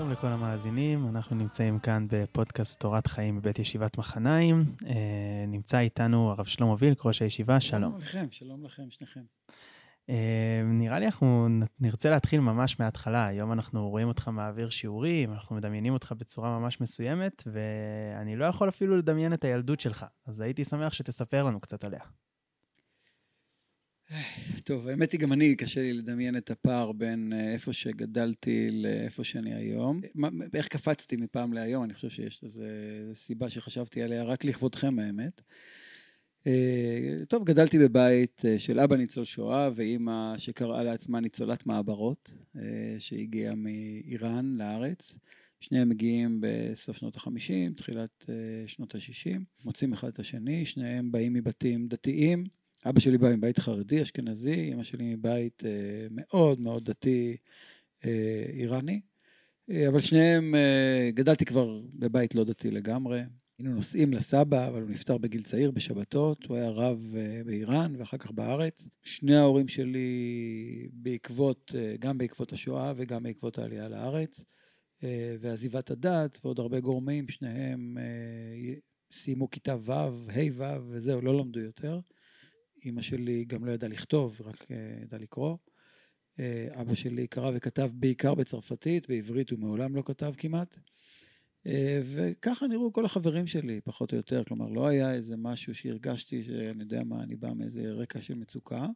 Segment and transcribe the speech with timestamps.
[0.00, 4.64] שלום לכל המאזינים, אנחנו נמצאים כאן בפודקאסט תורת חיים בבית ישיבת מחניים.
[4.86, 7.82] אה, נמצא איתנו הרב שלמה וילק, ראש הישיבה, שלום.
[7.82, 9.20] שלום לכם, שלום לכם, שניכם.
[10.10, 11.48] אה, נראה לי אנחנו
[11.80, 13.26] נרצה להתחיל ממש מההתחלה.
[13.26, 18.68] היום אנחנו רואים אותך מעביר שיעורים, אנחנו מדמיינים אותך בצורה ממש מסוימת, ואני לא יכול
[18.68, 22.00] אפילו לדמיין את הילדות שלך, אז הייתי שמח שתספר לנו קצת עליה.
[24.64, 29.24] טוב, האמת היא גם אני, קשה לי לדמיין את הפער בין אה, איפה שגדלתי לאיפה
[29.24, 30.00] שאני היום.
[30.14, 32.64] מה, איך קפצתי מפעם להיום, אני חושב שיש איזו
[33.14, 35.40] סיבה שחשבתי עליה רק לכבודכם האמת.
[36.46, 42.32] אה, טוב, גדלתי בבית אה, של אבא ניצול שואה ואימא שקראה לעצמה ניצולת מעברות,
[42.98, 45.16] שהגיעה מאיראן לארץ.
[45.60, 48.30] שניהם מגיעים בסוף שנות ה-50, תחילת
[48.66, 52.44] שנות ה-60, מוצאים אחד את השני, שניהם באים מבתים דתיים.
[52.86, 57.36] אבא שלי בא מבית חרדי, אשכנזי, אמא שלי מבית אה, מאוד מאוד דתי
[58.04, 59.00] אה, איראני,
[59.70, 60.54] אה, אבל שניהם,
[61.14, 63.22] גדלתי כבר בבית לא דתי לגמרי.
[63.58, 67.14] היינו נוסעים לסבא, אבל הוא נפטר בגיל צעיר בשבתות, הוא היה רב
[67.46, 68.88] באיראן ואחר כך בארץ.
[69.02, 74.44] שני ההורים שלי בעקבות, גם בעקבות השואה וגם בעקבות העלייה לארץ,
[75.40, 77.96] ועזיבת הדת ועוד הרבה גורמים, שניהם
[79.12, 82.00] סיימו כיתה ו', ה' ו', וזהו, לא למדו יותר.
[82.84, 85.56] אימא שלי גם לא ידעה לכתוב, רק אה, ידעה לקרוא.
[86.38, 90.78] אה, אבא שלי קרא וכתב בעיקר בצרפתית, בעברית הוא מעולם לא כתב כמעט.
[91.66, 94.44] אה, וככה נראו כל החברים שלי, פחות או יותר.
[94.44, 98.86] כלומר, לא היה איזה משהו שהרגשתי שאני יודע מה, אני בא מאיזה רקע של מצוקה.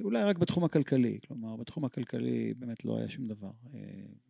[0.00, 1.18] אולי רק בתחום הכלכלי.
[1.26, 3.50] כלומר, בתחום הכלכלי באמת לא היה שום דבר.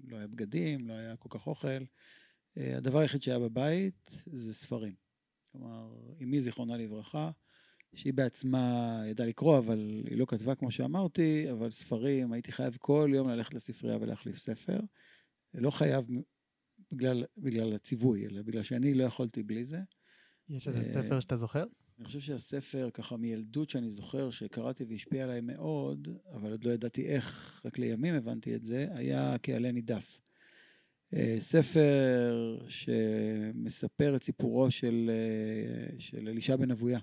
[0.05, 1.85] לא היה בגדים, לא היה כל כך אוכל.
[2.57, 4.95] הדבר היחיד שהיה בבית זה ספרים.
[5.53, 5.89] כלומר,
[6.23, 7.31] אמי זיכרונה לברכה,
[7.95, 13.11] שהיא בעצמה ידעה לקרוא, אבל היא לא כתבה כמו שאמרתי, אבל ספרים, הייתי חייב כל
[13.15, 14.81] יום ללכת לספרייה ולהחליף ספר.
[15.55, 16.05] לא חייב
[16.93, 19.79] בגלל, בגלל הציווי, אלא בגלל שאני לא יכולתי בלי זה.
[20.49, 21.65] יש איזה ספר שאתה זוכר?
[21.99, 27.07] אני חושב שהספר, ככה מילדות שאני זוכר, שקראתי והשפיע עליי מאוד, אבל עוד לא ידעתי
[27.07, 30.19] איך, רק לימים הבנתי את זה, היה כעלה נידף.
[31.15, 36.99] אה, ספר שמספר את סיפורו של, אה, של אלישע בן אבויה.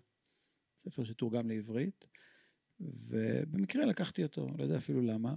[0.89, 2.05] ספר שתורגם לעברית,
[2.79, 5.35] ובמקרה לקחתי אותו, לא יודע אפילו למה,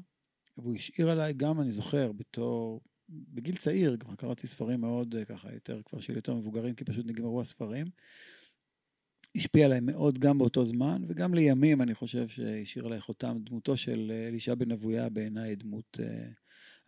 [0.56, 5.80] והוא השאיר עליי גם, אני זוכר, בתור, בגיל צעיר, כבר קראתי ספרים מאוד ככה, יותר,
[5.84, 7.86] כבר של יותר מבוגרים, כי פשוט נגמרו הספרים.
[9.36, 14.12] השפיע עליי מאוד גם באותו זמן, וגם לימים אני חושב שהשאיר עליי חותם דמותו של
[14.28, 16.04] אלישע בן אבויה בעיניי דמות, uh,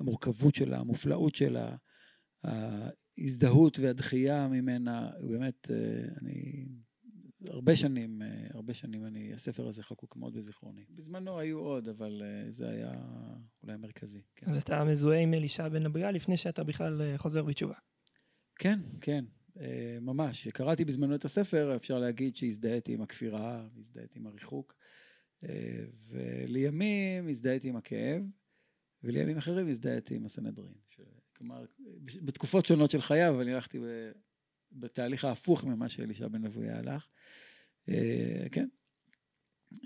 [0.01, 1.77] המורכבות שלה, המופלאות שלה,
[2.45, 5.71] ההזדהות והדחייה ממנה, באמת,
[6.23, 6.67] אני
[7.49, 10.85] הרבה שנים, אה, הרבה שנים אני, הספר הזה חקוק מאוד בזיכרוני.
[10.91, 12.93] בזמנו היו עוד, אבל אה, זה היה
[13.63, 14.23] אולי המרכזי.
[14.37, 14.51] כן.
[14.51, 17.75] אז אתה מזוהה עם אלישע בן אביה לפני שאתה בכלל אה, חוזר בתשובה.
[18.57, 19.25] כן, כן,
[20.01, 20.41] ממש.
[20.41, 24.75] כשקראתי בזמנו את הספר, אפשר להגיד שהזדהיתי עם הכפירה, הזדהיתי עם הריחוק,
[26.09, 28.23] ולימים הזדהיתי עם הכאב,
[29.03, 30.75] ולימים אחרים הזדהיתי עם הסנהדרין.
[31.37, 31.65] כלומר,
[32.23, 33.79] בתקופות שונות של חייו, אני הלכתי
[34.73, 37.09] בתהליך ההפוך ממה שאלישע בן אבויה הלך.
[37.89, 38.69] אה, כן.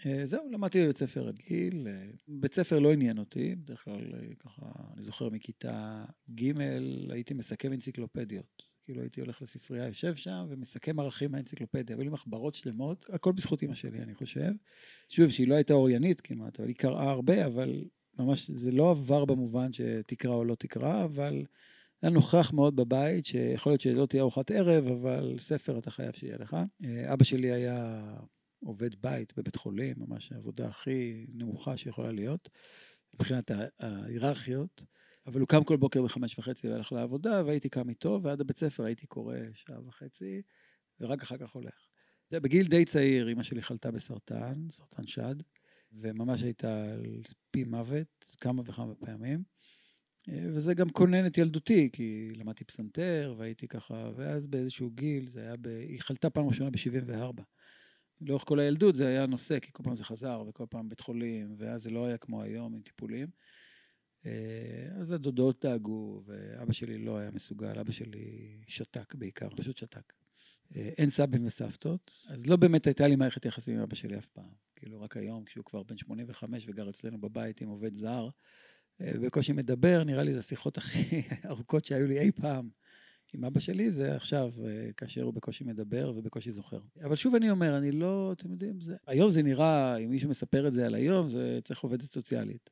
[0.06, 1.88] אה, זהו, למדתי בבית ספר רגיל.
[1.88, 6.04] אה, בית ספר לא עניין אותי, בדרך כלל ככה, אני זוכר מכיתה
[6.34, 6.60] ג'
[7.10, 8.62] הייתי מסכם אנציקלופדיות.
[8.86, 11.96] כאילו הייתי הולך לספרייה, יושב שם ומסכם ערכים מהאנציקלופדיה.
[11.96, 14.50] היו לי מחברות שלמות, הכל בזכות אמא שלי, אני חושב.
[15.08, 17.84] שוב, שהיא לא הייתה אוריינית כמעט, אבל היא קראה הרבה, אבל
[18.18, 21.44] ממש זה לא עבר במובן שתקרא או לא תקרא, אבל
[22.02, 26.36] היה נוכח מאוד בבית, שיכול להיות שלא תהיה ארוחת ערב, אבל ספר אתה חייב שיהיה
[26.38, 26.56] לך.
[26.84, 28.02] אה, אבא שלי היה
[28.64, 32.48] עובד בית בבית חולים, ממש העבודה הכי נמוכה שיכולה להיות,
[33.14, 34.84] מבחינת ההיררכיות.
[35.26, 38.84] אבל הוא קם כל בוקר בחמש וחצי והלך לעבודה, והייתי קם איתו, ועד הבית ספר
[38.84, 40.42] הייתי קורא שעה וחצי,
[41.00, 41.86] ורק אחר כך הולך.
[42.30, 45.34] בגיל די צעיר, אמא שלי חלתה בסרטן, סרטן שד,
[45.92, 49.55] וממש הייתה על פי מוות כמה וכמה פעמים.
[50.28, 55.56] וזה גם כונן את ילדותי, כי למדתי פסנתר, והייתי ככה, ואז באיזשהו גיל, זה היה
[55.56, 55.66] ב...
[55.66, 57.42] היא חלתה פעם ראשונה ב-74.
[58.20, 61.54] לאורך כל הילדות זה היה נושא, כי כל פעם זה חזר, וכל פעם בית חולים,
[61.58, 63.28] ואז זה לא היה כמו היום עם טיפולים.
[64.26, 70.12] אה, אז הדודות דאגו, ואבא שלי לא היה מסוגל, אבא שלי שתק בעיקר, פשוט שתק.
[70.76, 74.26] אה, אין סבים וסבתות, אז לא באמת הייתה לי מערכת יחסים עם אבא שלי אף
[74.26, 74.50] פעם.
[74.76, 78.30] כאילו, רק היום, כשהוא כבר בן 85 וגר אצלנו בבית עם עובד זר, אה,
[79.00, 82.68] בקושי מדבר, נראה לי זה השיחות הכי ארוכות שהיו לי אי פעם
[83.34, 86.80] עם אבא שלי, זה עכשיו, אה, כאשר הוא בקושי מדבר ובקושי זוכר.
[87.04, 90.68] אבל שוב אני אומר, אני לא, אתם יודעים, זה, היום זה נראה, אם מישהו מספר
[90.68, 92.70] את זה על היום, זה צריך עובדת סוציאלית.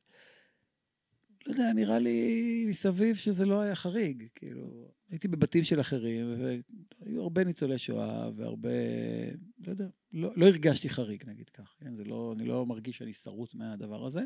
[1.45, 4.27] לא יודע, נראה לי מסביב שזה לא היה חריג.
[4.35, 8.69] כאילו, הייתי בבתים של אחרים, והיו הרבה ניצולי שואה, והרבה,
[9.67, 11.75] לא יודע, לא, לא הרגשתי חריג, נגיד כך.
[11.79, 11.93] כן?
[12.05, 14.21] לא, אני לא מרגיש שאני שרוט מהדבר הזה.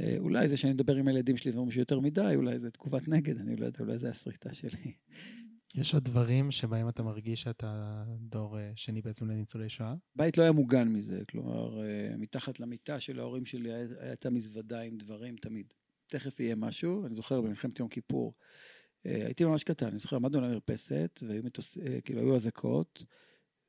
[0.00, 3.40] אה, אולי זה שאני מדבר עם הילדים שלי ואומרים שיותר מדי, אולי זה תגובת נגד,
[3.40, 4.92] אני לא יודע, אולי זה הסריטה שלי.
[5.74, 9.94] יש עוד דברים שבהם אתה מרגיש שאתה דור אה, שני בעצם לניצולי שואה?
[10.16, 14.96] בית לא היה מוגן מזה, כלומר, אה, מתחת למיטה של ההורים שלי הייתה מזוודה עם
[14.96, 15.66] דברים תמיד.
[16.06, 18.34] תכף יהיה משהו, אני זוכר במלחמת יום כיפור,
[19.04, 23.04] הייתי ממש קטן, אני זוכר, עמדנו על המרפסת, והיו מטוס, כאילו, היו אזעקות,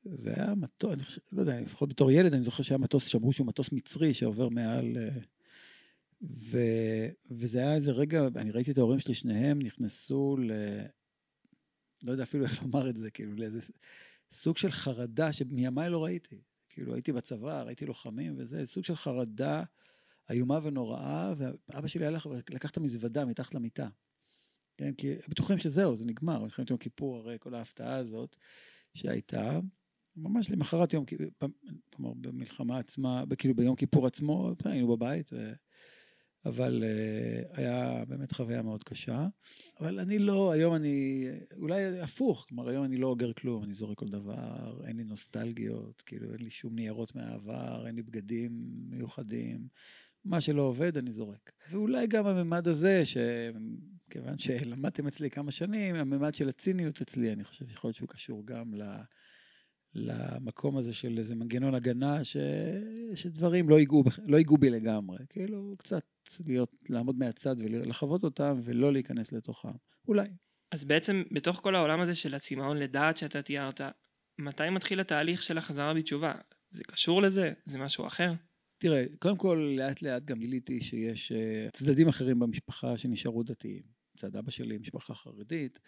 [0.04, 3.46] והיה מטוס, אני חושב, לא יודע, לפחות בתור ילד, אני זוכר שהיה מטוס, שאמרו שהוא
[3.46, 4.96] מטוס מצרי שעובר מעל...
[6.22, 6.58] ו,
[7.30, 10.52] וזה היה איזה רגע, אני ראיתי את ההורים שלי, שניהם נכנסו ל...
[12.02, 13.60] לא יודע אפילו איך לומר את זה, כאילו, לאיזה
[14.32, 16.40] סוג של חרדה שמימיי לא ראיתי.
[16.68, 19.62] כאילו, הייתי בצבא, ראיתי לוחמים וזה, סוג של חרדה
[20.30, 23.88] איומה ונוראה, ואבא שלי הלך ולקח את המזוודה מתחת למיטה.
[24.76, 28.36] כן, כי בטוחים שזהו, זה נגמר, מלחמת יום כיפור, הרי כל ההפתעה הזאת
[28.94, 29.60] שהייתה,
[30.16, 31.48] ממש למחרת יום כיפור,
[31.94, 35.52] כלומר, במלחמה עצמה, כאילו ביום כיפור עצמו, היינו בבית, ו...
[36.44, 39.26] אבל uh, היה באמת חוויה מאוד קשה.
[39.80, 41.26] אבל אני לא, היום אני,
[41.56, 46.02] אולי הפוך, כלומר היום אני לא אוגר כלום, אני זורק כל דבר, אין לי נוסטלגיות,
[46.06, 48.50] כאילו אין לי שום ניירות מהעבר, אין לי בגדים
[48.88, 49.68] מיוחדים.
[50.24, 51.52] מה שלא עובד, אני זורק.
[51.70, 57.68] ואולי גם הממד הזה, שכיוון שלמדתם אצלי כמה שנים, הממד של הציניות אצלי, אני חושב
[57.68, 58.82] שיכול להיות שהוא קשור גם ל...
[59.94, 62.36] למקום הזה של איזה מנגנון הגנה, ש...
[63.14, 65.18] שדברים לא ייגעו, לא ייגעו בי לגמרי.
[65.28, 66.04] כאילו, קצת
[66.46, 69.68] להיות, לעמוד מהצד ולחוות אותם ולא להיכנס לתוכם.
[70.08, 70.28] אולי.
[70.72, 73.80] אז בעצם, בתוך כל העולם הזה של הצמאון לדעת שאתה תיארת,
[74.38, 76.34] מתי מתחיל התהליך של החזרה בתשובה?
[76.70, 77.52] זה קשור לזה?
[77.64, 78.32] זה משהו אחר?
[78.78, 83.82] תראה, קודם כל, לאט לאט גם גיליתי שיש uh, צדדים אחרים במשפחה שנשארו דתיים.
[84.14, 85.78] מצד אבא שלי, משפחה חרדית.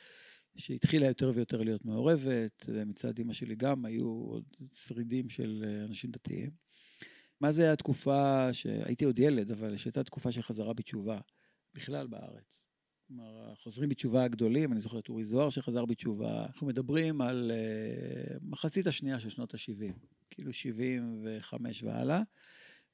[0.56, 6.10] שהתחילה יותר ויותר להיות מעורבת, ומצד אמא שלי גם היו עוד שרידים של אה, אנשים
[6.10, 6.50] דתיים.
[7.42, 11.18] מה זה התקופה שהייתי עוד ילד, אבל שהייתה תקופה של חזרה בתשובה,
[11.74, 12.44] בכלל בארץ.
[13.06, 18.38] כלומר, החוזרים בתשובה הגדולים, אני זוכר את אורי זוהר שחזר בתשובה, אנחנו מדברים על uh,
[18.42, 19.92] מחצית השנייה של שנות ה-70,
[20.30, 22.22] כאילו 75 והלאה.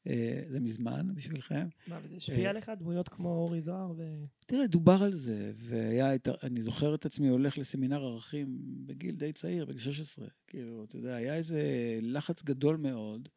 [0.07, 1.69] אה, זה מזמן בשבילכם.
[1.87, 2.73] מה, וזה השפיע אה, עליך?
[2.79, 4.25] דמויות כמו אורי זוהר ו...
[4.47, 6.11] תראה, דובר על זה, והיה,
[6.43, 10.27] אני זוכר את עצמי הולך לסמינר ערכים בגיל די צעיר, בגיל 16.
[10.47, 11.63] כאילו, אתה יודע, היה איזה
[12.03, 13.29] לחץ גדול מאוד,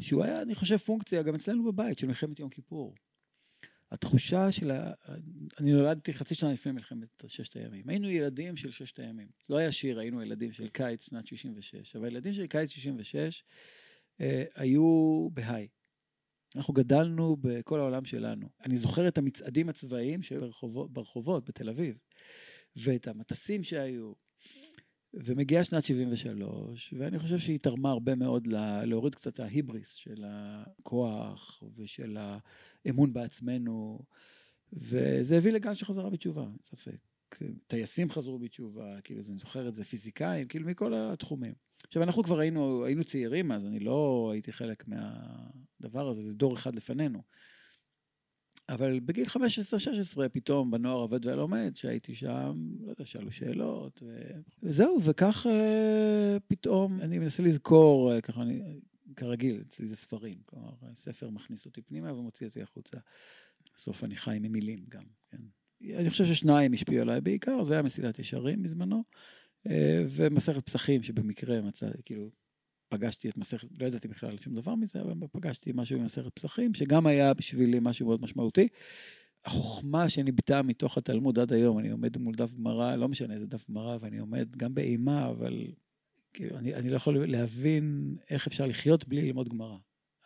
[0.00, 2.94] שהוא היה, אני חושב, פונקציה גם אצלנו בבית, של מלחמת יום כיפור.
[3.90, 4.92] התחושה של ה...
[5.60, 7.88] אני נולדתי חצי שנה לפני מלחמת ששת הימים.
[7.88, 9.28] היינו ילדים של ששת הימים.
[9.48, 13.44] לא היה שיר, היינו ילדים של קיץ שנת 66, אבל ילדים של קיץ 66
[14.20, 15.68] אה, היו בהיי.
[16.56, 18.48] אנחנו גדלנו בכל העולם שלנו.
[18.64, 21.98] אני זוכר את המצעדים הצבאיים שברחובות, ברחובות בתל אביב,
[22.76, 24.12] ואת המטסים שהיו.
[25.14, 28.46] ומגיעה שנת 73, ואני חושב שהיא תרמה הרבה מאוד
[28.84, 32.18] להוריד קצת ההיבריס של הכוח ושל
[32.84, 33.98] האמון בעצמנו,
[34.72, 36.98] וזה הביא לגל שחזרה בתשובה, אין ספק.
[37.66, 41.54] טייסים חזרו בתשובה, כאילו, אני זוכר את זה, פיזיקאים, כאילו, מכל התחומים.
[41.86, 46.54] עכשיו, אנחנו כבר היינו, היינו צעירים אז, אני לא הייתי חלק מהדבר הזה, זה דור
[46.54, 47.22] אחד לפנינו.
[48.68, 49.38] אבל בגיל 15-16
[50.32, 54.30] פתאום בנוער עובד ולומד, שהייתי שם, לא יודע, שאלו שאלות, ו...
[54.62, 58.80] וזהו, וכך uh, פתאום, אני מנסה לזכור, uh, ככה אני,
[59.16, 62.98] כרגיל, אצלי זה ספרים, כלומר, ספר מכניס אותי פנימה ומוציא אותי החוצה.
[63.74, 65.42] בסוף אני חי ממילים גם, כן.
[65.94, 69.04] אני חושב ששניים השפיעו עליי בעיקר, זה היה מסילת ישרים בזמנו,
[69.66, 72.30] אה, ומסכת פסחים שבמקרה מצא, כאילו,
[72.88, 77.06] פגשתי את מסכת, לא ידעתי בכלל שום דבר מזה, אבל פגשתי משהו במסכת פסחים, שגם
[77.06, 78.68] היה בשבילי משהו מאוד משמעותי.
[79.44, 83.70] החוכמה שניבטה מתוך התלמוד עד היום, אני עומד מול דף גמרא, לא משנה איזה דף
[83.70, 85.66] גמרא, ואני עומד גם באימה, אבל
[86.32, 89.76] כאילו, אני, אני לא יכול להבין איך אפשר לחיות בלי ללמוד גמרא.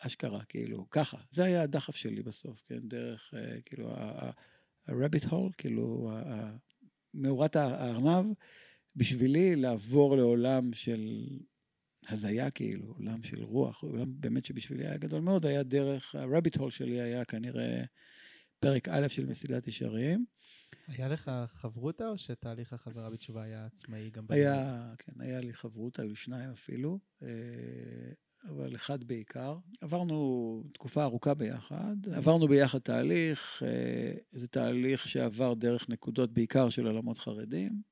[0.07, 1.19] אשכרה, כאילו, ככה.
[1.31, 6.11] זה היה הדחף שלי בסוף, כן, דרך, אה, כאילו, ה-rabbit hole, כאילו,
[7.15, 8.27] מאורת הארנב,
[8.97, 11.25] בשבילי לעבור לעולם של
[12.11, 16.71] הזיה, כאילו, עולם של רוח, עולם באמת שבשבילי היה גדול מאוד, היה דרך, ה-rabbit hole
[16.71, 17.85] שלי היה כנראה
[18.61, 20.25] פרק א' של מסילת ישרים.
[20.89, 24.25] היה לך חברותה או שתהליך החזרה בתשובה היה עצמאי גם?
[24.29, 26.99] היה, כן, היה לי חברותה, היו שניים אפילו.
[27.23, 27.29] אה,
[28.49, 29.59] אבל אחד בעיקר.
[29.81, 36.87] עברנו תקופה ארוכה ביחד, עברנו ביחד תהליך, אה, זה תהליך שעבר דרך נקודות בעיקר של
[36.87, 37.90] עולמות חרדים.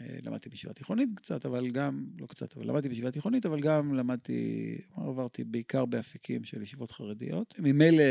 [0.00, 3.94] אה, למדתי בישיבה תיכונית קצת, אבל גם, לא קצת, אבל למדתי בישיבה תיכונית, אבל גם
[3.94, 7.54] למדתי, עברתי בעיקר באפיקים של ישיבות חרדיות.
[7.58, 8.04] ממילא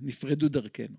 [0.00, 0.96] נפרדו דרכנו.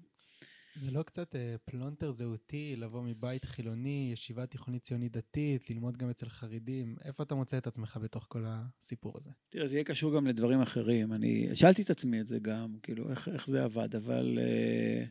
[0.75, 6.09] זה לא קצת אה, פלונטר זהותי, לבוא מבית חילוני, ישיבה תיכונית ציונית דתית, ללמוד גם
[6.09, 6.95] אצל חרדים?
[7.03, 9.31] איפה אתה מוצא את עצמך בתוך כל הסיפור הזה?
[9.49, 11.13] תראה, זה יהיה קשור גם לדברים אחרים.
[11.13, 15.05] אני שאלתי את עצמי את זה גם, כאילו, איך, איך זה עבד, אבל אה,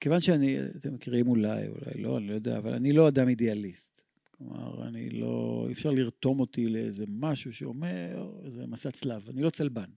[0.00, 3.95] כיוון שאני, אתם מכירים אולי, אולי לא, אני לא יודע, אבל אני לא אדם אידיאליסט.
[4.38, 9.50] כלומר, אני לא, אי אפשר לרתום אותי לאיזה משהו שאומר, איזה מסע צלב, אני לא
[9.50, 9.90] צלבן.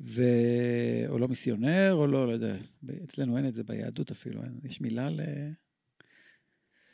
[0.00, 0.22] ו...
[1.08, 2.56] או לא מיסיונר, או לא, לא יודע,
[3.04, 5.20] אצלנו אין את זה ביהדות אפילו, אין, יש מילה ל...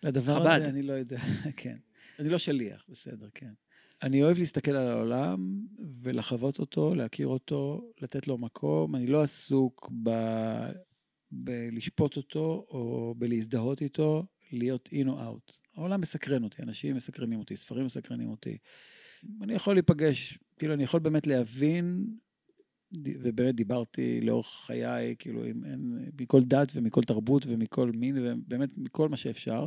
[0.03, 0.61] לדבר חב"ד.
[0.61, 1.21] הזה, אני לא יודע,
[1.57, 1.77] כן.
[2.19, 3.53] אני לא שליח, בסדר, כן.
[4.03, 5.61] אני אוהב להסתכל על העולם
[6.03, 8.97] ולחוות אותו, להכיר אותו, לתת לו מקום.
[8.97, 10.11] אני לא עסוק ב...
[11.31, 15.53] בלשפוט אותו או בלהזדהות איתו, להיות in או out.
[15.75, 18.59] העולם מסקרן אותי, אנשים מסקרנים אותי, ספרים מסקרנים אותי.
[19.43, 22.07] אני יכול להיפגש, כאילו, אני יכול באמת להבין,
[22.93, 29.09] ובאמת דיברתי לאורך חיי, כאילו, עם, עם, מכל דת ומכל תרבות ומכל מין, ובאמת מכל
[29.09, 29.67] מה שאפשר.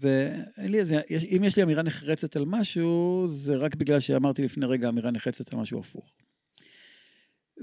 [0.00, 4.66] ואין לי איזה, אם יש לי אמירה נחרצת על משהו, זה רק בגלל שאמרתי לפני
[4.66, 6.14] רגע אמירה נחרצת על משהו הפוך.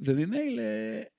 [0.05, 0.63] וממילא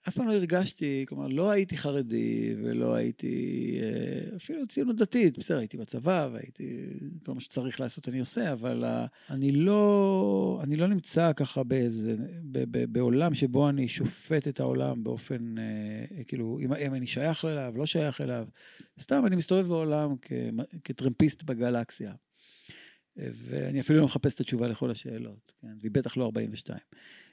[0.08, 5.58] אף פעם לא הרגשתי, כלומר, לא הייתי חרדי ולא הייתי אה, אפילו ציונות דתית, בסדר,
[5.58, 6.87] הייתי בצבא והייתי,
[7.26, 12.16] כל מה שצריך לעשות אני עושה, אבל אה, אני לא, אני לא נמצא ככה באיזה,
[12.42, 17.44] ב, ב, בעולם שבו אני שופט את העולם באופן, אה, כאילו, אם, אם אני שייך
[17.44, 18.49] אליו, לא שייך אליו.
[19.00, 20.32] סתם, אני מסתובב בעולם כ,
[20.85, 22.12] כטרמפיסט בגלקסיה.
[23.16, 25.68] ואני אפילו לא מחפש את התשובה לכל השאלות, כן?
[25.80, 26.78] והיא בטח לא 42.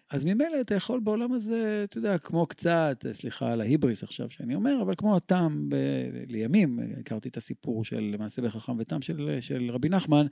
[0.10, 4.56] אז ממילא אתה יכול בעולם הזה, אתה יודע, כמו קצת, סליחה על ההיבריס עכשיו שאני
[4.56, 5.76] אומר, אבל כמו התם, ב,
[6.28, 10.26] לימים, הכרתי את הסיפור של מעשה בחכם ותם של, של רבי נחמן,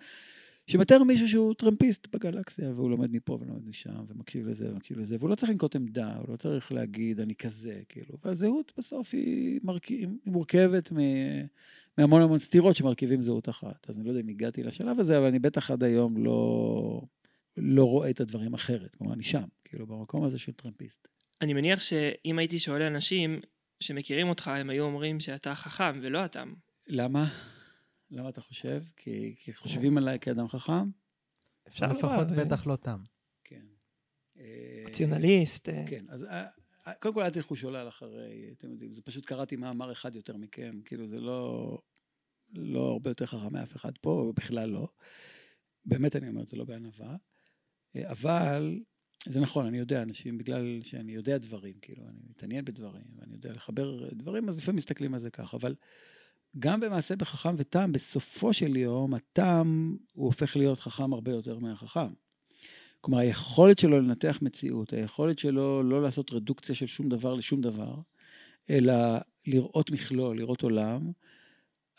[0.67, 5.29] שמתאר מישהו שהוא טרמפיסט בגלקסיה, והוא לומד מפה ולומד משם, ומקשיב לזה ומקשיב לזה, והוא
[5.29, 8.17] לא צריך לנקוט עמדה, הוא לא צריך להגיד, אני כזה, כאילו.
[8.23, 9.87] והזהות בסוף היא, מרכ...
[9.87, 10.97] היא מורכבת מ...
[11.97, 13.89] מהמון המון סתירות שמרכיבים זהות אחת.
[13.89, 17.01] אז אני לא יודע אם הגעתי לשלב הזה, אבל אני בטח עד היום לא,
[17.57, 18.95] לא רואה את הדברים אחרת.
[18.95, 21.07] כלומר, אני שם, כאילו, במקום הזה של טרמפיסט.
[21.41, 23.39] אני מניח שאם הייתי שואל אנשים
[23.79, 26.53] שמכירים אותך, הם היו אומרים שאתה חכם ולא אתם.
[26.87, 27.25] למה?
[28.11, 28.83] למה אתה חושב?
[28.95, 30.89] כי, כי חושבים עליי כאדם חכם?
[31.67, 32.99] אפשר לפחות לומר, בטח לא תם.
[33.43, 33.65] כן.
[34.37, 35.69] אה, רציונליסט.
[35.69, 36.45] אה, כן, אז אה,
[36.87, 40.37] אה, קודם כל אל תלכו שולל אחרי, אתם יודעים, זה פשוט קראתי מאמר אחד יותר
[40.37, 41.77] מכם, כאילו זה לא,
[42.49, 44.87] לא הרבה יותר חכם מאף אחד פה, בכלל לא.
[45.85, 47.15] באמת אני אומר את זה לא בענווה,
[47.95, 48.79] אה, אבל
[49.25, 53.53] זה נכון, אני יודע, אנשים, בגלל שאני יודע דברים, כאילו, אני מתעניין בדברים, ואני יודע
[53.53, 55.75] לחבר דברים, אז לפעמים מסתכלים על זה ככה, אבל
[56.59, 62.13] גם במעשה בחכם ותם, בסופו של יום, התם הוא הופך להיות חכם הרבה יותר מהחכם.
[63.01, 67.95] כלומר, היכולת שלו לנתח מציאות, היכולת שלו לא לעשות רדוקציה של שום דבר לשום דבר,
[68.69, 68.93] אלא
[69.47, 71.11] לראות מכלול, לראות עולם,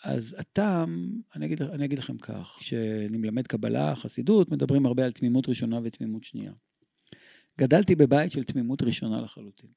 [0.04, 5.12] אז הטעם, אני אגיד, אני אגיד לכם כך, כשאני מלמד קבלה, חסידות, מדברים הרבה על
[5.12, 6.52] תמימות ראשונה ותמימות שנייה.
[7.58, 9.70] גדלתי בבית של תמימות ראשונה לחלוטין.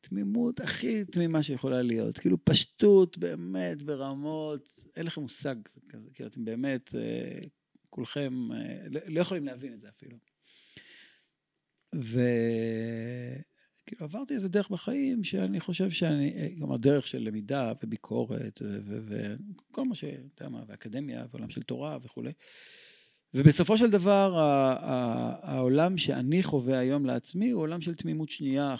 [0.00, 2.18] תמימות הכי תמימה שיכולה להיות.
[2.18, 5.56] כאילו פשטות באמת ברמות, אין לכם מושג,
[5.88, 7.40] כזה, כאילו אתם באמת, אה,
[7.90, 10.16] כולכם אה, לא לא יכולים להבין את זה אפילו.
[11.94, 13.44] וכאילו
[14.00, 19.94] עברתי איזה דרך בחיים שאני חושב שאני, אה, כלומר דרך של למידה וביקורת וכל מה
[19.94, 20.04] ש...
[20.04, 22.32] אתה יודע מה, ואקדמיה ועולם של תורה וכולי.
[23.36, 24.32] ובסופו של דבר
[25.42, 28.74] העולם שאני חווה היום לעצמי הוא עולם של תמימות שנייה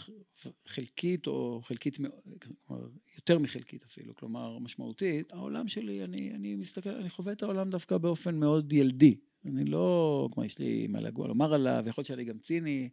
[0.66, 1.98] חלקית או חלקית,
[2.66, 2.86] כלומר,
[3.16, 5.32] יותר מחלקית אפילו, כלומר משמעותית.
[5.32, 9.16] העולם שלי, אני, אני מסתכל, אני חווה את העולם דווקא באופן מאוד ילדי.
[9.46, 12.88] אני לא, כמו יש לי מה לגוע לומר עליו, יכול להיות שאני גם ציני,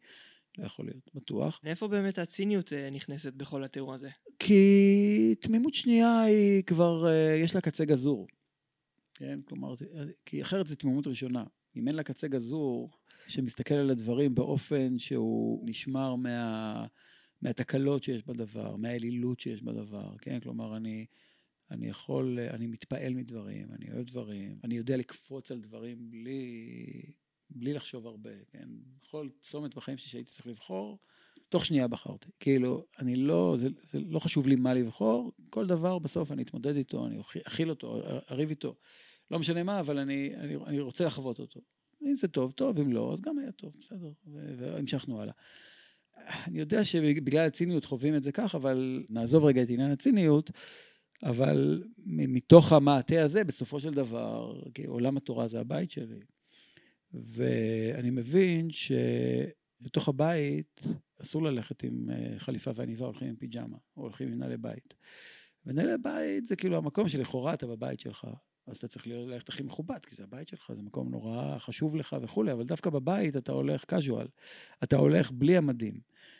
[0.58, 1.60] לא יכול להיות, בטוח.
[1.63, 4.10] מאיפה באמת הציניות אה, נכנסת בכל התיאור הזה?
[4.39, 8.27] כי תמימות שנייה היא כבר, אה, יש לה קצה גזור.
[9.13, 9.75] כן, כלומר,
[10.25, 11.43] כי אחרת זו תמימות ראשונה.
[11.75, 12.89] אם אין לה קצה גזור,
[13.27, 16.86] שמסתכל על הדברים באופן שהוא נשמר מה,
[17.41, 20.39] מהתקלות שיש בדבר, מהאלילות שיש בדבר, כן?
[20.39, 21.05] כלומר, אני,
[21.72, 26.75] אני יכול, אני מתפעל מדברים, אני אוהב דברים, אני יודע לקפוץ על דברים בלי,
[27.50, 28.70] בלי לחשוב הרבה, כן?
[29.01, 31.00] בכל צומת בחיים שלי שהייתי צריך לבחור,
[31.54, 32.28] תוך שנייה בחרתי.
[32.40, 36.76] כאילו, אני לא, זה, זה לא חשוב לי מה לבחור, כל דבר בסוף אני אתמודד
[36.76, 38.76] איתו, אני אכיל אותו, אריב איתו.
[39.32, 41.60] לא משנה מה, אבל אני, אני, אני רוצה לחוות אותו.
[42.02, 44.12] אם זה טוב, טוב, אם לא, אז גם היה טוב, בסדר,
[44.58, 45.34] והמשכנו הלאה.
[46.48, 50.52] אני יודע שבגלל הציניות חווים את זה כך, אבל נעזוב רגע את עניין הציניות,
[51.24, 56.20] אבל מתוך המעטה הזה, בסופו של דבר, עולם התורה זה הבית שלי.
[57.14, 58.68] ואני מבין
[59.86, 60.82] לתוך הבית
[61.22, 64.94] אסור ללכת עם אה, חליפה ועניבה, הולכים עם פיג'מה, או הולכים עם נעלי בית.
[65.66, 68.28] ונעלי בית זה כאילו המקום שלכאורה אתה בבית שלך,
[68.68, 72.16] אז אתה צריך ללכת הכי מכובד, כי זה הבית שלך, זה מקום נורא חשוב לך
[72.22, 74.28] וכולי, אבל דווקא בבית אתה הולך casual,
[74.84, 76.00] אתה הולך בלי המדים.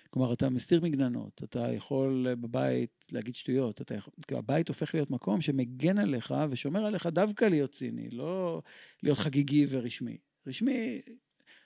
[0.10, 4.14] כלומר, אתה מסתיר מגננות, אתה יכול בבית להגיד שטויות, אתה יכול...
[4.28, 8.62] כאילו, הבית הופך להיות מקום שמגן עליך ושומר עליך דווקא להיות ציני, לא
[9.04, 10.18] להיות חגיגי ורשמי.
[10.48, 11.02] רשמי,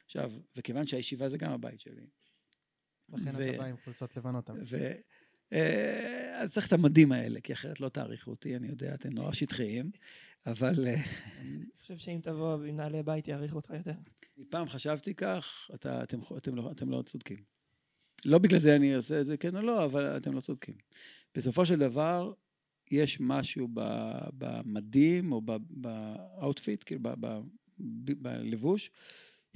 [0.07, 2.07] עכשיו, וכיוון שהישיבה זה גם הבית שלי.
[3.09, 3.49] לכן ו...
[3.49, 4.49] אתה בא עם חולצות לבנות.
[4.65, 4.91] ו...
[5.53, 9.33] אה, אז צריך את המדים האלה, כי אחרת לא תעריכו אותי, אני יודע, אתם נורא
[9.33, 9.91] שטחיים,
[10.45, 10.87] אבל...
[10.87, 11.01] אה,
[11.41, 13.91] אני חושב שאם תבוא עם נעלי בית, יעריכו אותך יותר.
[14.49, 17.43] פעם חשבתי כך, אתה, אתם, אתם, לא, אתם לא צודקים.
[18.25, 20.75] לא בגלל זה אני עושה את זה, כן או לא, אבל אתם לא צודקים.
[21.35, 22.33] בסופו של דבר,
[22.91, 23.67] יש משהו
[24.37, 27.01] במדים או ב outfit, כאילו
[28.21, 28.91] בלבוש,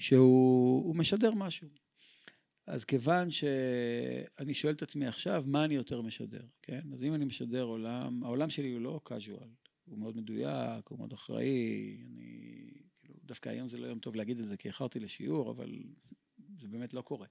[0.02, 1.68] שהוא משדר משהו.
[2.68, 6.82] אז כיוון שאני שואל את עצמי עכשיו, מה אני יותר משדר, כן?
[6.94, 9.48] אז אם אני משדר עולם, העולם שלי הוא לא casual,
[9.86, 14.40] הוא מאוד מדויק, הוא מאוד אחראי, אני, כאילו, דווקא היום זה לא יום טוב להגיד
[14.40, 15.84] את זה, כי איחרתי לשיעור, אבל
[16.62, 17.28] זה באמת לא קורה.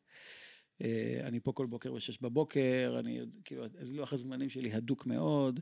[0.82, 5.60] אה, אני פה כל בוקר בשש בבוקר, אני, כאילו, אז לוח הזמנים שלי הדוק מאוד.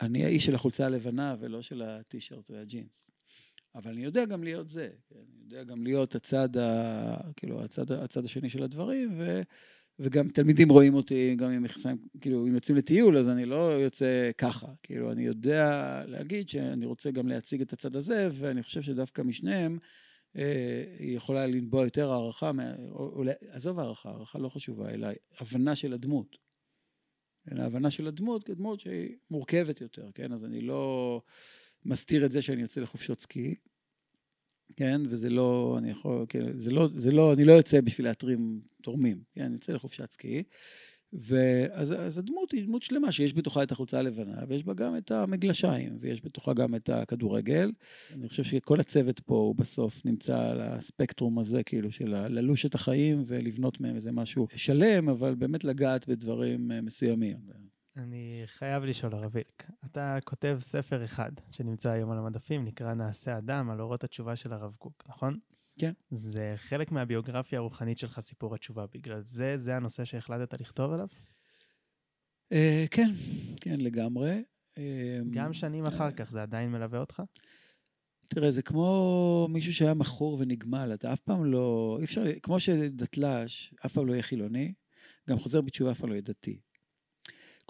[0.00, 3.09] אני האיש של החולצה הלבנה ולא של הטישרט והג'ינס.
[3.74, 5.14] אבל אני יודע גם להיות זה, כן?
[5.16, 9.42] אני יודע גם להיות הצד, ה, כאילו, הצד, הצד השני של הדברים, ו,
[9.98, 14.30] וגם תלמידים רואים אותי, גם אם מכסיים, כאילו, אם יוצאים לטיול, אז אני לא יוצא
[14.38, 14.66] ככה.
[14.82, 19.78] כאילו, אני יודע להגיד שאני רוצה גם להציג את הצד הזה, ואני חושב שדווקא משניהם,
[20.36, 22.50] אה, היא יכולה לנבוע יותר הערכה,
[22.90, 25.08] או, או, עזוב הערכה, הערכה לא חשובה, אלא
[25.40, 26.36] הבנה של הדמות.
[27.52, 30.32] אלא הבנה של הדמות כדמות שהיא מורכבת יותר, כן?
[30.32, 31.22] אז אני לא
[31.84, 33.54] מסתיר את זה שאני יוצא לחופשות סקי,
[34.76, 35.00] כן?
[35.10, 39.22] וזה לא, אני יכול, כן, זה לא, זה לא, אני לא יוצא בשביל להתרים תורמים,
[39.34, 39.42] כן?
[39.42, 40.42] אני יוצא לחופשת סקי.
[41.12, 45.10] ואז אז הדמות היא דמות שלמה שיש בתוכה את החולצה הלבנה ויש בה גם את
[45.10, 47.72] המגלשיים ויש בתוכה גם את הכדורגל.
[48.14, 52.74] אני חושב שכל הצוות פה הוא בסוף נמצא על הספקטרום הזה כאילו של ללוש את
[52.74, 57.36] החיים ולבנות מהם איזה משהו שלם אבל באמת לגעת בדברים מסוימים.
[58.02, 63.38] אני חייב לשאול, הרב וילק, אתה כותב ספר אחד שנמצא היום על המדפים, נקרא נעשה
[63.38, 65.38] אדם, על אורות התשובה של הרב קוק, נכון?
[65.78, 65.92] כן.
[66.10, 68.86] זה חלק מהביוגרפיה הרוחנית שלך, סיפור התשובה.
[68.94, 71.06] בגלל זה, זה הנושא שהחלטת לכתוב עליו?
[72.54, 73.10] Uh, כן,
[73.60, 74.42] כן, לגמרי.
[75.30, 77.22] גם שנים אחר כך, זה עדיין מלווה אותך?
[78.28, 81.96] תראה, זה כמו מישהו שהיה מכור ונגמל, אתה אף פעם לא...
[81.98, 82.24] אי אפשר...
[82.42, 84.72] כמו שדתל"ש אף פעם לא יהיה חילוני,
[85.30, 86.60] גם חוזר בתשובה אף פעם לא יהיה דתי.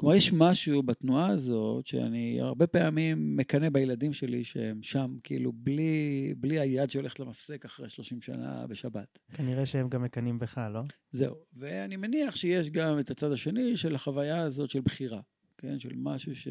[0.01, 6.35] כלומר, יש משהו בתנועה הזאת שאני הרבה פעמים מקנא בילדים שלי שהם שם, כאילו, בלי,
[6.37, 9.19] בלי היד שהולכת למפסק אחרי 30 שנה בשבת.
[9.35, 10.81] כנראה שהם גם מקנאים בך, לא?
[11.11, 11.35] זהו.
[11.53, 15.21] ואני מניח שיש גם את הצד השני של החוויה הזאת של בחירה,
[15.59, 15.79] כן?
[15.79, 16.49] של משהו ש...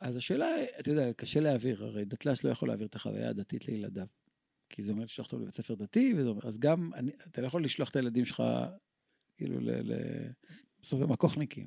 [0.00, 0.46] אז השאלה,
[0.80, 4.06] אתה יודע, קשה להעביר, הרי דתל"ש לא יכול להעביר את החוויה הדתית לילדיו.
[4.68, 7.46] כי זה אומר לשלוח אותו לבית ספר דתי, וזה אומר, אז גם, אני, אתה לא
[7.46, 8.42] יכול לשלוח את הילדים שלך,
[9.36, 9.94] כאילו, ל, ל,
[10.82, 11.66] בסוף הם הכוחניקים,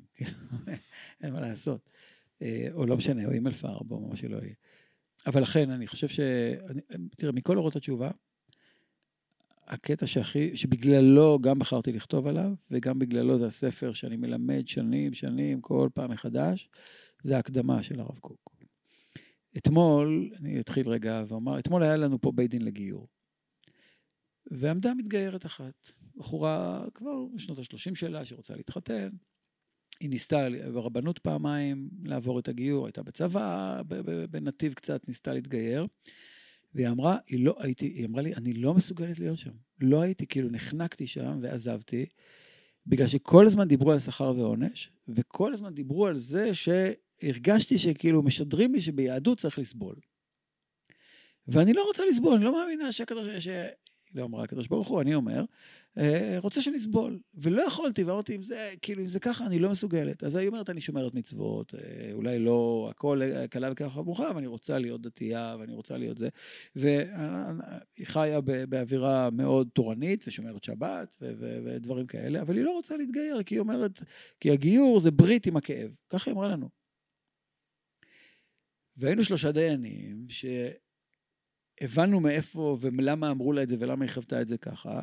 [1.23, 1.89] אין מה לעשות.
[2.41, 4.53] אה, או לא משנה, או אימל פארב, או מה שלא יהיה.
[5.27, 6.19] אבל לכן, אני חושב ש...
[7.17, 8.11] תראה, מכל אורות התשובה,
[9.67, 15.61] הקטע שהכי, שבגללו גם בחרתי לכתוב עליו, וגם בגללו זה הספר שאני מלמד שנים, שנים,
[15.61, 16.69] כל פעם מחדש,
[17.23, 18.53] זה ההקדמה של הרב קוק.
[19.57, 23.07] אתמול, אני אתחיל רגע ואומר, אתמול היה לנו פה בית דין לגיור.
[24.51, 29.09] ועמדה מתגיירת אחת, בחורה כבר בשנות ה-30 שלה, שרוצה להתחתן.
[29.99, 33.81] היא ניסתה ברבנות פעמיים לעבור את הגיור, הייתה בצבא,
[34.29, 35.87] בנתיב קצת, ניסתה להתגייר.
[36.75, 39.51] והיא אמרה, היא לא הייתי, היא אמרה לי, אני לא מסוגלת להיות שם.
[39.81, 42.05] לא הייתי, כאילו נחנקתי שם ועזבתי,
[42.87, 48.73] בגלל שכל הזמן דיברו על שכר ועונש, וכל הזמן דיברו על זה שהרגשתי שכאילו משדרים
[48.73, 49.95] לי שביהדות צריך לסבול.
[51.47, 53.47] ואני לא רוצה לסבול, אני לא מאמינה שהקדוש,
[54.15, 55.45] לא אמרה הקדוש ברוך הוא, אני אומר,
[55.97, 57.19] אה, רוצה שנסבול.
[57.33, 60.23] ולא יכולתי, ואמרתי, אם זה, כאילו, אם זה ככה, אני לא מסוגלת.
[60.23, 64.47] אז היא אומרת, אני שומרת מצוות, אה, אולי לא הכל קלה וככה ברוכה, אבל אני
[64.47, 66.29] רוצה להיות דתייה, ואני רוצה להיות זה.
[66.75, 67.05] והיא
[68.03, 71.17] חיה באווירה מאוד תורנית, ושומרת שבת,
[71.65, 74.03] ודברים כאלה, אבל היא לא רוצה להתגייר, כי היא אומרת,
[74.39, 75.91] כי הגיור זה ברית עם הכאב.
[76.09, 76.69] ככה היא אמרה לנו.
[78.97, 80.45] והיינו שלושה דיינים, ש...
[81.81, 84.99] הבנו מאיפה ולמה אמרו לה את זה ולמה היא חוותה את זה ככה,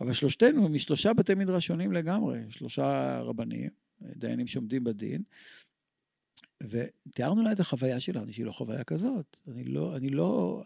[0.00, 5.22] אבל שלושתנו משלושה בתי מדרש שונים לגמרי, שלושה רבנים, דיינים שעומדים בדין,
[6.62, 9.36] ותיארנו לה את החוויה שלנו, שהיא לא חוויה כזאת.
[9.48, 10.62] אני לא, אני לא,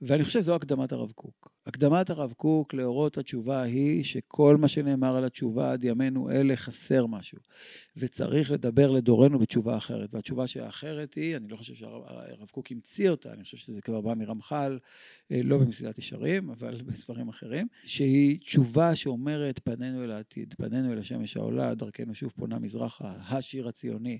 [0.00, 1.52] ואני חושב שזו הקדמת הרב קוק.
[1.66, 7.06] הקדמת הרב קוק לאורות התשובה היא שכל מה שנאמר על התשובה עד ימינו אלה חסר
[7.06, 7.38] משהו.
[7.96, 10.14] וצריך לדבר לדורנו בתשובה אחרת.
[10.14, 14.14] והתשובה שהאחרת היא, אני לא חושב שהרב קוק המציא אותה, אני חושב שזה כבר בא
[14.14, 14.78] מרמח"ל,
[15.32, 20.98] אה, לא במסילת ישרים, אבל בספרים אחרים, שהיא תשובה שאומרת פנינו אל העתיד, פנינו אל
[20.98, 24.18] השמש העולה, דרכנו שוב פונה מזרחה, השיר הציוני,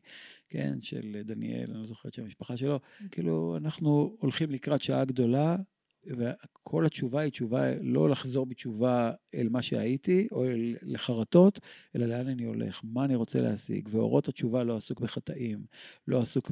[0.49, 5.05] כן, של דניאל, אני לא זוכר את שם המשפחה שלו, כאילו אנחנו הולכים לקראת שעה
[5.05, 5.57] גדולה,
[6.07, 11.61] וכל התשובה היא תשובה לא לחזור בתשובה אל מה שהייתי, או אל לחרטות,
[11.97, 13.89] אלא לאן אני הולך, מה אני רוצה להשיג.
[13.93, 15.65] ואורות התשובה לא עסוק בחטאים,
[16.09, 16.51] לא עסוק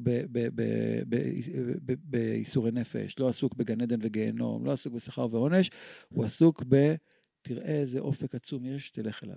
[2.04, 5.70] בייסורי נפש, לא עסוק בגן עדן וגיהנום, לא עסוק בשכר ועונש,
[6.08, 6.94] הוא עסוק ב...
[7.42, 9.36] תראה איזה אופק עצום יש, תלך אליו.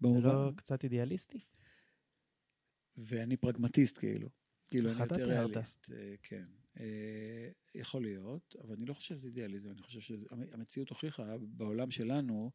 [0.00, 1.44] זה לא קצת אידיאליסטי?
[2.96, 4.28] ואני פרגמטיסט כאילו.
[4.70, 6.44] כאילו, אני יותר ריאליסט, אה, כן.
[6.80, 12.50] אה, יכול להיות, אבל אני לא חושב שזה אידיאליזם, אני חושב שהמציאות הוכיחה בעולם שלנו,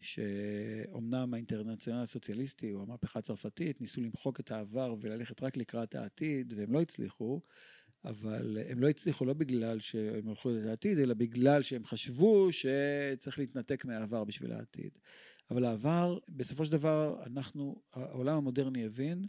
[0.00, 6.72] שאומנם האינטרנציונל הסוציאליסטי או המהפכה הצרפתית ניסו למחוק את העבר וללכת רק לקראת העתיד, והם
[6.72, 7.40] לא הצליחו,
[8.04, 13.38] אבל הם לא הצליחו לא בגלל שהם הלכו את העתיד, אלא בגלל שהם חשבו שצריך
[13.38, 14.90] להתנתק מהעבר בשביל העתיד.
[15.50, 19.26] אבל העבר, בסופו של דבר, אנחנו, העולם המודרני הבין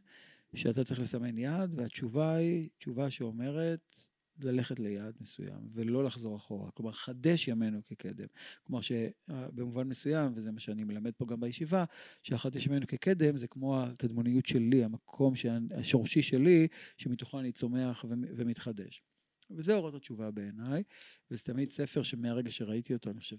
[0.56, 3.96] שאתה צריך לסמן יעד, והתשובה היא תשובה שאומרת,
[4.42, 6.72] ללכת ליעד מסוים ולא לחזור אחורה.
[6.72, 8.28] כלומר, חדש ימינו כקדם.
[8.64, 11.86] כלומר, שבמובן מסוים, וזה מה שאני מלמד פה גם בישיבה,
[12.24, 15.34] שהחדש ימינו כקדם זה כמו הקדמוניות שלי, המקום
[15.76, 19.04] השורשי שלי, שמתוכו אני צומח ומתחדש.
[19.52, 20.84] וזה אורות התשובה בעיניי,
[21.32, 23.38] וזה תמיד ספר שמהרגע שראיתי אותו, אני חושב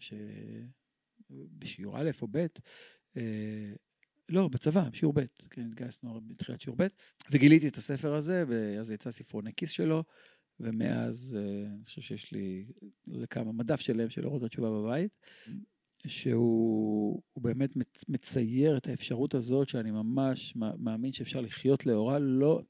[1.30, 2.46] שבשיעור א' או ב',
[3.16, 3.72] אה,
[4.28, 6.86] לא, בצבא, בשיעור ב', כן, התגייסנו בתחילת שיעור ב',
[7.30, 10.04] וגיליתי את הספר הזה, ואז יצא ספרוני כיס שלו,
[10.60, 12.66] ומאז אה, אני חושב שיש לי
[13.06, 15.10] לכמה מדף שלם של אורות התשובה בבית,
[16.06, 17.70] שהוא באמת
[18.08, 22.60] מצייר את האפשרות הזאת שאני ממש מאמין שאפשר לחיות לאורה, לא...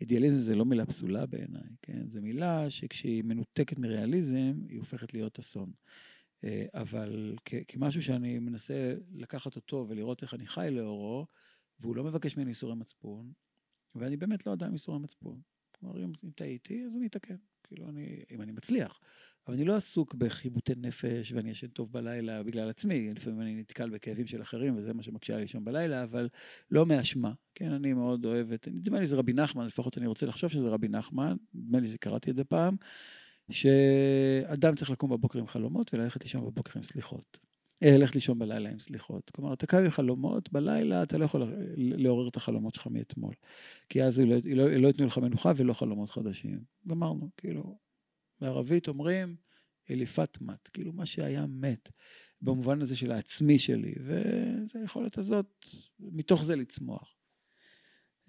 [0.00, 2.08] אידיאליזם זה לא מילה פסולה בעיניי, כן?
[2.08, 5.72] זו מילה שכשהיא מנותקת מריאליזם, היא הופכת להיות אסון.
[6.44, 7.36] אה, אבל
[7.68, 11.26] כמשהו שאני מנסה לקחת אותו ולראות איך אני חי לאורו,
[11.80, 13.32] והוא לא מבקש ממני איסורי מצפון,
[13.94, 15.40] ואני באמת לא אדם איסורי מצפון.
[15.84, 17.36] כלומר, אם, טעיתי, אז אני אתקן.
[17.64, 19.00] כאילו, אני, אם אני מצליח.
[19.46, 23.14] אבל אני לא עסוק בחיבוטי נפש ואני ישן טוב בלילה בגלל עצמי.
[23.14, 26.28] לפעמים אני נתקל בכאבים של אחרים, וזה מה שמקשה לי שם בלילה, אבל
[26.70, 27.32] לא מאשמה.
[27.54, 28.68] כן, אני מאוד אוהב את...
[28.68, 32.30] נדמה לי זה רבי נחמן, לפחות אני רוצה לחשוב שזה רבי נחמן, נדמה לי שקראתי
[32.30, 32.76] את זה פעם,
[33.50, 37.38] שאדם צריך לקום בבוקר עם חלומות וללכת לישון בבוקר עם סליחות.
[37.82, 39.30] אה, ללכת לישון בלילה עם סליחות.
[39.30, 43.34] כלומר, אתה קם עם חלומות, בלילה אתה לא יכול לעורר את החלומות שלך מאתמול.
[43.88, 46.60] כי אז לא, לא, לא ייתנו לך מנוחה ולא חלומות חדשים.
[46.88, 47.78] גמרנו, כאילו,
[48.40, 49.36] בערבית אומרים,
[49.90, 51.88] אליפת מת, כאילו מה שהיה מת,
[52.42, 55.66] במובן הזה של העצמי שלי, וזו היכולת הזאת,
[56.00, 57.16] מתוך זה לצמוח.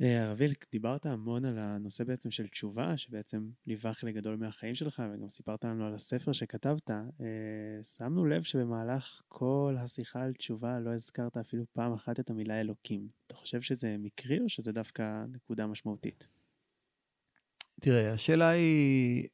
[0.02, 5.04] אה, רביל, דיברת המון על הנושא בעצם של תשובה, שבעצם ליווה חלק גדול מהחיים שלך,
[5.14, 6.92] וגם סיפרת לנו על הספר שכתבת.
[6.92, 12.62] אה, שמנו לב שבמהלך כל השיחה על תשובה לא הזכרת אפילו פעם אחת את המילה
[12.62, 13.08] אלוקים.
[13.28, 16.28] אתה חושב שזה מקרי או שזה דווקא נקודה משמעותית?
[17.82, 19.28] תראה, השאלה היא,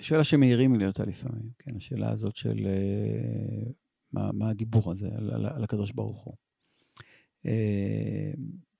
[0.00, 3.70] שאלה שמעירים לי אותה לפעמים, כן, השאלה הזאת של אה,
[4.12, 6.34] מה, מה הדיבור הזה על, על, על הקדוש ברוך הוא.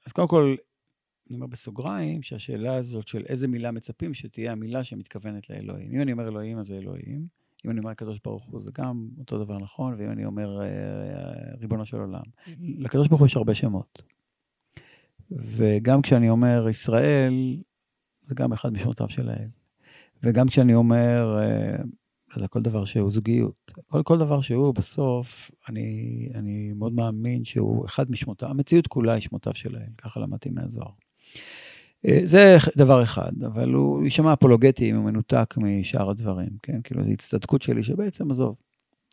[0.06, 0.56] אז קודם כל,
[1.30, 5.94] אני אומר בסוגריים, שהשאלה הזאת של איזה מילה מצפים שתהיה המילה שמתכוונת לאלוהים.
[5.94, 7.26] אם אני אומר אלוהים, אז זה אלוהים.
[7.64, 10.66] אם אני אומר הקדוש ברוך הוא, זה גם אותו דבר נכון, ואם אני אומר אה,
[11.60, 12.22] ריבונו של עולם.
[12.60, 14.02] לקדוש ברוך הוא יש הרבה שמות.
[15.30, 17.62] וגם כשאני אומר ישראל,
[18.24, 19.48] זה גם אחד משמותיו של האל.
[20.22, 21.38] וגם כשאני אומר,
[22.38, 27.86] אה, כל דבר שהוא זוגיות, כל, כל דבר שהוא, בסוף, אני, אני מאוד מאמין שהוא
[27.86, 30.90] אחד משמותיו, המציאות כולה היא שמותיו של האל, ככה למדתי מהזוהר.
[32.06, 36.80] אה, זה דבר אחד, אבל הוא יישמע אפולוגטי אם הוא מנותק משאר הדברים, כן?
[36.84, 38.56] כאילו, זו הצטדקות שלי שבעצם, עזוב,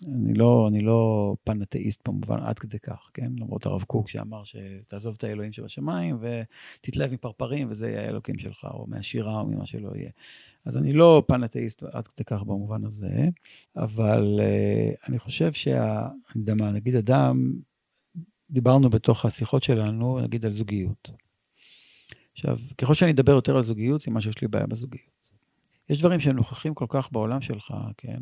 [0.06, 3.32] אני לא, אני לא פנאטאיסט במובן עד כדי כך, כן?
[3.38, 8.86] למרות הרב קוק שאמר שתעזוב את האלוהים שבשמיים ותתלהב מפרפרים וזה יהיה האלוקים שלך, או
[8.88, 10.10] מהשירה או ממה שלא יהיה.
[10.66, 13.30] אז אני לא פנאטאיסט עד כדי כך במובן הזה,
[13.76, 16.02] אבל uh, אני חושב שה...
[16.02, 17.54] אני יודע מה, נגיד אדם,
[18.50, 21.12] דיברנו בתוך השיחות שלנו, נגיד על זוגיות.
[22.38, 25.30] עכשיו, ככל שאני אדבר יותר על זוגיות, סימן שיש לי בעיה בזוגיות.
[25.90, 28.20] יש דברים שהם נוכחים כל כך בעולם שלך, כן?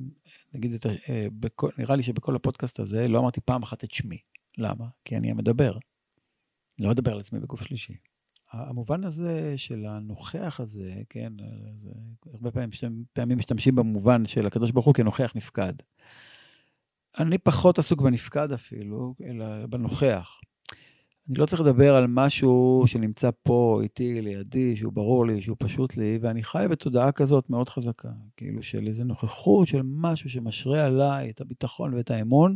[0.53, 4.17] נגיד, את, אה, בכל, נראה לי שבכל הפודקאסט הזה לא אמרתי פעם אחת את שמי.
[4.57, 4.85] למה?
[5.05, 5.77] כי אני המדבר.
[6.79, 7.93] לא אדבר על עצמי בגוף שלישי.
[8.51, 11.33] המובן הזה של הנוכח הזה, כן,
[11.77, 11.89] זה,
[12.33, 12.69] הרבה פעמים,
[13.13, 15.73] פעמים משתמשים במובן של הקדוש ברוך הוא כנוכח נפקד.
[17.19, 20.39] אני פחות עסוק בנפקד אפילו, אלא בנוכח.
[21.29, 25.97] אני לא צריך לדבר על משהו שנמצא פה, איתי, לידי, שהוא ברור לי, שהוא פשוט
[25.97, 31.29] לי, ואני חי בתודעה כזאת מאוד חזקה, כאילו של איזו נוכחות של משהו שמשרה עליי
[31.29, 32.55] את הביטחון ואת האמון,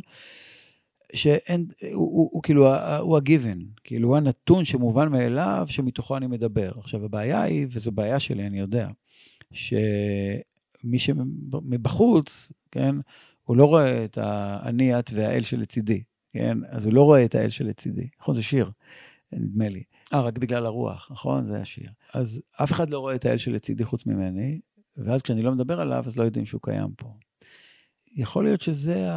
[1.14, 6.72] שאין, הוא, הוא, הוא כאילו, הוא ה-given, כאילו הוא הנתון שמובן מאליו, שמתוכו אני מדבר.
[6.78, 8.90] עכשיו, הבעיה היא, וזו בעיה שלי, אני יודע,
[9.52, 12.96] שמי שמבחוץ, כן,
[13.44, 16.04] הוא לא רואה את האני, את והאל שלצידי.
[16.34, 16.58] כן?
[16.70, 18.08] אז הוא לא רואה את האל שלצידי.
[18.20, 18.72] נכון, זה שיר,
[19.32, 19.84] נדמה לי.
[20.14, 21.48] אה, רק בגלל הרוח, נכון?
[21.48, 21.90] זה השיר.
[22.14, 24.60] אז אף אחד לא רואה את האל שלצידי חוץ ממני,
[24.98, 27.14] ואז כשאני לא מדבר עליו, אז לא יודעים שהוא קיים פה.
[28.16, 29.08] יכול להיות שזה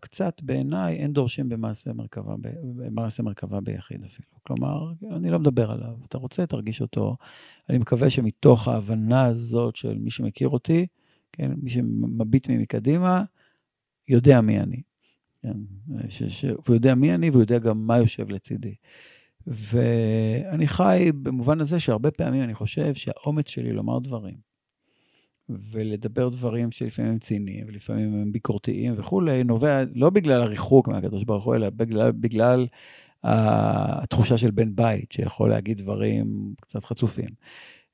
[0.00, 2.34] קצת, בעיניי, אין דורשים במעשה מרכבה,
[2.76, 4.28] במעשה מרכבה ביחיד אפילו.
[4.42, 5.94] כלומר, אני לא מדבר עליו.
[6.08, 7.16] אתה רוצה, תרגיש אותו.
[7.70, 10.86] אני מקווה שמתוך ההבנה הזאת של מי שמכיר אותי,
[11.32, 13.24] כן, מי שמביט ממי קדימה,
[14.08, 14.82] יודע מי אני.
[15.46, 15.58] כן,
[16.08, 18.74] ש, ש, והוא יודע מי אני והוא יודע גם מה יושב לצידי.
[19.46, 24.36] ואני חי במובן הזה שהרבה פעמים אני חושב שהאומץ שלי לומר דברים,
[25.48, 31.44] ולדבר דברים שלפעמים הם ציניים ולפעמים הם ביקורתיים וכולי, נובע לא בגלל הריחוק מהקדוש ברוך
[31.44, 32.66] הוא, אלא בגלל, בגלל
[33.22, 37.30] התחושה של בן בית, שיכול להגיד דברים קצת חצופים.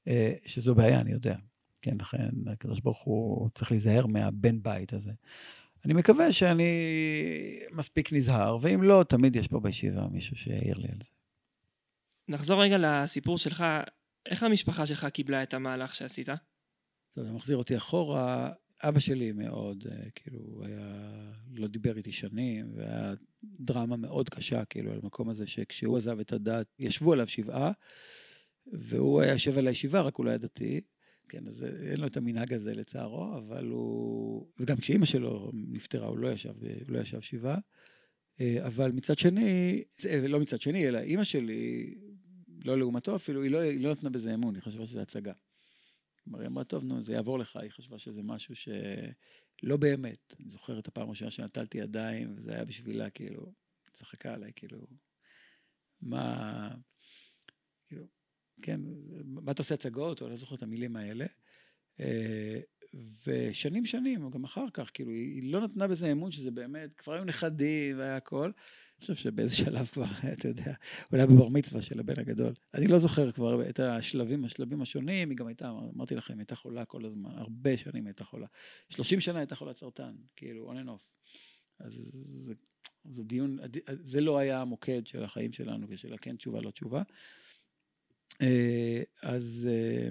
[0.09, 1.37] אה, שזו בעיה, אני יודע.
[1.83, 5.13] כן, לכן הקדוש ברוך הוא צריך להיזהר מהבן בית הזה.
[5.85, 6.73] אני מקווה שאני
[7.71, 11.11] מספיק נזהר, ואם לא, תמיד יש פה בישיבה מישהו שיעיר לי על זה.
[12.29, 13.65] נחזור רגע לסיפור שלך,
[14.27, 16.29] איך המשפחה שלך קיבלה את המהלך שעשית?
[17.15, 18.53] טוב, זה מחזיר אותי אחורה.
[18.85, 21.13] אבא שלי מאוד, אה, כאילו, היה,
[21.55, 26.33] לא דיבר איתי שנים, והיה דרמה מאוד קשה, כאילו, על המקום הזה, שכשהוא עזב את
[26.33, 27.73] הדת, ישבו עליו שבעה,
[28.67, 30.81] והוא היה יושב על הישיבה, רק הוא לא היה דתי,
[31.33, 34.47] כן, אז אין לו את המנהג הזה לצערו, אבל הוא...
[34.59, 36.55] וגם כשאימא שלו נפטרה, הוא לא ישב,
[36.89, 37.59] לא ישב שבעה.
[38.41, 41.95] אה, אבל מצד שני, אה, לא מצד שני, אלא אימא שלי,
[42.65, 45.33] לא לעומתו אפילו, היא לא, היא לא נתנה בזה אמון, היא חשבה שזה הצגה.
[46.25, 50.35] כלומר, היא אמרה, טוב, נו, זה יעבור לך, היא חשבה שזה משהו שלא באמת.
[50.41, 53.53] אני זוכר את הפעם הראשונה שנטלתי ידיים, וזה היה בשבילה, כאילו,
[53.93, 54.87] צחקה עליי, כאילו,
[56.03, 56.69] מה...
[58.63, 58.81] כן,
[59.25, 61.27] מה אתה עושה הצגות, או לא זוכר את המילים האלה.
[62.01, 62.61] אה,
[63.27, 67.13] ושנים שנים, או גם אחר כך, כאילו, היא לא נתנה בזה אמון שזה באמת, כבר
[67.13, 68.45] היו נכדים והיה הכל.
[68.45, 70.73] אני חושב שבאיזה שלב כבר, אתה יודע,
[71.13, 72.53] אולי בבר מצווה של הבן הגדול.
[72.75, 76.85] אני לא זוכר כבר את השלבים, השלבים השונים, היא גם הייתה, אמרתי לכם, הייתה חולה
[76.85, 78.47] כל הזמן, הרבה שנים הייתה חולה.
[78.89, 81.05] 30 שנה הייתה חולת סרטן, כאילו, on and off.
[81.81, 82.55] אז זה,
[83.05, 83.59] זה דיון,
[84.03, 87.03] זה לא היה המוקד של החיים שלנו ושל הכן תשובה, לא תשובה.
[88.43, 90.11] אה, אז, אה,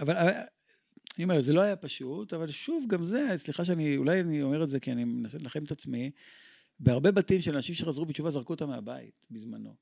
[0.00, 0.42] אבל אה,
[1.16, 4.64] אני אומר, זה לא היה פשוט, אבל שוב, גם זה, סליחה שאני, אולי אני אומר
[4.64, 6.10] את זה כי אני מנסה לנחם את עצמי,
[6.80, 9.74] בהרבה בתים של אנשים שחזרו בתשובה זרקו אותם מהבית בזמנו.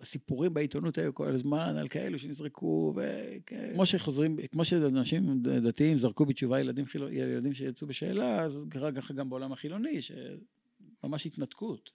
[0.00, 6.60] הסיפורים בעיתונות היו כל הזמן על כאלו שנזרקו, וכמו שחוזרים, כמו שאנשים דתיים זרקו בתשובה
[6.60, 11.90] ילדים, ילדים שיצאו בשאלה, אז קרה ככה גם בעולם החילוני, שממש התנתקות.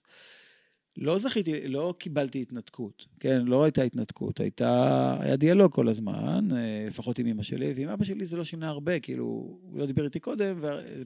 [0.96, 6.84] לא זכיתי, לא קיבלתי התנתקות, כן, לא הייתה התנתקות, הייתה, היה דיאלוג כל הזמן, אה,
[6.88, 10.04] לפחות עם אמא שלי, ועם אבא שלי זה לא שינה הרבה, כאילו, הוא לא דיבר
[10.04, 10.60] איתי קודם,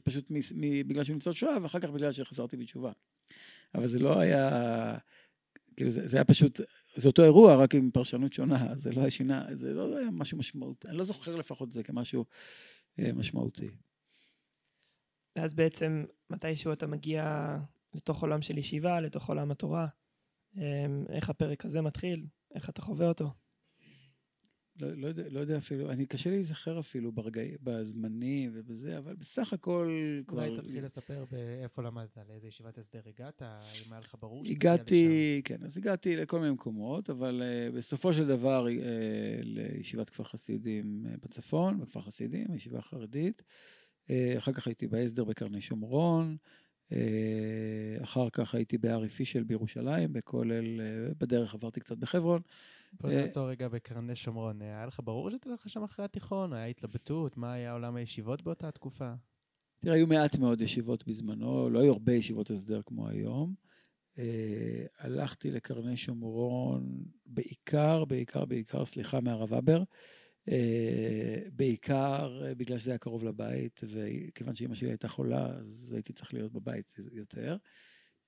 [0.05, 2.93] פשוט מ, מ, בגלל שהוא ניצול שואה, ואחר כך בגלל שחזרתי בתשובה.
[3.75, 4.97] אבל זה לא היה,
[5.77, 6.61] כאילו, זה, זה היה פשוט,
[6.97, 10.39] זה אותו אירוע, רק עם פרשנות שונה, זה לא היה שינה, זה לא היה משהו
[10.39, 12.25] משמעותי, אני לא זוכר לפחות את זה כמשהו
[12.99, 13.69] אה, משמעותי.
[15.37, 17.57] ואז בעצם, מתישהו אתה מגיע
[17.95, 19.87] לתוך עולם של ישיבה, לתוך עולם התורה.
[20.57, 23.31] אמ, איך הפרק הזה מתחיל, איך אתה חווה אותו.
[24.81, 29.15] לא, לא, יודע, לא יודע אפילו, אני קשה לי להיזכר אפילו ברגעים, בזמנים ובזה, אבל
[29.15, 30.49] בסך הכל כבר...
[30.49, 35.63] אולי תתחיל לספר באיפה למדת, לאיזה ישיבת הסדר הגעת, אם היה לך ברור הגעתי, כן,
[35.65, 38.71] אז הגעתי לכל מיני מקומות, אבל uh, בסופו של דבר uh,
[39.43, 43.43] לישיבת כפר חסידים uh, בצפון, בכפר חסידים, ישיבה חרדית.
[44.07, 46.37] Uh, אחר כך הייתי בהסדר בקרני שומרון.
[46.93, 52.43] אה, אחר כך הייתי בארי פישל בירושלים, בכולל, אה, בדרך עברתי קצת בחברון.
[53.01, 54.63] בוא אה, נעצור רגע בקרני שומרון.
[54.63, 56.53] היה לך ברור שאתה הולך לשם אחרי התיכון?
[56.53, 57.37] היה התלבטות?
[57.37, 59.13] מה היה עולם הישיבות באותה תקופה?
[59.81, 63.55] תראה, היו מעט מאוד ישיבות בזמנו, לא היו הרבה ישיבות הסדר כמו היום.
[64.99, 69.83] הלכתי לקרני שומרון בעיקר, בעיקר, בעיקר, סליחה, מהרב אבר.
[70.51, 76.13] אה, בעיקר אה, בגלל שזה היה קרוב לבית, וכיוון שאימא שלי הייתה חולה, אז הייתי
[76.13, 77.57] צריך להיות בבית יותר.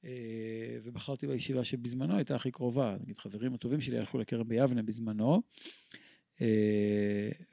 [0.04, 2.96] אה, ובחרתי בישיבה שבזמנו הייתה הכי קרובה.
[3.00, 5.42] נגיד, חברים הטובים שלי הלכו לכרם ביבנה בזמנו,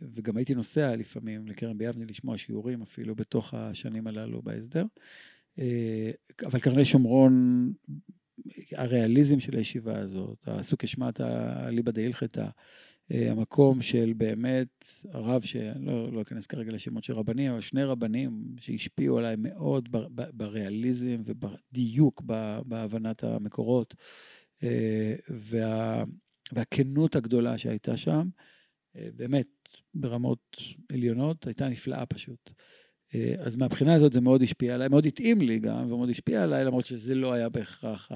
[0.02, 4.86] וגם הייתי נוסע לפעמים לכרם ביבנה לשמוע שיעורים אפילו בתוך השנים הללו בהסדר.
[6.46, 7.74] אבל קרני שומרון,
[8.72, 12.48] הריאליזם של הישיבה הזאת, הסוכי שמטה אליבא דהילכתא,
[13.12, 18.56] המקום של באמת הרב, שאני לא, לא אכנס כרגע לשמות של רבנים, אבל שני רבנים
[18.60, 19.90] שהשפיעו עליי מאוד
[20.34, 22.22] בריאליזם ובדיוק
[22.66, 23.96] בהבנת המקורות,
[24.64, 26.04] אה, וה,
[26.54, 28.30] והכנות הגדולה שהייתה שם,
[28.96, 29.48] באמת
[29.94, 30.58] ברמות
[30.92, 32.52] עליונות, הייתה נפלאה פשוט.
[33.16, 36.66] אה, אז מהבחינה הזאת זה מאוד השפיע עליי, מאוד התאים לי גם, ומאוד השפיע עליי,
[36.66, 38.12] למרות שזה לא היה בהכרח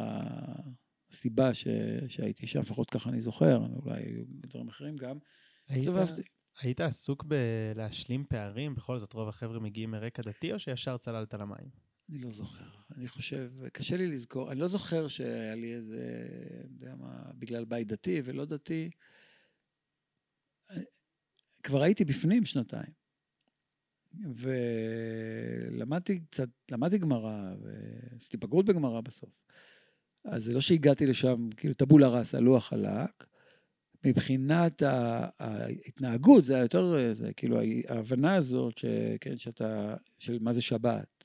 [1.13, 1.67] הסיבה ש...
[2.07, 5.17] שהייתי שם, לפחות ככה אני זוכר, אולי היו דברים אחרים גם.
[5.67, 5.89] היית,
[6.61, 8.75] היית עסוק בלהשלים פערים?
[8.75, 11.69] בכל זאת, רוב החבר'ה מגיעים מרקע דתי, או שישר צללת למים?
[12.09, 12.65] אני לא זוכר.
[12.95, 16.25] אני חושב, קשה לי לזכור, אני לא זוכר שהיה לי איזה,
[16.63, 18.89] אני יודע מה, בגלל בית דתי ולא דתי.
[21.63, 23.03] כבר הייתי בפנים שנתיים.
[25.75, 29.43] ולמדתי קצת, למדתי גמרא, ועשיתי בגרות בגמרא בסוף.
[30.25, 33.25] אז זה לא שהגעתי לשם, כאילו טבולה ראסה, לוח חלק.
[34.05, 34.83] מבחינת
[35.39, 41.23] ההתנהגות, זה היה יותר, זה כאילו ההבנה הזאת, שכן, שאתה, של מה זה שבת.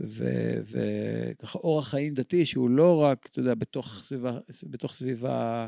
[0.00, 4.38] וככה אורח חיים דתי שהוא לא רק, אתה יודע, בתוך סביבה,
[4.70, 5.66] בתוך סביבה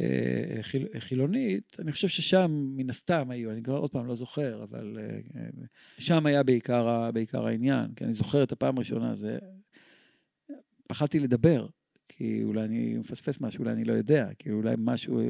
[0.00, 0.60] אה,
[0.98, 5.48] חילונית, אני חושב ששם מן הסתם היו, אני כבר עוד פעם לא זוכר, אבל אה,
[5.98, 9.38] שם היה בעיקר, בעיקר העניין, כי אני זוכר את הפעם הראשונה, זה...
[10.88, 11.66] פחדתי לדבר,
[12.22, 15.20] כי אולי אני מפספס משהו, אולי אני לא יודע, כי אולי משהו...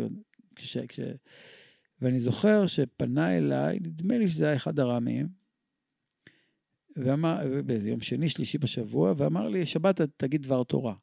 [0.56, 1.00] כש, כש...
[2.00, 5.28] ואני זוכר שפנה אליי, נדמה לי שזה היה אחד הרמים,
[6.96, 10.94] ואמר, באיזה יום שני, שלישי בשבוע, ואמר לי, שבת תגיד דבר תורה.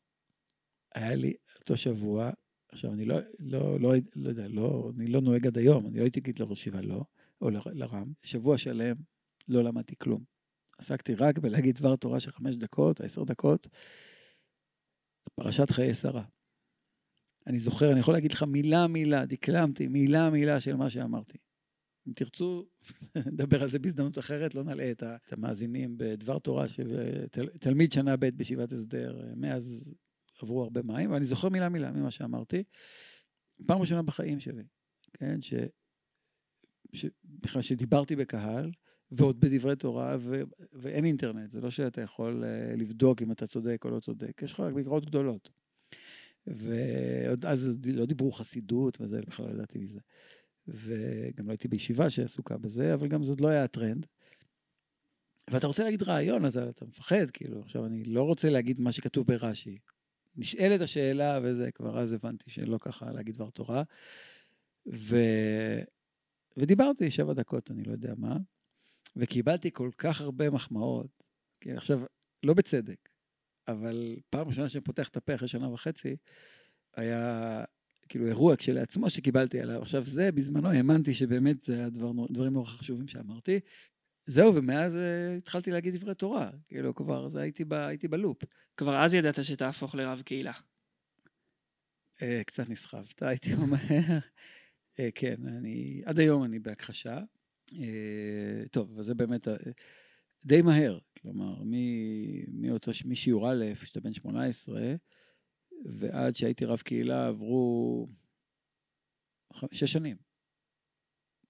[0.96, 2.32] היה לי אותו שבוע
[2.72, 6.04] עכשיו, אני לא, לא, לא, לא יודע, לא, אני לא נוהג עד היום, אני לא
[6.04, 7.04] הייתי אגיד לראש ישיבה לא,
[7.42, 8.12] או לרם.
[8.24, 8.96] שבוע שלם
[9.48, 10.24] לא למדתי כלום.
[10.78, 13.68] עסקתי רק בלהגיד דבר תורה של חמש דקות, עשר דקות,
[15.44, 16.24] פרשת חיי שרה.
[17.48, 21.38] אני זוכר, אני יכול להגיד לך מילה מילה, דקלמתי מילה מילה של מה שאמרתי.
[22.08, 22.66] אם תרצו,
[23.34, 27.16] נדבר על זה בהזדמנות אחרת, לא נלאה את המאזינים בדבר תורה של
[27.60, 29.84] תלמיד שנה ב' בישיבת הסדר, מאז
[30.42, 32.64] עברו הרבה מים, ואני זוכר מילה מילה ממה שאמרתי.
[33.68, 34.64] פעם ראשונה בחיים שלי,
[35.14, 35.54] כן, ש...
[37.24, 38.72] בכלל שדיברתי בקהל,
[39.12, 40.42] ועוד בדברי תורה, ו...
[40.74, 44.52] ואין אינטרנט, זה לא שאתה יכול uh, לבדוק אם אתה צודק או לא צודק, יש
[44.52, 45.50] לך רק ביקורות גדולות.
[46.48, 50.00] ועוד אז לא דיברו חסידות וזה, בכלל לא ידעתי מזה.
[50.68, 54.06] וגם לא הייתי בישיבה שעסוקה בזה, אבל גם זאת לא היה הטרנד.
[55.50, 59.28] ואתה רוצה להגיד רעיון, אז אתה מפחד, כאילו, עכשיו אני לא רוצה להגיד מה שכתוב
[59.28, 59.78] ברש"י,
[60.36, 63.84] נשאלת השאלה, וזה, כבר אז הבנתי שלא ככה להגיד דבר תורה.
[64.94, 65.16] ו...
[66.58, 68.38] ודיברתי שבע דקות, אני לא יודע מה,
[69.16, 71.24] וקיבלתי כל כך הרבה מחמאות,
[71.62, 72.00] כי עכשיו,
[72.44, 73.10] לא בצדק,
[73.68, 76.16] אבל פעם ראשונה שאני פותח את הפה אחרי שנה וחצי,
[76.96, 77.64] היה
[78.10, 79.82] כאילו אירוע כשלעצמו שקיבלתי עליו.
[79.82, 83.60] עכשיו זה, בזמנו האמנתי שבאמת זה הדבר, דברים נורא חשובים שאמרתי,
[84.26, 86.50] זהו, ומאז uh, התחלתי להגיד דברי תורה.
[86.68, 88.44] כאילו, כבר, אז הייתי, ב, הייתי בלופ.
[88.78, 90.54] כבר אז ידעת שתהפוך לרב קהילה.
[92.18, 93.78] Uh, קצת נסחבת, הייתי אומר.
[94.98, 97.20] uh, כן, אני, עד היום אני בהכחשה.
[97.70, 99.52] Uh, טוב, אז זה באמת uh,
[100.46, 101.00] די מהר.
[101.22, 101.64] כלומר,
[102.48, 104.96] מאותו, משיעור א', שאתה בן 18,
[105.86, 108.08] ועד שהייתי רב קהילה עברו
[109.72, 110.18] שש שנים.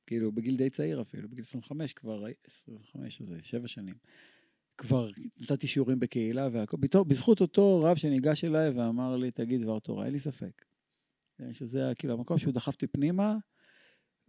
[0.07, 3.95] כאילו, בגיל די צעיר אפילו, בגיל 25 כבר, 25 זה שבע שנים.
[4.77, 6.77] כבר נתתי שיעורים בקהילה והכל,
[7.07, 10.65] בזכות אותו רב שניגש אליי ואמר לי, תגיד דבר תורה, אין לי ספק.
[11.51, 13.37] שזה כאילו המקום שהוא דחף אותי פנימה,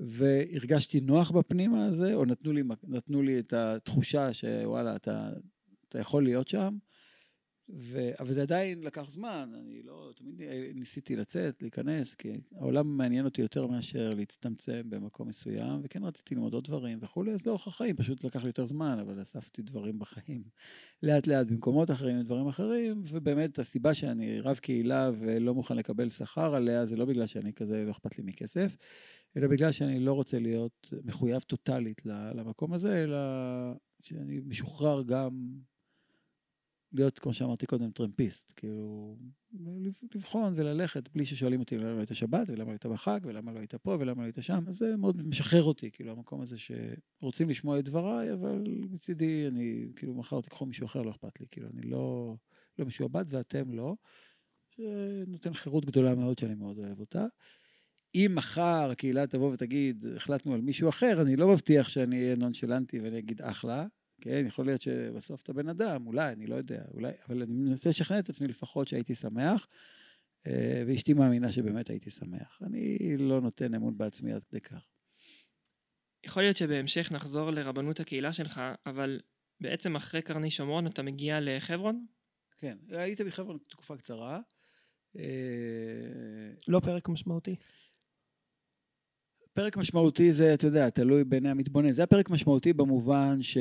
[0.01, 5.31] והרגשתי נוח בפנימה הזה, או נתנו לי, נתנו לי את התחושה שוואלה, אתה,
[5.89, 6.77] אתה יכול להיות שם.
[7.73, 8.11] ו...
[8.21, 10.41] אבל זה עדיין לקח זמן, אני לא, תמיד
[10.75, 16.55] ניסיתי לצאת, להיכנס, כי העולם מעניין אותי יותר מאשר להצטמצם במקום מסוים, וכן רציתי ללמוד
[16.55, 20.43] עוד דברים וכולי, אז לאורך החיים פשוט לקח לי יותר זמן, אבל אספתי דברים בחיים
[21.03, 26.55] לאט לאט במקומות אחרים ודברים אחרים, ובאמת הסיבה שאני רב קהילה ולא מוכן לקבל שכר
[26.55, 28.77] עליה, זה לא בגלל שאני כזה, לא אכפת לי מכסף,
[29.37, 33.19] אלא בגלל שאני לא רוצה להיות מחויב טוטאלית למקום הזה, אלא
[34.03, 35.61] שאני משוחרר גם
[36.93, 38.53] להיות, כמו שאמרתי קודם, טרמפיסט.
[38.57, 39.17] כאילו,
[40.15, 43.59] לבחון וללכת בלי ששואלים אותי למה לא היית שבת, ולמה לא היית בחג, ולמה לא
[43.59, 44.65] היית פה, ולמה לא היית שם.
[44.69, 49.87] אז זה מאוד משחרר אותי, כאילו, המקום הזה שרוצים לשמוע את דבריי, אבל מצידי, אני,
[49.97, 51.47] כאילו, מחר תיקחו מישהו אחר, לא אכפת לי.
[51.51, 52.37] כאילו, אני לא,
[52.79, 53.95] לא משועבד ואתם לא.
[54.71, 57.27] שנותן חירות גדולה מאוד שאני מאוד אוהב אותה.
[58.15, 63.01] אם מחר הקהילה תבוא ותגיד, החלטנו על מישהו אחר, אני לא מבטיח שאני אהיה נונשלנטי
[63.01, 63.87] ואני אגיד אחלה,
[64.21, 64.45] כן?
[64.47, 68.19] יכול להיות שבסוף אתה בן אדם, אולי, אני לא יודע, אולי, אבל אני מנסה לשכנע
[68.19, 69.67] את עצמי לפחות שהייתי שמח,
[70.47, 72.59] אה, ואשתי מאמינה שבאמת הייתי שמח.
[72.63, 74.87] אני לא נותן אמון בעצמי עד כדי כך.
[76.25, 79.21] יכול להיות שבהמשך נחזור לרבנות הקהילה שלך, אבל
[79.61, 82.07] בעצם אחרי קרני שומרון אתה מגיע לחברון?
[82.57, 84.41] כן, הייתי בחברון תקופה קצרה.
[85.17, 85.23] אה,
[86.69, 87.57] לא פרק משמעותי.
[89.55, 91.93] פרק משמעותי זה, אתה יודע, תלוי בעיני המתבונן.
[91.93, 93.59] זה היה פרק משמעותי במובן, ש...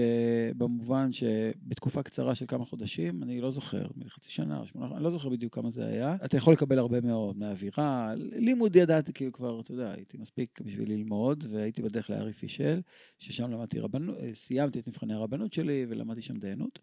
[0.58, 5.10] במובן שבתקופה קצרה של כמה חודשים, אני לא זוכר, מחצי שנה או שמונה, אני לא
[5.10, 8.14] זוכר בדיוק כמה זה היה, אתה יכול לקבל הרבה מאוד מהאווירה.
[8.16, 12.82] לימוד ידעתי, כאילו כבר, אתה יודע, הייתי מספיק בשביל ללמוד, והייתי בדרך לארי פישל,
[13.20, 16.80] ששם למדתי רבנות, סיימתי את מבחני הרבנות שלי ולמדתי שם דיינות.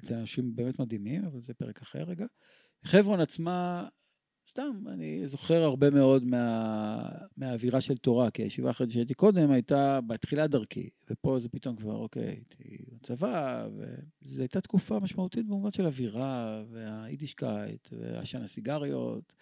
[0.00, 2.26] אצל אנשים באמת מדהימים, אבל זה פרק אחר רגע.
[2.84, 3.88] חברון עצמה,
[4.48, 10.00] סתם, אני זוכר הרבה מאוד מה, מהאווירה של תורה, כי הישיבה האחרת שהייתי קודם הייתה
[10.06, 13.68] בתחילת דרכי, ופה זה פתאום כבר, אוקיי, הייתי בצבא,
[14.22, 19.32] וזו הייתה תקופה משמעותית במובן של אווירה, והיידישקייט, ועשן הסיגריות,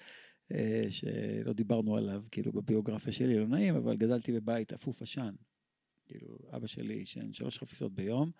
[0.53, 5.35] אה, שלא דיברנו עליו, כאילו, בביוגרפיה שלי, לא נעים, אבל גדלתי בבית אפוף עשן.
[6.07, 8.31] כאילו, אבא שלי עישן שלוש חפיסות ביום.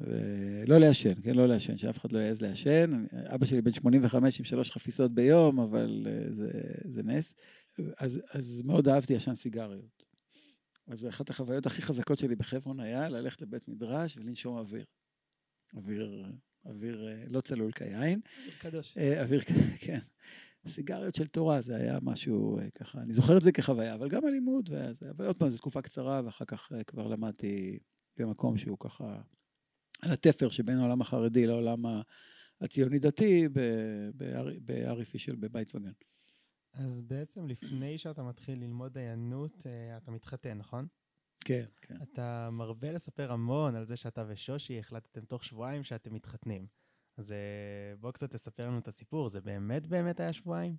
[0.00, 1.34] ולא לעשן, כן?
[1.34, 3.04] לא לעשן, שאף אחד לא יעז לעשן.
[3.34, 6.50] אבא שלי בן 85 עם שלוש חפיסות ביום, אבל אה, זה,
[6.84, 7.34] זה נס.
[7.98, 10.04] אז, אז מאוד אהבתי עשן סיגריות.
[10.86, 14.84] אז אחת החוויות הכי חזקות שלי בחברון היה ללכת לבית מדרש ולנשום אוויר.
[15.76, 16.32] אוויר,
[16.64, 18.20] אוויר אה, לא צלול כיין.
[18.38, 18.98] אוויר קדוש.
[18.98, 19.40] אה, אוויר,
[19.84, 19.98] כן.
[20.66, 24.70] סיגריות של תורה, זה היה משהו ככה, אני זוכר את זה כחוויה, אבל גם הלימוד,
[24.72, 27.78] וזה, אבל עוד פעם, זו תקופה קצרה, ואחר כך כבר למדתי
[28.16, 29.20] במקום שהוא ככה
[30.02, 31.84] על התפר שבין העולם החרדי לעולם
[32.60, 33.48] הציוני-דתי
[34.60, 35.92] בארי פישל בבית וגן.
[36.72, 40.86] אז בעצם לפני שאתה מתחיל ללמוד דיינות, אה, אתה מתחתן, נכון?
[41.44, 41.96] כן, כן.
[42.02, 46.66] אתה מרבה לספר המון על זה שאתה ושושי החלטתם תוך שבועיים שאתם מתחתנים.
[47.16, 50.76] אז אה, בוא קצת תספר לנו את הסיפור, זה באמת באמת היה שבועיים?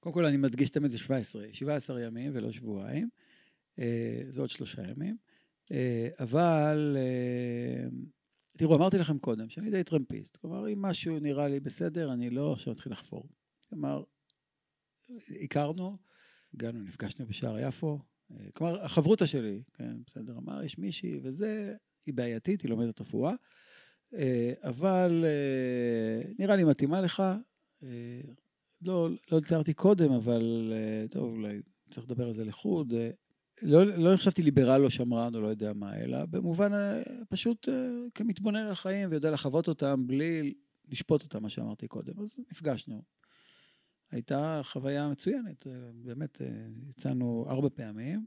[0.00, 3.08] קודם כל אני מדגיש תמיד זה 17, 17 ימים ולא שבועיים.
[3.78, 5.16] אה, זה עוד שלושה ימים.
[5.72, 7.88] אה, אבל, אה,
[8.58, 10.36] תראו, אמרתי לכם קודם שאני די טרמפיסט.
[10.36, 13.28] כלומר, אם משהו נראה לי בסדר, אני לא עכשיו מתחיל לחפור.
[13.68, 14.02] כלומר,
[15.42, 15.96] הכרנו,
[16.54, 17.98] הגענו, נפגשנו בשער יפו.
[18.30, 21.74] אה, כלומר, החברותא שלי, כן, בסדר, אמר, יש מישהי, וזה,
[22.06, 23.32] היא בעייתית, היא לומדת רפואה,
[24.62, 25.24] אבל
[26.38, 27.22] נראה לי מתאימה לך.
[28.82, 30.72] לא, לא תיארתי קודם, אבל
[31.10, 31.60] טוב, אולי
[31.90, 32.94] צריך לדבר על זה לחוד.
[33.62, 37.74] לא, לא חשבתי ליברל או שמרן או לא יודע מה, אלא במובן אה, פשוט אה,
[38.14, 40.54] כמתבונן על החיים ויודע לחוות אותם בלי
[40.88, 42.20] לשפוט אותם, מה שאמרתי קודם.
[42.20, 43.02] אז נפגשנו.
[44.10, 46.40] הייתה חוויה מצוינת, אה, באמת
[46.88, 48.26] יצאנו ארבע פעמים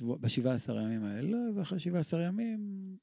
[0.00, 2.96] בשבעה עשר ימים האלה, ואחרי שבעה עשר ימים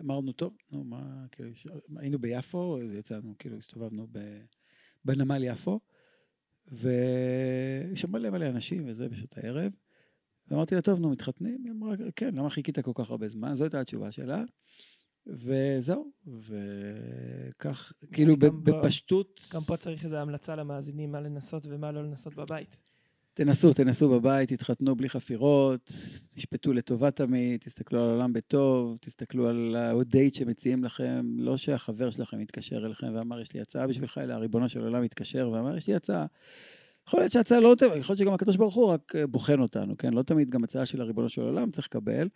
[0.00, 1.50] אמרנו, טוב, נו מה, כאילו,
[1.96, 4.06] היינו ביפו, יצאנו, כאילו הסתובבנו
[5.04, 5.80] בנמל יפו.
[6.72, 9.72] ויש מלא מלא אנשים וזה בשעות הערב.
[10.48, 11.62] ואמרתי לה, טוב, נו, מתחתנים?
[11.64, 13.54] היא אמרה, כן, למה חיכית כל כך הרבה זמן?
[13.54, 14.42] זו הייתה התשובה שלה.
[15.26, 19.40] וזהו, וכך, כאילו בפשטות...
[19.52, 22.76] גם פה צריך איזו המלצה למאזינים מה לנסות ומה לא לנסות בבית.
[23.34, 25.90] תנסו, תנסו בבית, תתחתנו בלי חפירות,
[26.34, 32.40] תשפטו לטובה תמיד, תסתכלו על העולם בטוב, תסתכלו על הדייט שמציעים לכם, לא שהחבר שלכם
[32.40, 35.94] יתקשר אליכם ואמר יש לי הצעה בשבילך, אלא הריבונו של עולם יתקשר ואמר יש לי
[35.94, 36.26] הצעה.
[37.08, 40.14] יכול להיות שההצעה לא יכול להיות שגם הקדוש ברוך הוא רק בוחן אותנו, כן?
[40.14, 42.28] לא תמיד גם הצעה של הריבונו של עולם צריך לקבל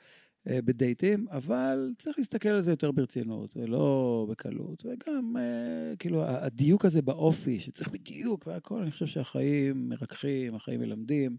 [0.50, 4.84] בדייטים, אבל צריך להסתכל על זה יותר ברצינות, ולא בקלות.
[4.86, 11.36] וגם, אה, כאילו, הדיוק הזה באופי, שצריך בדיוק והכל, אני חושב שהחיים מרככים, החיים מלמדים,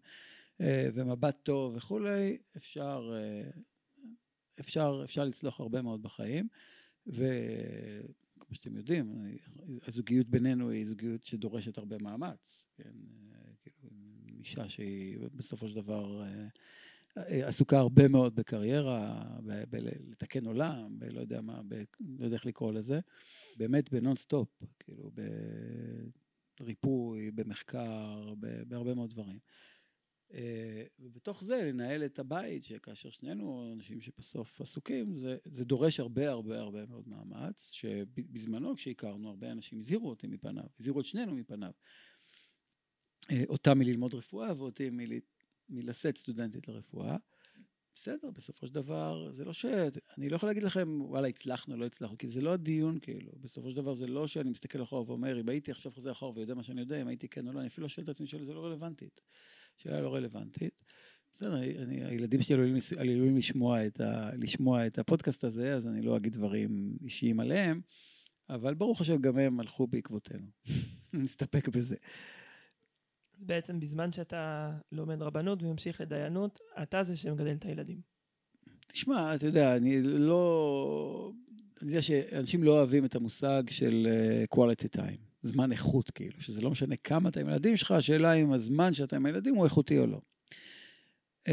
[0.94, 3.14] ומבט טוב וכולי, אפשר,
[4.60, 6.48] אפשר, אפשר לצלוח הרבה מאוד בחיים.
[7.08, 9.26] וכמו שאתם יודעים,
[9.88, 12.64] הזוגיות בינינו היא זוגיות שדורשת הרבה מאמץ.
[12.78, 12.90] כן,
[13.32, 13.90] אה, כאילו,
[14.40, 16.48] אישה שהיא בסופו של דבר אה, אה,
[17.28, 19.24] עסוקה הרבה מאוד בקריירה,
[19.70, 21.74] בלתקן עולם, בלא יודע מה, ב,
[22.20, 23.00] לא יודע איך לקרוא לזה,
[23.58, 25.12] באמת בנונסטופ, כאילו
[26.60, 28.34] בריפוי, במחקר,
[28.68, 29.40] בהרבה מאוד דברים.
[31.00, 36.60] ובתוך זה לנהל את הבית, שכאשר שנינו אנשים שבסוף עסוקים, זה, זה דורש הרבה הרבה
[36.60, 41.72] הרבה מאוד מאמץ, שבזמנו כשהכרנו הרבה אנשים הזהירו אותי מפניו, הזהירו את שנינו מפניו.
[43.32, 45.20] אה, אותה מללמוד רפואה ואותי מל...
[45.70, 47.18] מלשאת סטודנטית לרפואה.
[47.96, 49.66] בסדר, בסופו של דבר, זה לא ש...
[50.18, 53.32] אני לא יכול להגיד לכם, וואלה, הצלחנו, לא הצלחנו, כי זה לא הדיון, כאילו.
[53.42, 56.54] בסופו של דבר זה לא שאני מסתכל אחורה ואומר, אם הייתי עכשיו חוזר אחורה ויודע
[56.54, 58.46] מה שאני יודע, אם הייתי כן או לא, אני אפילו לא שואל את עצמי שאלה,
[58.46, 59.22] זה לא רלוונטית.
[59.78, 60.84] שאלה לא רלוונטית.
[61.34, 62.56] בסדר, אני, הילדים שלי
[62.98, 67.82] עלולים, לשמוע, את ה, לשמוע את הפודקאסט הזה, אז אני לא אגיד דברים אישיים עליהם,
[68.50, 70.48] אבל ברוך השם, גם הם הלכו בעקבותינו.
[71.14, 71.96] נסתפק בזה.
[73.40, 78.02] בעצם בזמן שאתה לומד רבנות וממשיך לדיינות, אתה זה שמגדל את הילדים.
[78.88, 81.32] תשמע, אתה יודע, אני לא...
[81.82, 86.62] אני יודע שאנשים לא אוהבים את המושג של uh, quality time, זמן איכות, כאילו, שזה
[86.62, 90.00] לא משנה כמה אתה עם הילדים שלך, השאלה אם הזמן שאתה עם הילדים הוא איכותי
[90.00, 90.22] או לא.
[91.48, 91.52] Uh,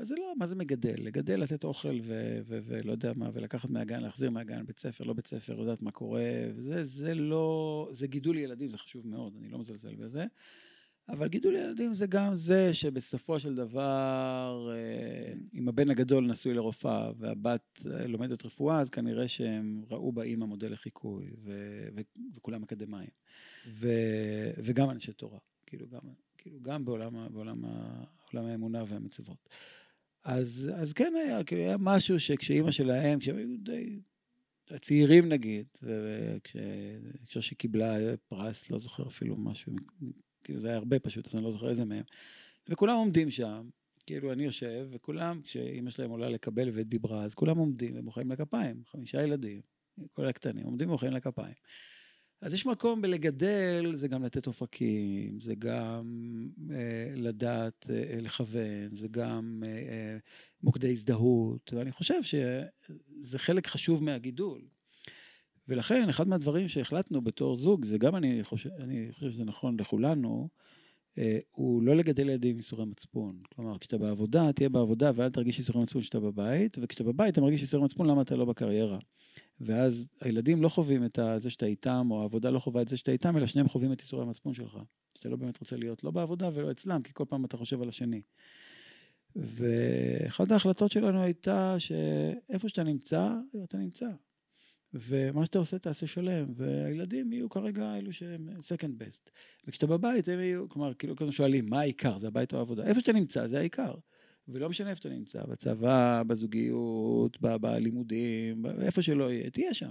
[0.00, 0.94] אז זה לא, מה זה מגדל?
[0.98, 2.00] לגדל, לתת אוכל
[2.46, 6.24] ולא יודע מה, ולקחת מהגן, להחזיר מהגן, בית ספר, לא בית ספר, לדעת מה קורה,
[6.54, 10.24] וזה, זה לא, זה גידול ילדים, זה חשוב מאוד, אני לא מזלזל בזה.
[11.08, 17.10] אבל גידול ילדים זה גם זה שבסופו של דבר, אה, אם הבן הגדול נשוי לרופאה
[17.18, 23.10] והבת אה, לומדת רפואה, אז כנראה שהם ראו באימא מודל לחיקוי, ו- ו- וכולם אקדמאים.
[23.68, 26.00] ו- וגם אנשי תורה, כאילו גם,
[26.38, 27.64] כאילו גם בעולם, בעולם,
[28.32, 29.48] בעולם האמונה והמצוות.
[30.24, 34.00] אז, אז כן היה, כאילו היה משהו שכשאימא שלהם, כשהם היו די
[34.80, 39.72] צעירים נגיד, וכשהיא קיבלה פרס, לא זוכר אפילו משהו
[40.46, 42.04] כאילו זה היה הרבה פשוט, אז אני לא זוכר איזה מהם.
[42.68, 43.68] וכולם עומדים שם,
[44.06, 48.82] כאילו אני יושב, וכולם, כשאימא שלהם עולה לקבל ודיברה, אז כולם עומדים ומוחאים לה כפיים,
[48.86, 49.60] חמישה ילדים,
[50.12, 51.54] כל הקטנים, עומדים ומוחאים לה כפיים.
[52.40, 56.04] אז יש מקום בלגדל, זה גם לתת אופקים, זה גם
[56.70, 60.16] אה, לדעת אה, לכוון, זה גם אה, אה,
[60.62, 64.60] מוקדי הזדהות, ואני חושב שזה חלק חשוב מהגידול.
[65.68, 70.48] ולכן, אחד מהדברים שהחלטנו בתור זוג, זה גם אני חושב, אני חושב שזה נכון לכולנו,
[71.18, 73.38] אה, הוא לא לגדל ילדים עם ייסורי מצפון.
[73.54, 77.60] כלומר, כשאתה בעבודה, תהיה בעבודה ואל תרגיש ייסורי מצפון כשאתה בבית, וכשאתה בבית אתה מרגיש
[77.60, 78.98] ייסורי מצפון, למה אתה לא בקריירה?
[79.60, 83.12] ואז הילדים לא חווים את זה שאתה איתם, או העבודה לא חווה את זה שאתה
[83.12, 84.78] איתם, אלא שניהם חווים את ייסורי המצפון שלך.
[85.14, 87.88] שאתה לא באמת רוצה להיות לא בעבודה ולא אצלם, כי כל פעם אתה חושב על
[87.88, 88.22] השני.
[89.36, 93.30] ואחת ההחלטות שלנו הייתה שאיפה שאתה נמצא,
[93.64, 94.06] אתה נמצא.
[95.00, 99.30] ומה שאתה עושה תעשה שלם, והילדים יהיו כרגע אלו שהם second best.
[99.66, 102.18] וכשאתה בבית הם יהיו, כלומר, כאילו כזה שואלים, מה העיקר?
[102.18, 102.84] זה הבית או העבודה?
[102.84, 103.94] איפה שאתה נמצא זה העיקר.
[104.48, 109.90] ולא משנה איפה אתה נמצא, בצבא, בזוגיות, בלימודים, איפה שלא יהיה, תהיה שם.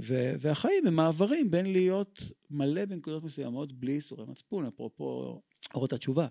[0.00, 5.40] ו- והחיים הם מעברים בין להיות מלא בנקודות מסוימות בלי איסורי מצפון, אפרופו
[5.74, 6.26] אורות התשובה.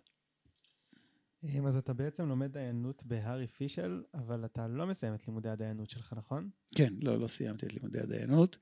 [1.68, 6.14] אז אתה בעצם לומד דיינות בהארי פישל, אבל אתה לא מסיים את לימודי הדיינות שלך,
[6.18, 6.50] נכון?
[6.76, 8.58] כן, לא, לא סיימתי את לימודי הדיינות.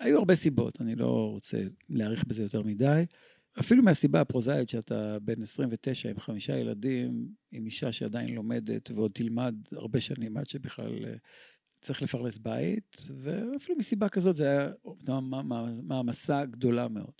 [0.00, 3.04] היו הרבה סיבות, אני לא רוצה להאריך בזה יותר מדי.
[3.60, 9.54] אפילו מהסיבה הפרוזאית שאתה בן 29 עם חמישה ילדים, עם אישה שעדיין לומדת ועוד תלמד
[9.72, 11.14] הרבה שנים עד שבכלל אה,
[11.80, 14.70] צריך לפרנס בית, ואפילו מסיבה כזאת זה היה
[15.82, 17.12] מעמסה גדולה מאוד.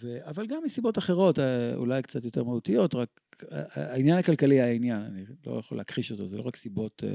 [0.00, 0.28] ו...
[0.28, 3.20] אבל גם מסיבות אחרות, אה, אולי קצת יותר מהותיות, רק
[3.50, 7.10] העניין הכלכלי היה העניין, אני לא יכול להכחיש אותו, זה לא רק סיבות אה,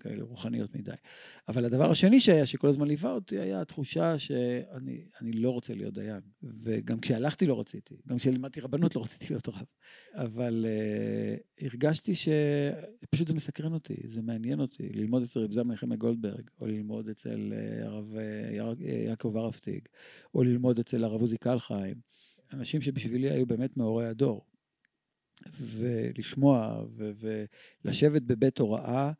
[0.00, 0.92] כאלה רוחניות מדי.
[1.48, 6.20] אבל הדבר השני שהיה, שכל הזמן ליווה אותי, היה התחושה שאני לא רוצה להיות דיין.
[6.42, 9.64] וגם כשהלכתי לא רציתי, גם כשלימדתי רבנות לא רציתי להיות רב.
[10.14, 15.96] אבל uh, הרגשתי שפשוט זה מסקרן אותי, זה מעניין אותי, ללמוד אצל רב זלמן נחמיה
[15.96, 18.16] גולדברג, או ללמוד אצל uh, הרב
[19.06, 19.80] יעקב ארפטיג,
[20.34, 21.96] או ללמוד אצל הרב עוזי קלחיים.
[22.52, 24.46] אנשים שבשבילי היו באמת מאורי הדור.
[25.60, 26.84] ולשמוע
[27.84, 29.12] ולשבת בבית הוראה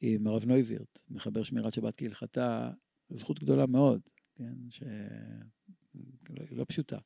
[0.00, 2.70] עם הרב נויבירט, מחבר שמירת שבת כהלכתה,
[3.10, 4.00] זכות גדולה מאוד,
[4.34, 6.98] כן, שלא לא פשוטה.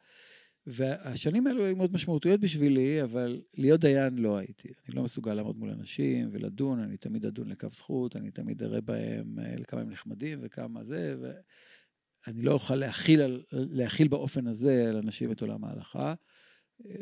[0.67, 4.69] והשנים האלו היו מאוד משמעותיות בשבילי, אבל להיות דיין לא הייתי.
[4.89, 8.81] אני לא מסוגל לעמוד מול אנשים ולדון, אני תמיד אדון לקו זכות, אני תמיד אראה
[8.81, 15.33] בהם לכמה הם נחמדים וכמה זה, ואני לא אוכל להכיל, להכיל באופן הזה על אנשים
[15.33, 16.15] את עולם ההלכה.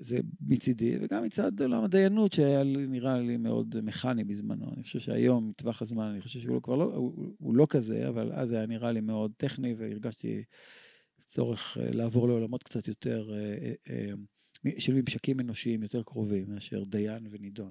[0.01, 4.73] זה מצידי, וגם מצד עולם הדיינות, שהיה נראה לי מאוד מכני בזמנו.
[4.75, 8.09] אני חושב שהיום, מטווח הזמן, אני חושב שהוא לא, כבר לא, הוא, הוא לא כזה,
[8.09, 10.43] אבל אז היה נראה לי מאוד טכני, והרגשתי
[11.25, 14.11] צורך אה, לעבור לעולמות קצת יותר, אה, אה,
[14.79, 17.71] של ממשקים אנושיים יותר קרובים, מאשר דיין ונידון.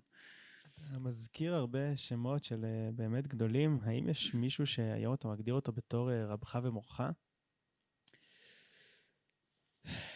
[0.74, 3.80] אתה מזכיר הרבה שמות של באמת גדולים.
[3.82, 7.02] האם יש מישהו שהיום אתה מגדיר אותו בתור רבך ומורך?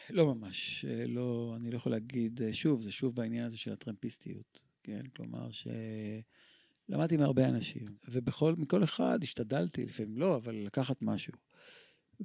[0.10, 3.74] לא ממש, אה, לא, אני לא יכול להגיד, אה, שוב, זה שוב בעניין הזה של
[3.74, 5.02] הטרמפיסטיות, כן?
[5.16, 11.34] כלומר שלמדתי מהרבה אנשים, ומכל אחד השתדלתי, לפעמים לא, אבל לקחת משהו.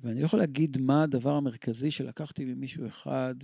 [0.02, 3.34] ואני לא יכול להגיד מה הדבר המרכזי שלקחתי ממישהו אחד,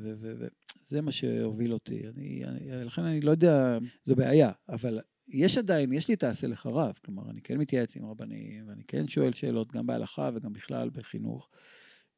[0.00, 2.08] וזה מה שהוביל אותי.
[2.08, 6.46] אני, אני, לכן אני לא יודע, זו בעיה, אבל יש עדיין, יש לי את העשה
[6.46, 10.90] לחרב, כלומר, אני כן מתייעץ עם רבנים, ואני כן שואל שאלות, גם בהלכה וגם בכלל
[10.90, 11.48] בחינוך.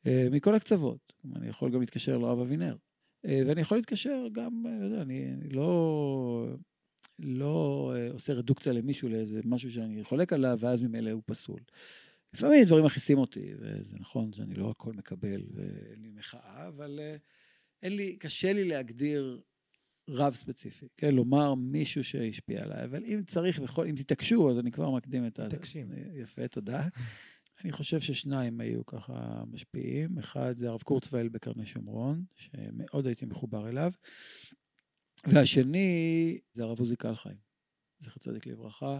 [0.06, 1.12] אה, מכל הקצוות.
[1.36, 2.76] אני יכול גם להתקשר לרב אבינר.
[3.26, 6.48] אה, ואני יכול להתקשר גם, לא יודע, אני, אני לא,
[7.18, 11.60] לא אה, עושה רדוקציה למישהו לאיזה משהו שאני חולק עליו, ואז ממילא הוא פסול.
[12.34, 17.16] לפעמים דברים מכעיסים אותי, וזה נכון שאני לא הכל מקבל ואין לי מחאה, אבל אה,
[17.82, 19.40] אין לי, קשה לי להגדיר
[20.08, 24.70] רב ספציפי, כן, לומר מישהו שהשפיע עליי, אבל אם צריך, בכל, אם תתעקשו, אז אני
[24.70, 25.46] כבר מקדים את ה...
[25.46, 25.88] מתעקשים.
[26.14, 26.82] יפה, תודה.
[27.64, 30.18] אני חושב ששניים היו ככה משפיעים.
[30.18, 33.92] אחד זה הרב קורצווייל בקרני שומרון, שמאוד הייתי מחובר אליו.
[35.26, 37.36] והשני זה הרב עוזי קלחיים,
[38.00, 38.98] זכר צדיק לברכה.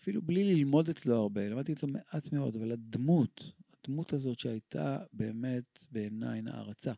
[0.00, 5.78] אפילו בלי ללמוד אצלו הרבה, למדתי אצלו מעט מאוד, אבל הדמות, הדמות הזאת שהייתה באמת
[5.90, 6.92] בעיניי נערצה.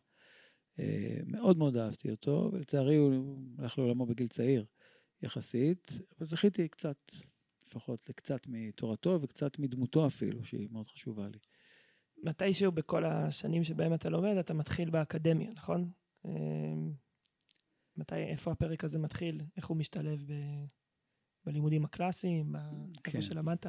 [0.79, 4.65] אה, מאוד מאוד אהבתי אותו, ולצערי הוא הלך לעולמו בגיל צעיר
[5.21, 6.97] יחסית, אבל זכיתי קצת,
[7.71, 11.39] לפחות לקצת מתורתו וקצת מדמותו אפילו, שהיא מאוד חשובה לי.
[12.23, 15.91] מתישהו בכל השנים שבהם אתה לומד, אתה מתחיל באקדמיה, נכון?
[16.25, 16.31] אה,
[17.97, 19.41] מתי, איפה הפרק הזה מתחיל?
[19.57, 20.33] איך הוא משתלב ב,
[21.45, 23.21] בלימודים הקלאסיים, איפה כן.
[23.21, 23.65] שלמדת?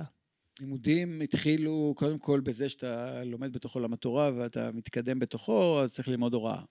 [0.61, 6.09] לימודים התחילו קודם כל בזה שאתה לומד בתוך עולם התורה ואתה מתקדם בתוכו, אז צריך
[6.09, 6.63] ללמוד הוראה.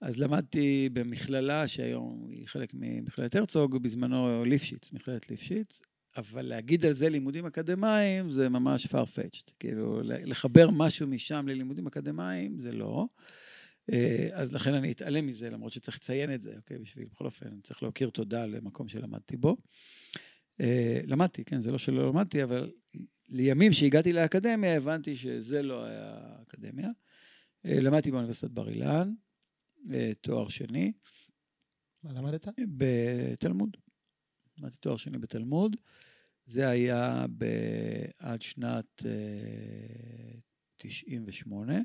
[0.00, 5.80] אז למדתי במכללה שהיום היא חלק ממכללת הרצוג, בזמנו ליפשיץ, מכללת ליפשיץ,
[6.16, 12.58] אבל להגיד על זה לימודים אקדמיים זה ממש farfetched, כאילו לחבר משהו משם ללימודים אקדמיים
[12.58, 13.06] זה לא.
[13.92, 16.78] אה, אז לכן אני אתעלם מזה, למרות שצריך לציין את זה, אוקיי?
[16.78, 19.56] בשביל, בכל אופן, צריך להכיר תודה למקום שלמדתי בו.
[20.60, 22.72] אה, למדתי, כן, זה לא שלא למדתי, אבל
[23.28, 26.88] לימים שהגעתי לאקדמיה הבנתי שזה לא היה אקדמיה.
[27.66, 29.12] אה, למדתי באוניברסיטת בר אילן,
[30.20, 30.92] תואר שני.
[32.02, 32.48] מה למדת?
[32.76, 33.76] בתלמוד.
[34.60, 35.76] למדתי תואר שני בתלמוד.
[36.44, 37.26] זה היה
[38.18, 39.02] עד שנת
[40.76, 41.78] 98.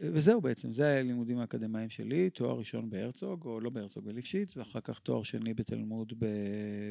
[0.00, 4.80] וזהו בעצם, זה היה הלימודים האקדמיים שלי, תואר ראשון בהרצוג, או לא בהרצוג, בליפשיץ, ואחר
[4.80, 6.12] כך תואר שני בתלמוד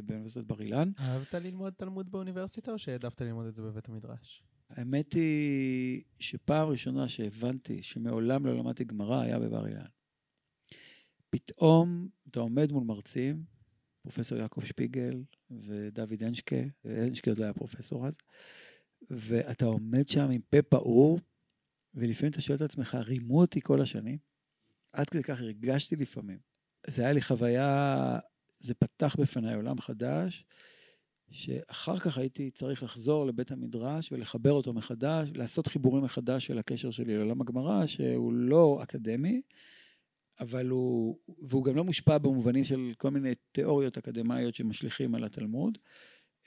[0.05, 0.91] באוניברסיטת בר אילן.
[0.99, 4.43] אהבת ללמוד תלמוד באוניברסיטה, או שהעדפת ללמוד את זה בבית המדרש?
[4.69, 9.85] האמת היא שפעם ראשונה שהבנתי שמעולם לא למדתי גמרא היה בבר אילן.
[11.29, 13.43] פתאום אתה עומד מול מרצים,
[14.07, 16.55] פרופסור יעקב שפיגל ודוד אנשקה,
[16.85, 18.13] אנשקה עוד לא היה פרופסור אז,
[19.09, 21.19] ואתה עומד שם עם פה פעור,
[21.93, 24.17] ולפעמים אתה שואל את עצמך, רימו אותי כל השנים?
[24.93, 26.37] עד כדי כך הרגשתי לפעמים.
[26.87, 28.19] זה היה לי חוויה,
[28.59, 30.45] זה פתח בפניי עולם חדש,
[31.31, 36.91] שאחר כך הייתי צריך לחזור לבית המדרש ולחבר אותו מחדש, לעשות חיבורים מחדש של הקשר
[36.91, 39.41] שלי לעולם הגמרא, שהוא לא אקדמי,
[40.39, 45.77] אבל הוא, והוא גם לא מושפע במובנים של כל מיני תיאוריות אקדמיות שמשליכים על התלמוד,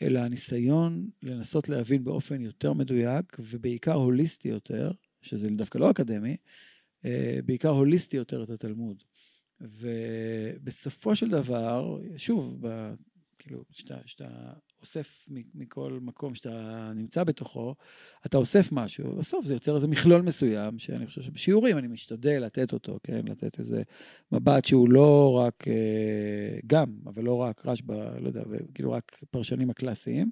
[0.02, 4.90] אלא הניסיון לנסות להבין באופן יותר מדויק ובעיקר הוליסטי יותר,
[5.22, 6.36] שזה דווקא לא אקדמי,
[7.04, 9.02] אה, בעיקר הוליסטי יותר את התלמוד.
[9.60, 12.94] ובסופו של דבר, שוב, ב,
[13.38, 17.74] כאילו, כשאתה אוסף מכל מקום שאתה נמצא בתוכו,
[18.26, 22.72] אתה אוסף משהו, בסוף זה יוצר איזה מכלול מסוים, שאני חושב שבשיעורים אני משתדל לתת
[22.72, 23.20] אותו, כן?
[23.28, 23.82] לתת איזה
[24.32, 28.42] מבט שהוא לא רק, אה, גם, אבל לא רק רשב"א, לא יודע,
[28.74, 30.30] כאילו רק פרשנים הקלאסיים.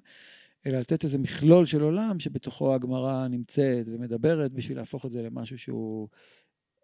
[0.65, 5.59] אלא לתת איזה מכלול של עולם שבתוכו הגמרא נמצאת ומדברת בשביל להפוך את זה למשהו
[5.59, 6.07] שהוא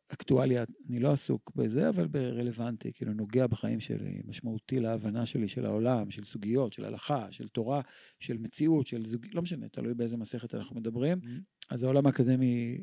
[0.07, 0.55] אקטואלי,
[0.89, 6.11] אני לא עסוק בזה, אבל ברלוונטי, כאילו נוגע בחיים שלי, משמעותי להבנה שלי של העולם,
[6.11, 7.81] של סוגיות, של הלכה, של תורה,
[8.19, 9.25] של מציאות, של זוג...
[9.33, 11.17] לא משנה, תלוי באיזה מסכת אנחנו מדברים.
[11.17, 11.65] Mm-hmm.
[11.69, 12.77] אז העולם האקדמי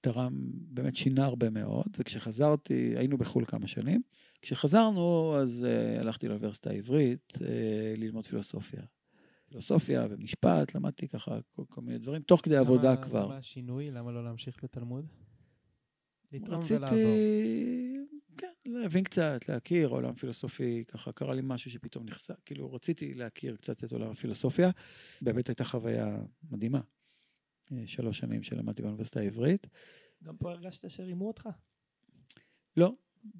[0.00, 4.02] תרם, באמת שינה הרבה מאוד, וכשחזרתי, היינו בחו"ל כמה שנים,
[4.42, 7.40] כשחזרנו, אז uh, הלכתי לאוניברסיטה העברית uh,
[7.96, 8.82] ללמוד פילוסופיה.
[9.48, 13.24] פילוסופיה ומשפט, למדתי ככה כל, כל מיני דברים, תוך כדי למה, עבודה כבר.
[13.24, 13.90] למה השינוי?
[13.90, 15.06] למה לא להמשיך בתלמוד?
[16.32, 16.98] לתרום ולעבור.
[16.98, 17.96] רציתי,
[18.36, 23.56] כן, להבין קצת, להכיר עולם פילוסופי, ככה קרה לי משהו שפתאום נחשף, כאילו רציתי להכיר
[23.56, 24.70] קצת את עולם הפילוסופיה,
[25.20, 26.18] באמת הייתה חוויה
[26.50, 26.80] מדהימה.
[27.72, 29.66] אה, שלוש שנים שלמדתי באוניברסיטה העברית.
[30.24, 31.48] גם פה הרגשת שרימו אותך?
[32.76, 32.92] לא,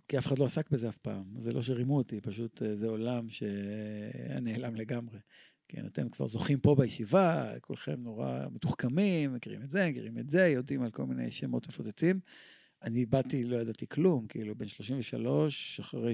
[0.09, 1.24] כי אף אחד לא עסק בזה אף פעם.
[1.39, 5.18] זה לא שרימו אותי, פשוט אה, זה עולם שהיה נעלם לגמרי.
[5.68, 10.47] כן, אתם כבר זוכים פה בישיבה, כולכם נורא מתוחכמים, מכירים את זה, מכירים את זה,
[10.47, 12.20] יודעים על כל מיני שמות מפוצצים.
[12.83, 16.12] אני באתי, לא ידעתי כלום, כאילו, בן 33, אחרי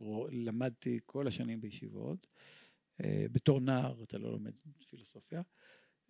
[0.00, 2.26] שלמדתי כל השנים בישיבות.
[3.04, 4.52] אה, בתור נער אתה לא לומד
[4.90, 5.42] פילוסופיה,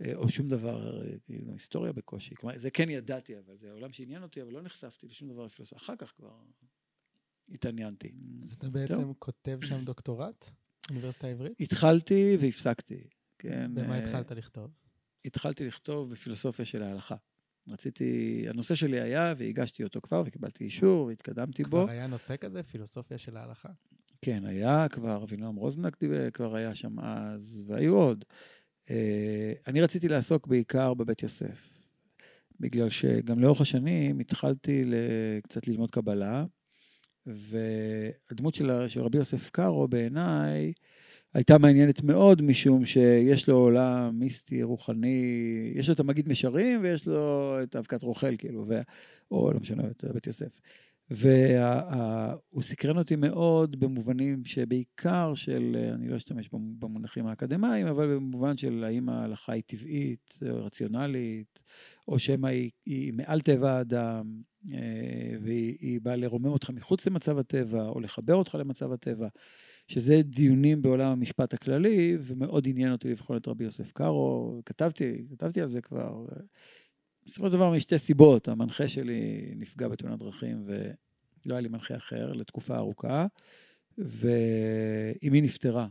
[0.00, 2.34] אה, או שום דבר, כאילו, היסטוריה בקושי.
[2.34, 5.78] כלומר, זה כן ידעתי, אבל זה עולם שעניין אותי, אבל לא נחשפתי לשום דבר בפילוסופיה.
[5.84, 6.32] אחר כך כבר
[7.48, 8.12] התעניינתי.
[8.42, 10.50] אז אתה בעצם כותב שם דוקטורט?
[10.90, 11.60] אוניברסיטה העברית?
[11.60, 13.74] התחלתי והפסקתי, כן.
[13.74, 14.70] במה התחלת לכתוב?
[15.24, 17.16] התחלתי לכתוב בפילוסופיה של ההלכה.
[17.72, 21.70] רציתי, הנושא שלי היה, והגשתי אותו כבר, וקיבלתי אישור, והתקדמתי בו.
[21.70, 23.68] כבר היה נושא כזה, פילוסופיה של ההלכה.
[24.22, 25.96] כן, היה כבר, אבינועם רוזנק
[26.32, 28.24] כבר היה שם אז, והיו עוד.
[28.90, 31.88] אה, אני רציתי לעסוק בעיקר בבית יוסף,
[32.60, 34.84] בגלל שגם לאורך השנים התחלתי
[35.42, 36.44] קצת ללמוד קבלה,
[37.26, 40.72] והדמות של, של רבי יוסף קארו בעיניי
[41.34, 47.08] הייתה מעניינת מאוד, משום שיש לו עולם מיסטי, רוחני, יש לו את המגיד משרים ויש
[47.08, 48.80] לו את אבקת רוכל, כאילו, ו...
[49.30, 50.60] או לא משנה, את בית יוסף.
[51.10, 58.84] והוא סקרן אותי מאוד במובנים שבעיקר של, אני לא אשתמש במונחים האקדמיים, אבל במובן של
[58.86, 61.60] האם ההלכה היא טבעית, רציונלית,
[62.08, 64.42] או שמא היא, היא מעל טבע האדם,
[64.74, 69.28] אה, והיא באה לרומם אותך מחוץ למצב הטבע, או לחבר אותך למצב הטבע,
[69.88, 75.60] שזה דיונים בעולם המשפט הכללי, ומאוד עניין אותי לבחון את רבי יוסף קארו, כתבתי, כתבתי
[75.60, 76.26] על זה כבר.
[77.26, 82.32] בסופו של דבר משתי סיבות, המנחה שלי נפגע בתאונת דרכים ולא היה לי מנחה אחר
[82.32, 83.26] לתקופה ארוכה,
[83.98, 85.88] ואימי נפטרה.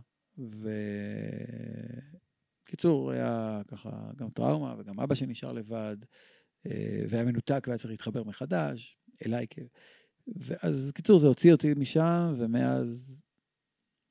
[2.66, 5.98] וקיצור, היה ככה גם טראומה וגם אבא שנשאר לבד,
[7.10, 9.46] והיה מנותק והיה צריך להתחבר מחדש, אליי.
[10.28, 13.22] ואז קיצור, זה הוציא אותי משם, ומאז,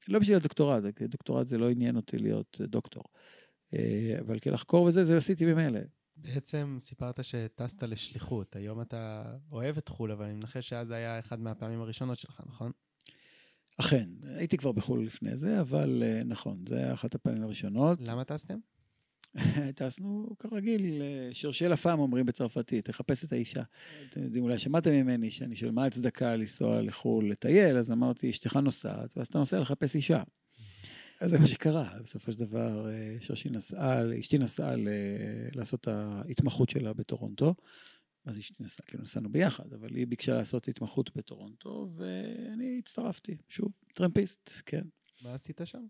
[0.09, 3.02] לא בשביל הדוקטורט, דוקטורט זה לא עניין אותי להיות דוקטור.
[3.74, 5.80] אה, אבל כלחקור וזה, זה עשיתי ממילא.
[6.16, 11.40] בעצם סיפרת שטסת לשליחות, היום אתה אוהב את חו"ל, אבל אני מנחש שאז היה אחד
[11.40, 12.72] מהפעמים הראשונות שלך, נכון?
[13.80, 17.98] אכן, הייתי כבר בחו"ל לפני זה, אבל אה, נכון, זה היה אחת הפעמים הראשונות.
[18.00, 18.59] למה טסתם?
[19.76, 23.62] טסנו כרגיל, אה, שורשי לפ"ם אומרים בצרפתית, תחפש את האישה.
[24.11, 28.57] אתם יודעים, אולי שמעתם ממני שאני שואל מה ההצדקה לנסוע לחו"ל לטייל, אז אמרתי, אשתך
[28.57, 30.22] נוסעת, ואז אתה נוסע לחפש אישה.
[31.20, 34.74] אז זה מה שקרה, בסופו של דבר אה, שושי נסעה, אשתי נסעה.
[35.55, 37.55] לעשות את ההתמחות שלה בטורונטו.
[38.26, 43.72] אז אשתי נסעה, כאילו נסענו ביחד, אבל היא ביקשה לעשות התמחות בטורונטו, ואני הצטרפתי, שוב,
[43.95, 44.82] טרמפיסט, כן.
[45.22, 45.87] מה עשית שם?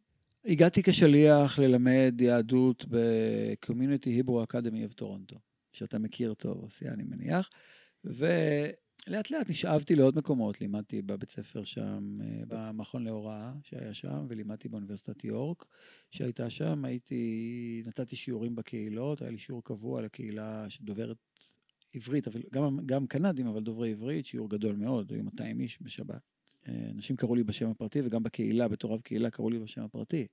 [0.47, 5.37] הגעתי כשליח ללמד יהדות ב-Community Hebrew Academy of טורונטו,
[5.73, 7.51] שאתה מכיר טוב, עשייה אני מניח,
[8.05, 8.27] ו...
[9.07, 14.69] לאט לאט נשאבתי לעוד מקומות, לימדתי בבית ספר שם, אה, במכון להוראה שהיה שם, ולימדתי
[14.69, 15.65] באוניברסיטת יורק
[16.11, 21.17] שהייתה שם, הייתי, נתתי שיעורים בקהילות, היה לי שיעור קבוע לקהילה שדוברת
[21.95, 26.36] עברית, אבל גם, גם קנדים, אבל דוברי עברית, שיעור גדול מאוד, היו 200 איש בשבת.
[26.69, 30.27] אנשים קראו לי בשם הפרטי, וגם בקהילה, בתור רב קהילה, קראו לי בשם הפרטי.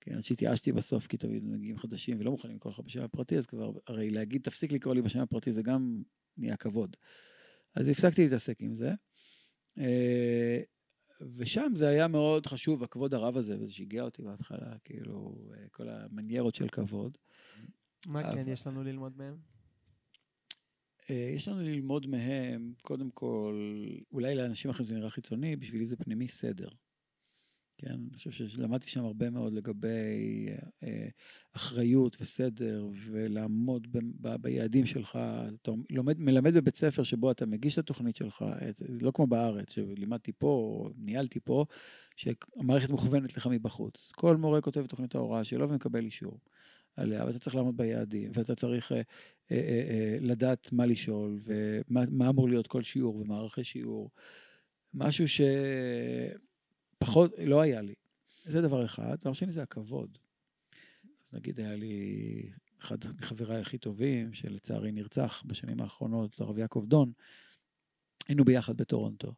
[0.00, 3.46] כן, עד שהתייאשתי בסוף, כי תמיד מגיעים חדשים ולא מוכנים לקרוא לך בשם הפרטי, אז
[3.46, 6.02] כבר, הרי להגיד תפסיק לקרוא לי בשם הפרטי זה גם
[6.36, 6.96] נהיה כבוד.
[7.74, 8.92] אז הפסקתי להתעסק עם זה.
[9.78, 10.60] אה,
[11.36, 15.88] ושם זה היה מאוד חשוב, הכבוד הרב הזה, וזה שיגע אותי בהתחלה, כאילו, אה, כל
[15.88, 17.18] המניירות של כבוד.
[18.06, 19.51] מה כן יש לנו ללמוד מהם?
[21.10, 23.76] אה, יש לנו ללמוד מהם, קודם כל,
[24.12, 26.68] אולי לאנשים אחרים זה נראה חיצוני, בשבילי זה פנימי סדר.
[27.78, 30.46] כן, אני חושב שלמדתי שם הרבה מאוד לגבי
[30.82, 31.08] אה,
[31.56, 35.18] אחריות וסדר ולעמוד ב, ב, ביעדים שלך.
[35.62, 39.72] אתה לומד, מלמד בבית ספר שבו אתה מגיש את התוכנית שלך, את, לא כמו בארץ,
[39.72, 41.64] שלימדתי פה, ניהלתי פה,
[42.16, 44.10] שהמערכת מוכוונת לך מבחוץ.
[44.14, 46.38] כל מורה כותב את תוכנית ההוראה שלו ומקבל אישור
[46.96, 49.02] עליה, ואתה צריך לעמוד ביעדים, ואתה צריך אה, אה,
[49.56, 54.10] אה, אה, לדעת מה לשאול, ומה אמור להיות כל שיעור ומערכי שיעור.
[54.94, 55.40] משהו ש...
[56.98, 57.94] פחות, לא היה לי.
[58.44, 59.16] זה דבר אחד.
[59.20, 60.18] דבר שני זה הכבוד.
[61.24, 67.12] אז נגיד היה לי אחד מחבריי הכי טובים, שלצערי נרצח בשנים האחרונות, הרב יעקב דון,
[68.28, 69.34] היינו ביחד בטורונטו.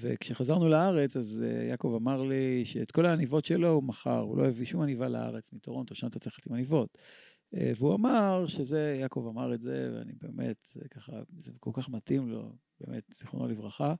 [0.00, 4.46] וכשחזרנו לארץ, אז אה, יעקב אמר לי שאת כל העניבות שלו הוא מכר, הוא לא
[4.46, 6.98] הביא שום עניבה לארץ מטורונטו, שם אתה צריך ללכת עם עניבות.
[7.54, 12.28] אה, והוא אמר שזה, יעקב אמר את זה, ואני באמת, ככה, זה כל כך מתאים
[12.28, 13.94] לו, באמת, זיכרונו לברכה.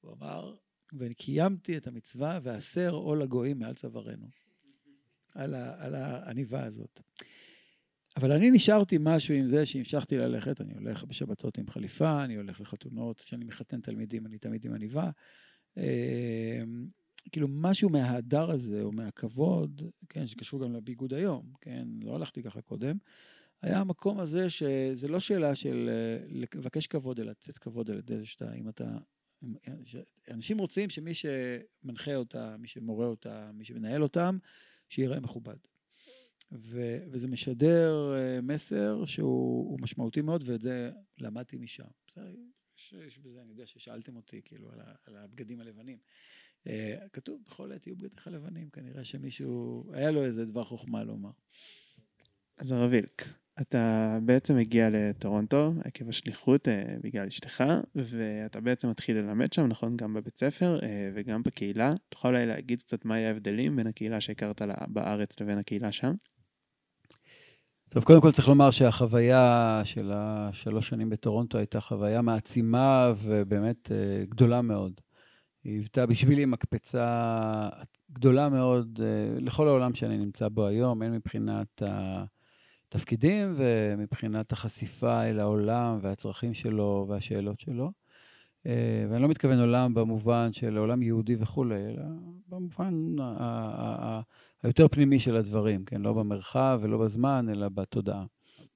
[0.00, 0.54] הוא אמר,
[0.98, 4.26] ואני קיימתי את המצווה, והסר עול הגויים מעל צווארנו.
[5.34, 7.02] על, על העניבה הזאת.
[8.16, 12.60] אבל אני נשארתי משהו עם זה שהמשכתי ללכת, אני הולך בשבתות עם חליפה, אני הולך
[12.60, 15.10] לחתונות, כשאני מחתן תלמידים אני תמיד עם עניבה.
[15.78, 16.62] אה,
[17.32, 22.60] כאילו משהו מההדר הזה, או מהכבוד, כן, שקשור גם לביגוד היום, כן, לא הלכתי ככה
[22.60, 22.96] קודם,
[23.62, 28.18] היה המקום הזה שזה לא שאלה של אה, לבקש כבוד, אלא לתת כבוד על ידי
[28.18, 28.98] זה שאתה, אם אתה
[30.30, 34.38] אנשים רוצים שמי שמנחה אותה, מי שמורה אותה, מי שמנהל אותם,
[34.88, 35.56] שיראה מכובד.
[36.52, 41.84] ו, וזה משדר אה, מסר שהוא משמעותי מאוד, ואת זה למדתי משם.
[42.78, 45.98] יש, יש בזה, אני יודע ששאלתם אותי, כאילו, על, ה, על הבגדים הלבנים.
[46.68, 46.70] Uh,
[47.12, 51.30] כתוב, בכל עת יהיו בגדיך לבנים, כנראה שמישהו, היה לו איזה דבר חוכמה לומר.
[52.58, 53.22] אז הרב וילק,
[53.60, 57.64] אתה בעצם מגיע לטורונטו עקב השליחות אה, בגלל אשתך,
[57.94, 59.96] ואתה בעצם מתחיל ללמד שם, נכון?
[59.96, 61.94] גם בבית ספר אה, וגם בקהילה.
[62.08, 66.12] תוכל אולי להגיד קצת מה ההבדלים בין הקהילה שהכרת בארץ לבין הקהילה שם?
[67.94, 74.24] טוב, קודם כל צריך לומר שהחוויה של השלוש שנים בטורונטו הייתה חוויה מעצימה ובאמת אה,
[74.28, 75.00] גדולה מאוד.
[75.64, 77.68] היא היוותה בשבילי מקפצה
[78.12, 81.82] גדולה מאוד אה, לכל העולם שאני נמצא בו היום, הן מבחינת
[82.88, 87.92] התפקידים ומבחינת החשיפה אל העולם והצרכים שלו והשאלות שלו.
[88.66, 92.04] אה, ואני לא מתכוון עולם במובן של עולם יהודי וכולי, אלא
[92.48, 93.16] במובן
[94.62, 96.02] היותר פנימי של הדברים, כן?
[96.02, 98.24] לא במרחב ולא בזמן, אלא בתודעה.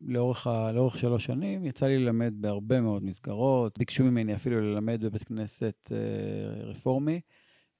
[0.01, 3.78] לאורך, ה, לאורך שלוש שנים יצא לי ללמד בהרבה מאוד מסגרות.
[3.78, 7.20] ביקשו ממני אפילו ללמד בבית כנסת אה, רפורמי,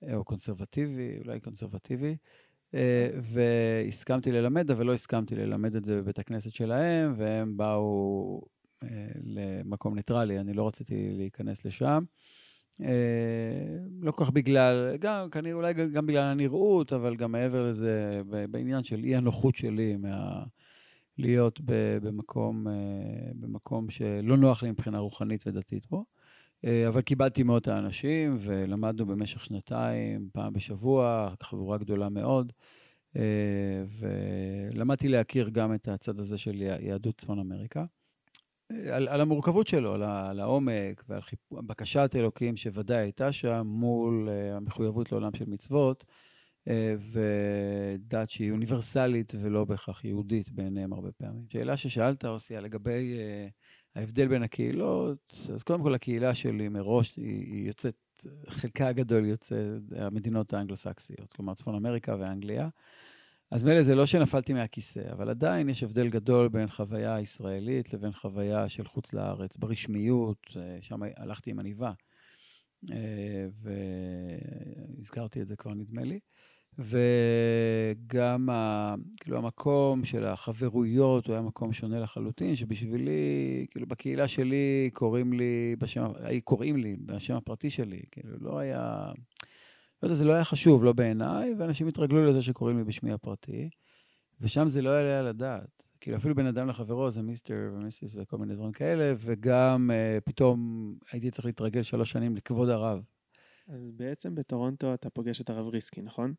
[0.03, 2.17] אה, או קונסרבטיבי, אולי קונסרבטיבי.
[2.75, 8.43] אה, והסכמתי ללמד, אבל לא הסכמתי ללמד את זה בבית הכנסת שלהם, והם באו
[8.83, 8.89] אה,
[9.25, 12.05] למקום ניטרלי, אני לא רציתי להיכנס לשם.
[12.83, 18.23] אה, לא כל כך בגלל, גם, כנראה אולי גם בגלל הנראות, אבל גם מעבר לזה,
[18.51, 20.45] בעניין של אי הנוחות שלי מה...
[21.19, 21.61] להיות
[22.03, 22.73] במקום, אה,
[23.35, 26.05] במקום שלא נוח לי מבחינה רוחנית ודתית פה.
[26.65, 32.53] אה, אבל קיבלתי מאות האנשים, ולמדנו במשך שנתיים, פעם בשבוע, חבורה גדולה מאוד.
[34.73, 37.85] ולמדתי להכיר גם את הצד הזה של יהדות צפון אמריקה.
[38.71, 41.39] על, על המורכבות שלו, על, על העומק ועל חיפ...
[41.53, 46.05] בקשת אלוקים שוודאי הייתה שם מול uh, המחויבות לעולם של מצוות,
[46.69, 46.71] uh,
[47.13, 51.45] ודת שהיא אוניברסלית ולא בהכרח יהודית בעיניהם הרבה פעמים.
[51.49, 57.45] שאלה ששאלת, אוסיה, לגבי uh, ההבדל בין הקהילות, אז קודם כל הקהילה שלי מראש היא,
[57.55, 57.95] היא יוצאת,
[58.49, 62.69] חלקה הגדול יוצא המדינות האנגלו-סקסיות, כלומר צפון אמריקה ואנגליה.
[63.51, 68.13] אז מילא זה לא שנפלתי מהכיסא, אבל עדיין יש הבדל גדול בין חוויה ישראלית לבין
[68.13, 71.93] חוויה של חוץ לארץ, ברשמיות, אה, שם הלכתי עם עניבה,
[72.93, 73.47] אה,
[74.99, 76.19] והזכרתי את זה כבר נדמה לי.
[76.79, 84.91] וגם ה, כאילו המקום של החברויות הוא היה מקום שונה לחלוטין, שבשבילי, כאילו בקהילה שלי
[84.93, 86.07] קוראים לי בשם,
[86.45, 89.13] קוראים לי בשם הפרטי שלי, כאילו לא היה...
[90.03, 93.69] לא יודע, זה לא היה חשוב, לא בעיניי, ואנשים התרגלו לזה שקוראים לי בשמי הפרטי,
[94.41, 95.83] ושם זה לא יעלה על הדעת.
[96.01, 100.59] כאילו, אפילו בין אדם לחברו זה מיסטר ומיסיס וכל מיני דברים כאלה, וגם uh, פתאום
[101.13, 103.03] הייתי צריך להתרגל שלוש שנים לכבוד הרב.
[103.69, 106.35] אז בעצם בטורונטו אתה פוגש את הרב ריסקי, נכון?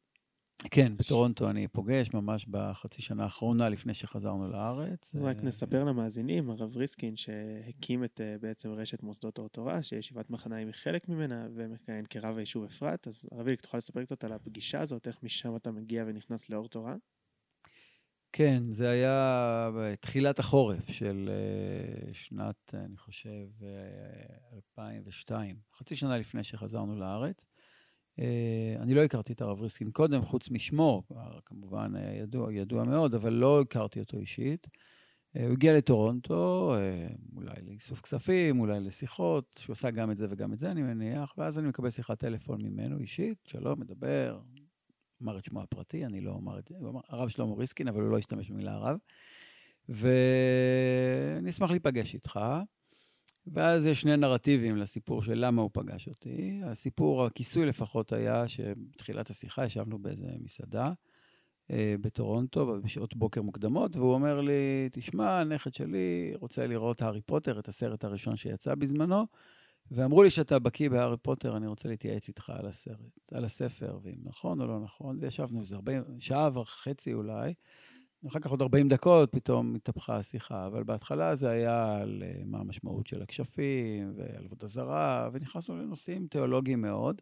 [0.64, 5.16] כן, בטורונטו אני פוגש ממש בחצי שנה האחרונה לפני שחזרנו לארץ.
[5.16, 10.30] אז רק נספר למאזינים, הרב ריסקין שהקים את אה, בעצם רשת מוסדות אור תורה, שישיבת
[10.30, 13.08] מחניים היא חלק ממנה, ומכהן כרב היישוב אפרת.
[13.08, 16.68] אז הרב איליק, תוכל לספר קצת על הפגישה הזאת, איך משם אתה מגיע ונכנס לאור
[16.68, 16.95] תורה?
[18.32, 23.47] כן, זה היה בתחילת החורף של אה, שנת, אני חושב,
[24.53, 27.45] 2002, אה, חצי שנה לפני שחזרנו לארץ.
[28.20, 31.03] אה, אני לא הכרתי את הרב ריסקין קודם, חוץ משמו,
[31.45, 34.68] כמובן אה, ידוע, ידוע מאוד, אבל לא הכרתי אותו אישית.
[35.36, 36.76] אה, הוא הגיע לטורונטו,
[37.36, 41.34] אולי לאיסוף כספים, אולי לשיחות, שהוא עשה גם את זה וגם את זה, אני מניח,
[41.38, 44.39] ואז אני מקבל שיחת טלפון ממנו אישית, שלום, מדבר,
[45.24, 48.11] אמר את שמו הפרטי, אני לא אומר את זה, אמר, הרב שלמה ריסקין, אבל הוא
[48.11, 48.97] לא השתמש במילה הרב.
[49.89, 52.39] ואני אשמח להיפגש איתך.
[53.54, 56.62] ואז יש שני נרטיבים לסיפור של למה הוא פגש אותי.
[56.64, 60.91] הסיפור, הכיסוי לפחות היה שבתחילת השיחה ישבנו באיזה מסעדה
[61.72, 67.60] אה, בטורונטו בשעות בוקר מוקדמות, והוא אומר לי, תשמע, הנכד שלי רוצה לראות הארי פוטר,
[67.60, 69.26] את הסרט הראשון שיצא בזמנו,
[69.91, 74.18] ואמרו לי שאתה בקיא בהארי פוטר, אני רוצה להתייעץ איתך על הסרט, על הספר, ואם
[74.24, 77.54] נכון או לא נכון, וישבנו איזה 40, שעה וחצי אולי.
[78.28, 82.59] אחר כך עוד 40 דקות פתאום התהפכה השיחה, אבל בהתחלה זה היה על אה, מה
[82.59, 87.22] המשמעות של הכשפים ועל עבודה זרה, ונכנסנו לנושאים תיאולוגיים מאוד.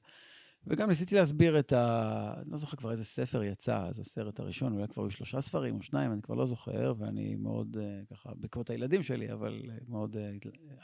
[0.67, 2.33] וגם ניסיתי להסביר את ה...
[2.41, 5.75] אני לא זוכר כבר איזה ספר יצא, אז הסרט הראשון, אולי כבר היו שלושה ספרים
[5.75, 9.75] או שניים, אני כבר לא זוכר, ואני מאוד, אה, ככה, בעקבות הילדים שלי, אבל אה,
[9.87, 10.17] מאוד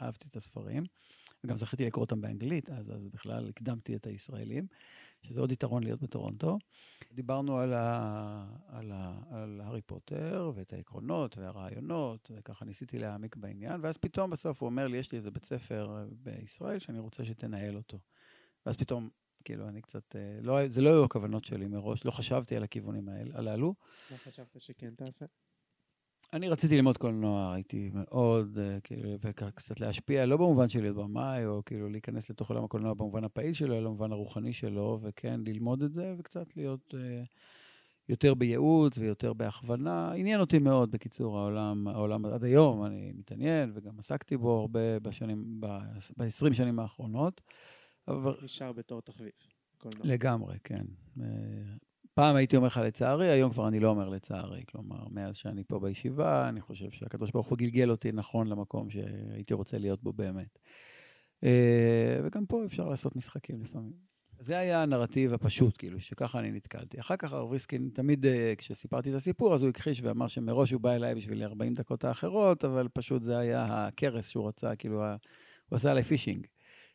[0.01, 0.83] אהבתי את הספרים.
[1.43, 4.67] וגם זכיתי לקרוא אותם באנגלית, אז, אז בכלל הקדמתי את הישראלים.
[5.21, 6.57] שזה עוד יתרון להיות בטורונטו.
[7.13, 13.79] דיברנו על, ה, על, ה, על הארי פוטר ואת העקרונות והרעיונות, וככה ניסיתי להעמיק בעניין,
[13.83, 17.75] ואז פתאום בסוף הוא אומר לי, יש לי איזה בית ספר בישראל שאני רוצה שתנהל
[17.75, 17.99] אותו.
[18.65, 19.09] ואז פתאום,
[19.43, 23.09] כאילו, אני קצת, אה, לא, זה לא היו הכוונות שלי מראש, לא חשבתי על הכיוונים
[23.33, 23.75] הללו.
[24.11, 25.25] מה חשבת שכן תעשה?
[26.33, 31.45] אני רציתי ללמוד קולנוע, הייתי מאוד, אה, כאילו, וקצת להשפיע, לא במובן של להיות במאי,
[31.45, 35.83] או כאילו להיכנס לתוך עולם הקולנוע במובן הפעיל שלו, אלא במובן הרוחני שלו, וכן, ללמוד
[35.83, 36.97] את זה, וקצת להיות uh,
[38.09, 40.11] יותר בייעוץ ויותר בהכוונה.
[40.11, 45.61] עניין אותי מאוד, בקיצור, העולם, העולם עד היום, אני מתעניין וגם עסקתי בו הרבה בשנים,
[45.61, 47.41] ב-20 שנים האחרונות.
[48.07, 48.33] אבל...
[48.43, 49.31] נשאר בתור תחביב.
[50.03, 50.85] לגמרי, כן.
[52.13, 54.63] פעם הייתי אומר לך לצערי, היום כבר אני לא אומר לצערי.
[54.71, 59.53] כלומר, מאז שאני פה בישיבה, אני חושב שהקדוש ברוך הוא גלגל אותי נכון למקום שהייתי
[59.53, 60.59] רוצה להיות בו באמת.
[61.43, 64.11] אה, וגם פה אפשר לעשות משחקים לפעמים.
[64.39, 66.99] זה היה הנרטיב הפשוט, כאילו, שככה אני נתקלתי.
[66.99, 70.81] אחר כך הרב ריסקין, תמיד אה, כשסיפרתי את הסיפור, אז הוא הכחיש ואמר שמראש הוא
[70.81, 75.03] בא אליי בשביל 40 דקות האחרות, אבל פשוט זה היה הכרס שהוא רצה, כאילו,
[75.69, 76.47] הוא עשה עליי פישינג.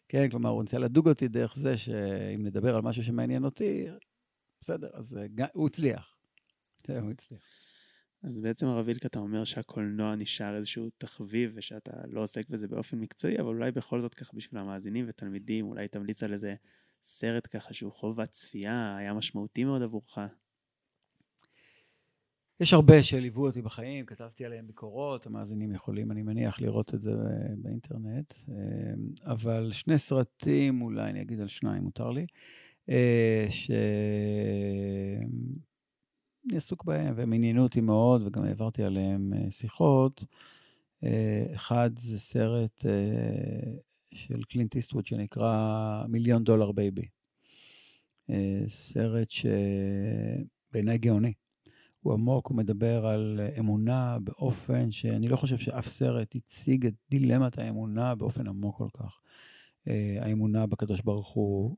[0.08, 3.86] כן, כלומר, הוא ניסה לדוג אותי דרך זה שאם נדבר על משהו שמעניין אותי,
[4.61, 6.16] בסדר, אז אה, הוא הצליח.
[6.88, 7.42] הוא הצליח.
[8.22, 12.98] אז בעצם הרב וילק, אתה אומר שהקולנוע נשאר איזשהו תחביב ושאתה לא עוסק בזה באופן
[12.98, 16.54] מקצועי, אבל אולי בכל זאת ככה בשביל המאזינים ותלמידים, אולי תמליץ על איזה
[17.02, 20.18] סרט ככה שהוא חובת צפייה, היה משמעותי מאוד עבורך?
[22.61, 27.12] יש הרבה שליוו אותי בחיים, כתבתי עליהם ביקורות, המאזינים יכולים, אני מניח, לראות את זה
[27.57, 28.34] באינטרנט.
[28.48, 32.26] אה, אבל שני סרטים, אולי אני אגיד על שניים, מותר לי, אה,
[33.49, 33.76] שאני
[36.57, 40.24] עסוק בהם, והם עניינו אותי מאוד, וגם העברתי עליהם אה, שיחות.
[41.55, 42.84] אחד זה סרט
[44.14, 47.09] של קלינט איסטווד שנקרא מיליון דולר בייבי.
[48.68, 51.32] סרט שבעיניי גאוני.
[52.01, 57.59] הוא עמוק, הוא מדבר על אמונה באופן שאני לא חושב שאף סרט הציג את דילמת
[57.59, 59.20] האמונה באופן עמוק כל כך.
[60.20, 61.76] האמונה בקדוש ברוך הוא,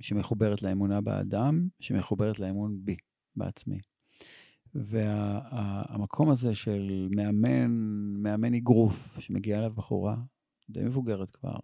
[0.00, 2.96] שמחוברת לאמונה באדם, שמחוברת לאמון בי,
[3.36, 3.78] בעצמי.
[4.74, 7.70] והמקום וה, הזה של מאמן,
[8.22, 10.16] מאמן אגרוף, שמגיעה אליו בחורה,
[10.70, 11.58] די מבוגרת כבר,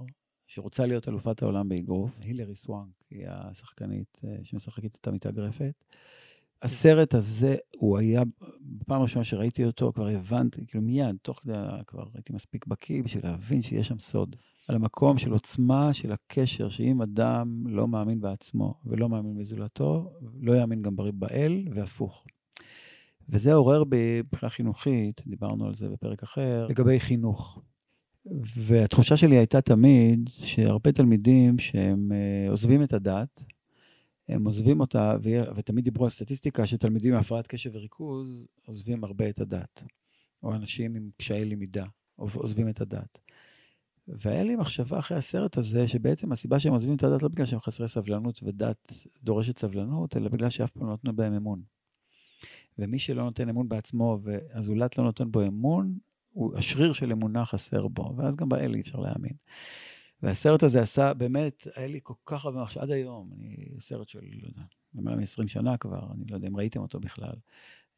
[0.46, 5.84] שרוצה להיות אלופת העולם באגרוף, הילרי סוואנק, היא השחקנית אה, שמשחקת את המתאגרפת.
[6.62, 8.22] הסרט הזה, הוא היה,
[8.60, 11.54] בפעם הראשונה שראיתי אותו, כבר הבנתי, כאילו מיד, תוך כדי,
[11.86, 14.36] כבר הייתי מספיק בקיא בשביל להבין שיש שם סוד.
[14.68, 20.52] על המקום של עוצמה של הקשר, שאם אדם לא מאמין בעצמו ולא מאמין בזולתו, לא
[20.52, 22.24] יאמין גם באל, והפוך.
[23.28, 27.60] וזה עורר בי מבחינה חינוכית, דיברנו על זה בפרק אחר, לגבי חינוך.
[28.56, 33.42] והתחושה שלי הייתה תמיד שהרבה תלמידים שהם אה, עוזבים את הדת,
[34.28, 35.16] הם עוזבים אותה,
[35.56, 39.82] ותמיד דיברו על סטטיסטיקה שתלמידים עם הפרעת קשב וריכוז עוזבים הרבה את הדת,
[40.42, 41.84] או אנשים עם קשיי למידה
[42.16, 43.18] עוזבים את הדת.
[44.08, 47.60] והיה לי מחשבה אחרי הסרט הזה, שבעצם הסיבה שהם עוזבים את הדת לא בגלל שהם
[47.60, 48.92] חסרי סבלנות ודת
[49.22, 51.62] דורשת סבלנות, אלא בגלל שאף פעם לא נתנו בהם אמון.
[52.78, 55.98] ומי שלא נותן אמון בעצמו והזולת לא נותן בו אמון,
[56.28, 59.32] הוא, השריר של אמונה חסר בו, ואז גם באל אי אפשר להאמין.
[60.22, 64.20] והסרט הזה עשה, באמת, היה לי כל כך הרבה מחשב, עד היום, אני סרט של,
[64.42, 64.62] לא יודע,
[64.94, 67.34] למעלה מ-20 שנה כבר, אני לא יודע אם ראיתם אותו בכלל.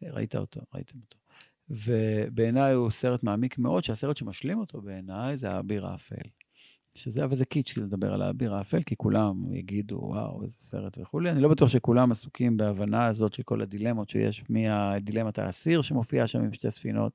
[0.02, 1.18] ראית אותו, ראיתם אותו.
[1.70, 6.28] ובעיניי הוא סרט מעמיק מאוד, שהסרט שמשלים אותו בעיניי זה האביר האפל.
[6.98, 11.30] שזה, אבל זה קיצ'י לדבר על האביר האפל, כי כולם יגידו, וואו, איזה סרט וכולי.
[11.30, 16.42] אני לא בטוח שכולם עסוקים בהבנה הזאת של כל הדילמות שיש, מהדילמת האסיר שמופיעה שם
[16.42, 17.12] עם שתי ספינות,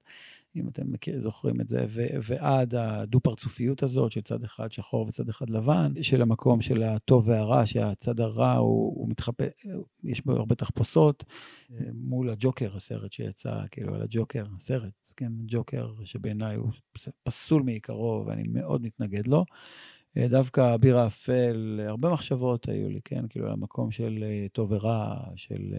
[0.56, 5.30] אם אתם מכיר, זוכרים את זה, ו- ועד הדו-פרצופיות הזאת של צד אחד שחור וצד
[5.30, 9.44] אחד לבן, של המקום של הטוב והרע, שהצד הרע הוא, הוא מתחפה,
[10.04, 11.24] יש בו הרבה תחפושות,
[11.94, 16.72] מול הג'וקר, הסרט שיצא, כאילו, על הג'וקר, הסרט, כן, ג'וקר, שבעיניי הוא
[17.24, 19.46] פסול מעיקרו ואני מאוד מתנגד לו.
[20.18, 23.28] דווקא אביר האפל, הרבה מחשבות היו לי, כן?
[23.30, 25.74] כאילו, על המקום של טוב ורע, של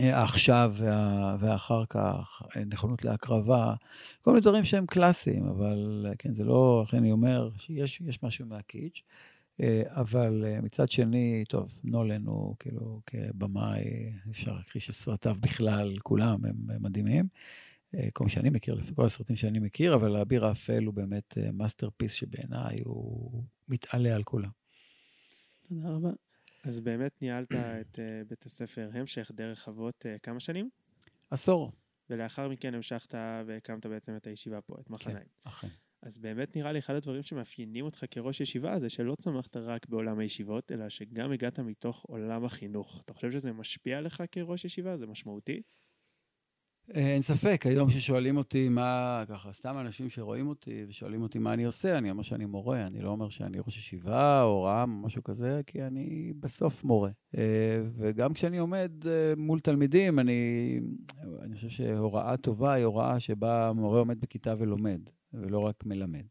[0.00, 3.74] העכשיו וה, ואחר כך, נכונות להקרבה,
[4.22, 9.02] כל מיני דברים שהם קלאסיים, אבל כן, זה לא, לכן אני אומר שיש משהו מהקיץ',
[9.86, 16.82] אבל מצד שני, טוב, נולן הוא כאילו כבמאי, אפשר להכחיש את סרטיו בכלל, כולם הם
[16.82, 17.28] מדהימים.
[18.12, 22.12] כל מי שאני מכיר, לפי כל הסרטים שאני מכיר, אבל האביר האפל הוא באמת masterpiece
[22.12, 24.50] שבעיניי הוא מתעלה על כולם.
[25.68, 26.10] תודה רבה.
[26.64, 30.70] אז באמת ניהלת את uh, בית הספר המשך דרך אבות uh, כמה שנים?
[31.30, 31.72] עשור.
[32.10, 33.14] ולאחר מכן המשכת
[33.46, 35.18] והקמת בעצם את הישיבה פה, את מחניים.
[35.18, 35.68] כן, אכן.
[36.02, 40.18] אז באמת נראה לי אחד הדברים שמאפיינים אותך כראש ישיבה זה שלא צמחת רק בעולם
[40.18, 43.00] הישיבות, אלא שגם הגעת מתוך עולם החינוך.
[43.04, 44.96] אתה חושב שזה משפיע עליך כראש ישיבה?
[44.96, 45.62] זה משמעותי?
[46.96, 51.52] אה, אין ספק, היום ששואלים אותי מה, ככה, סתם אנשים שרואים אותי ושואלים אותי מה
[51.52, 55.06] אני עושה, אני אומר שאני מורה, אני לא אומר שאני ראש ישיבה או רם או
[55.06, 57.10] משהו כזה, כי אני בסוף מורה.
[57.38, 60.80] אה, וגם כשאני עומד אה, מול תלמידים, אני,
[61.42, 65.00] אני חושב שהוראה טובה היא הוראה שבה מורה עומד בכיתה ולומד,
[65.32, 66.26] ולא רק מלמד.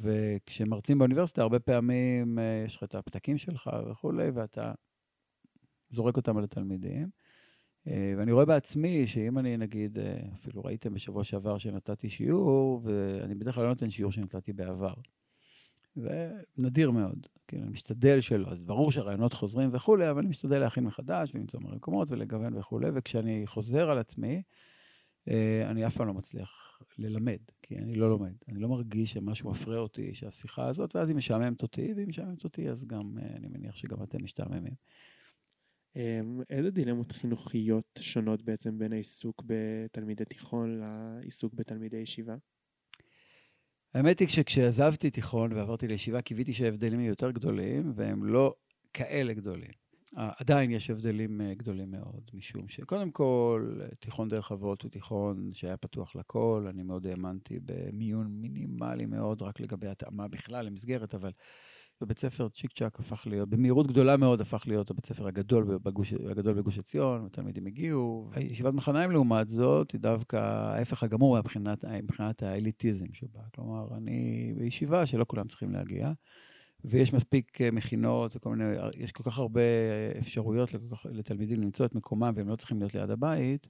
[0.00, 4.72] וכשמרצים באוניברסיטה, הרבה פעמים יש לך את הפתקים שלך וכולי, ואתה
[5.90, 7.08] זורק אותם על התלמידים.
[7.88, 13.34] אה, ואני רואה בעצמי שאם אני, נגיד, אה, אפילו ראיתם בשבוע שעבר שנתתי שיעור, ואני
[13.34, 14.94] בדרך כלל לא נותן שיעור שנתתי בעבר.
[15.96, 18.48] ונדיר מאוד, כאילו, אני משתדל שלא.
[18.48, 23.42] אז ברור שהרעיונות חוזרים וכולי, אבל אני משתדל להכין מחדש ולמצוא מקומות ולגוון וכולי, וכשאני
[23.46, 24.42] חוזר על עצמי,
[25.28, 28.34] אה, אני אף פעם לא מצליח ללמד, כי אני לא לומד.
[28.48, 32.70] אני לא מרגיש שמשהו מפריע אותי, שהשיחה הזאת, ואז היא משעממת אותי, והיא משעממת אותי,
[32.70, 34.74] אז גם, אני מניח שגם אתם משתעממים.
[35.96, 42.34] אמ, איזה דילמות חינוכיות שונות בעצם בין העיסוק בתלמידי תיכון לעיסוק בתלמידי ישיבה?
[43.94, 48.54] האמת היא שכשעזבתי תיכון ועברתי לישיבה, קיוויתי שההבדלים יהיו יותר גדולים, והם לא
[48.92, 49.84] כאלה גדולים.
[50.16, 55.76] עדיין יש הבדלים אה, גדולים מאוד, משום שקודם כל, תיכון דרך אבות הוא תיכון שהיה
[55.76, 61.30] פתוח לכל, אני מאוד האמנתי במיון מינימלי מאוד, רק לגבי התאמה בכלל למסגרת, אבל
[62.00, 66.12] ובית ספר צ'יק צ'אק הפך להיות, במהירות גדולה מאוד הפך להיות הבית ספר הגדול בגוש,
[66.12, 68.30] הגדול בגוש עציון, התלמידים הגיעו.
[68.40, 73.40] ישיבת מחניים לעומת זאת, היא דווקא ההפך הגמור מבחינת, מבחינת האליטיזם שבה.
[73.54, 76.12] כלומר, אני בישיבה שלא כולם צריכים להגיע,
[76.84, 79.60] ויש מספיק אה, מכינות וכל מיני, יש כל כך הרבה
[80.18, 80.70] אפשרויות
[81.10, 83.66] לתלמידים למצוא את מקומם והם לא צריכים להיות ליד הבית.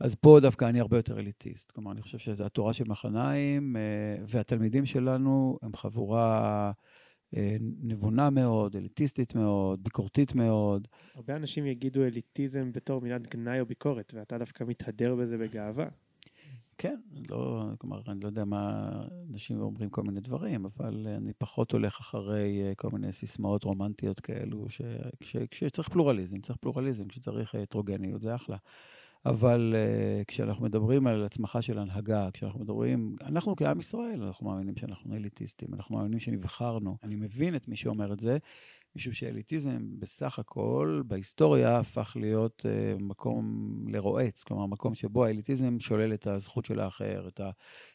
[0.00, 1.70] אז פה דווקא אני הרבה יותר אליטיסט.
[1.70, 6.72] כלומר, אני חושב שזו התורה של מחניים, אה, והתלמידים שלנו הם חבורה...
[7.36, 10.88] אה, נבונה מאוד, אליטיסטית מאוד, ביקורתית מאוד.
[11.14, 15.88] הרבה אנשים יגידו אליטיזם בתור מילת גנאי או ביקורת, ואתה דווקא מתהדר בזה בגאווה.
[16.78, 18.90] כן, לא, כלומר, אני לא יודע מה
[19.30, 24.20] אנשים אומרים כל מיני דברים, אבל אני פחות הולך אחרי אה, כל מיני סיסמאות רומנטיות
[24.20, 24.66] כאלו,
[25.20, 28.56] שכשצריך פלורליזם, צריך פלורליזם, כשצריך הטרוגניות, זה אחלה.
[29.26, 34.76] אבל uh, כשאנחנו מדברים על הצמחה של הנהגה, כשאנחנו מדברים, אנחנו כעם ישראל, אנחנו מאמינים
[34.76, 36.96] שאנחנו אליטיסטים, אנחנו מאמינים שנבחרנו.
[37.02, 38.38] אני מבין את מי שאומר את זה,
[38.96, 43.44] משום שאליטיזם בסך הכל, בהיסטוריה, הפך להיות uh, מקום
[43.88, 47.40] לרועץ, כלומר, מקום שבו האליטיזם שולל את הזכות של האחר, את,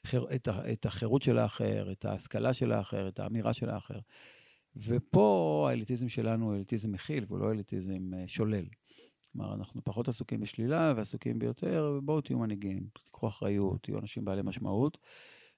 [0.04, 4.00] החיר, את, ה, את החירות של האחר, את ההשכלה של האחר, את האמירה של האחר.
[4.76, 8.66] ופה האליטיזם שלנו הוא אליטיזם מכיל, והוא לא אליטיזם uh, שולל.
[9.38, 14.42] כלומר, אנחנו פחות עסוקים בשלילה ועסוקים ביותר, בואו תהיו מנהיגים, תיקחו אחריות, תהיו אנשים בעלי
[14.42, 14.98] משמעות.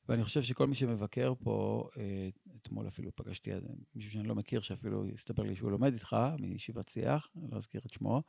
[0.10, 2.30] ואני חושב שכל מי שמבקר פה, אה,
[2.62, 3.52] אתמול אפילו פגשתי
[3.96, 7.82] מישהו שאני לא מכיר, שאפילו הסתבר לי שהוא לומד איתך, מישיבת שיח, אני לא אזכיר
[7.86, 8.24] את שמו,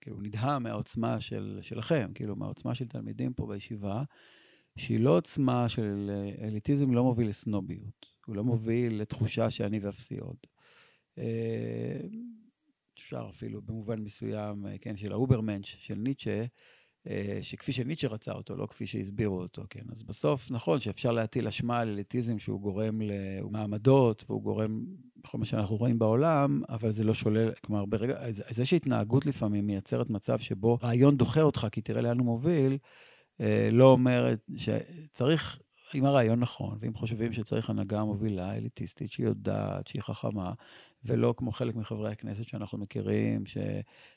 [0.00, 4.02] כאילו נדהם מהעוצמה של, שלכם, כאילו מהעוצמה של תלמידים פה בישיבה,
[4.76, 10.18] שהיא לא עוצמה של אה, אליטיזם, לא מוביל לסנוביות, הוא לא מוביל לתחושה שאני ואפסי
[10.18, 10.36] עוד.
[12.98, 16.44] אפשר אפילו במובן מסוים, אה, כן, של ה Übermensch, של ניטשה,
[17.08, 19.82] אה, שכפי שניטשה רצה אותו, לא כפי שהסבירו אותו, כן.
[19.90, 24.84] אז בסוף, נכון שאפשר להטיל אשמה על אליטיזם שהוא גורם למעמדות, והוא גורם
[25.16, 30.10] בכל מה שאנחנו רואים בעולם, אבל זה לא שולל, כלומר, ברגע, זה שהתנהגות לפעמים מייצרת
[30.10, 32.78] מצב שבו רעיון דוחה אותך, כי תראה לאן הוא מוביל,
[33.40, 35.58] אה, לא אומרת שצריך
[35.94, 40.52] אם הרעיון נכון, ואם חושבים שצריך הנהגה מובילה, אליטיסטית, שהיא יודעת, שהיא חכמה,
[41.04, 43.58] ולא כמו חלק מחברי הכנסת שאנחנו מכירים, ש...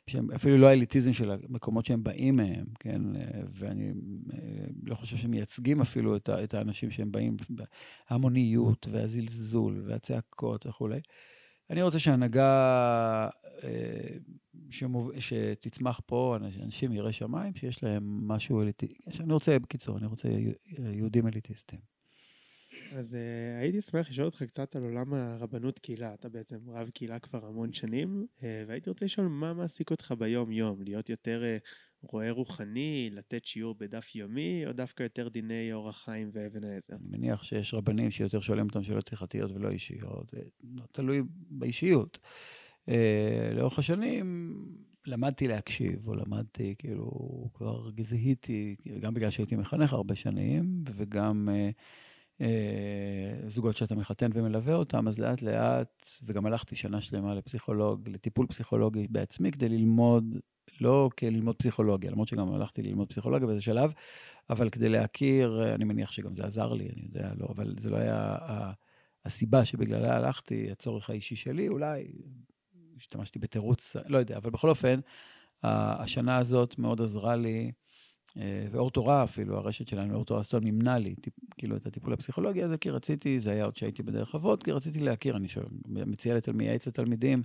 [0.07, 3.01] שהם אפילו לא האליטיזם של המקומות שהם באים מהם, כן?
[3.49, 3.87] ואני
[4.33, 6.29] אה, לא חושב שהם מייצגים אפילו את.
[6.29, 7.37] את האנשים שהם באים,
[8.09, 10.99] ההמוניות והזלזול והצעקות וכולי.
[11.69, 13.29] אני רוצה שהנהגה
[13.63, 14.17] אה,
[14.69, 15.11] שמוב...
[15.19, 19.23] שתצמח פה, אנשים יראי שמיים, שיש להם משהו אליטיסטי.
[19.23, 20.29] אני רוצה, בקיצור, אני רוצה
[20.93, 21.79] יהודים אליטיסטים.
[22.91, 26.13] אז uh, הייתי שמח לשאול אותך קצת על עולם הרבנות קהילה.
[26.13, 30.81] אתה בעצם רב קהילה כבר המון שנים, uh, והייתי רוצה לשאול מה מעסיק אותך ביום-יום?
[30.83, 31.67] להיות יותר uh,
[32.11, 36.95] רועה רוחני, לתת שיעור בדף יומי, או דווקא יותר דיני אורח חיים ואבן העזר?
[36.95, 42.19] אני מניח שיש רבנים שיותר שואלים אותם שאלות הלכתיות ולא אישיות, לא תלוי באישיות.
[42.89, 42.91] Uh,
[43.55, 44.55] לאורך השנים
[45.05, 47.09] למדתי להקשיב, או למדתי, כאילו,
[47.53, 51.49] כבר זיהיתי, גם בגלל שהייתי מחנך הרבה שנים, וגם...
[51.51, 51.73] Uh,
[52.41, 58.47] אה, זוגות שאתה מחתן ומלווה אותם, אז לאט לאט, וגם הלכתי שנה שלמה לפסיכולוג, לטיפול
[58.47, 60.35] פסיכולוגי בעצמי כדי ללמוד,
[60.81, 63.91] לא כללמוד פסיכולוגיה, למרות שגם הלכתי ללמוד פסיכולוגיה באיזה שלב,
[64.49, 67.97] אבל כדי להכיר, אני מניח שגם זה עזר לי, אני יודע, לא, אבל זה לא
[67.97, 68.35] היה
[69.25, 72.11] הסיבה שבגללה הלכתי, הצורך האישי שלי, אולי
[72.97, 74.99] השתמשתי בתירוץ, לא יודע, אבל בכל אופן,
[75.63, 77.71] השנה הזאת מאוד עזרה לי.
[78.37, 81.15] אה, ואור תורה אפילו, הרשת שלנו, אור תורה סטון, מימנה לי,
[81.57, 84.99] כאילו, את הטיפול הפסיכולוגי הזה, כי רציתי, זה היה עוד שהייתי בדרך אבות, כי רציתי
[84.99, 85.47] להכיר, אני
[85.85, 87.43] מציע לתלמידי לתלמידים,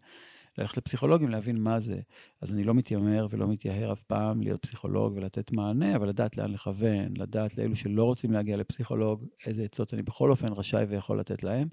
[0.59, 2.01] ללכת לפסיכולוגים, להבין מה זה.
[2.41, 6.51] אז אני לא מתיימר ולא מתייהר אף פעם להיות פסיכולוג ולתת מענה, אבל לדעת לאן
[6.51, 11.43] לכוון, לדעת לאלו שלא רוצים להגיע לפסיכולוג, איזה עצות אני בכל אופן רשאי ויכול לתת
[11.43, 11.69] להם.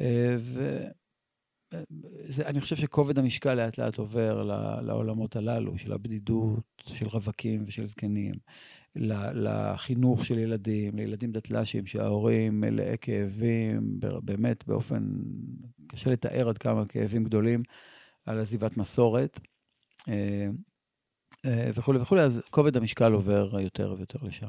[0.00, 0.84] אה, ו...
[2.28, 4.42] זה, אני חושב שכובד המשקל לאט לאט עובר
[4.82, 8.34] לעולמות הללו, של הבדידות, של רווקים ושל זקנים,
[9.34, 15.08] לחינוך של ילדים, לילדים דתל"שים, שההורים מלאי כאבים, באמת באופן,
[15.86, 17.62] קשה לתאר עד כמה כאבים גדולים
[18.26, 19.40] על עזיבת מסורת.
[20.08, 20.46] אה,
[21.44, 24.48] אה, וכולי וכולי, אז כובד המשקל עובר יותר ויותר לשם.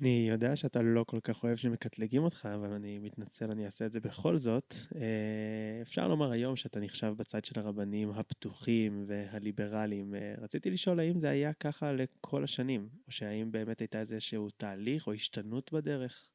[0.00, 3.92] אני יודע שאתה לא כל כך אוהב שמקטלגים אותך, אבל אני מתנצל, אני אעשה את
[3.92, 4.74] זה בכל זאת.
[4.96, 10.14] אה, אפשר לומר היום שאתה נחשב בצד של הרבנים הפתוחים והליברליים.
[10.38, 15.12] רציתי לשאול האם זה היה ככה לכל השנים, או שהאם באמת הייתה איזשהו תהליך או
[15.12, 16.28] השתנות בדרך?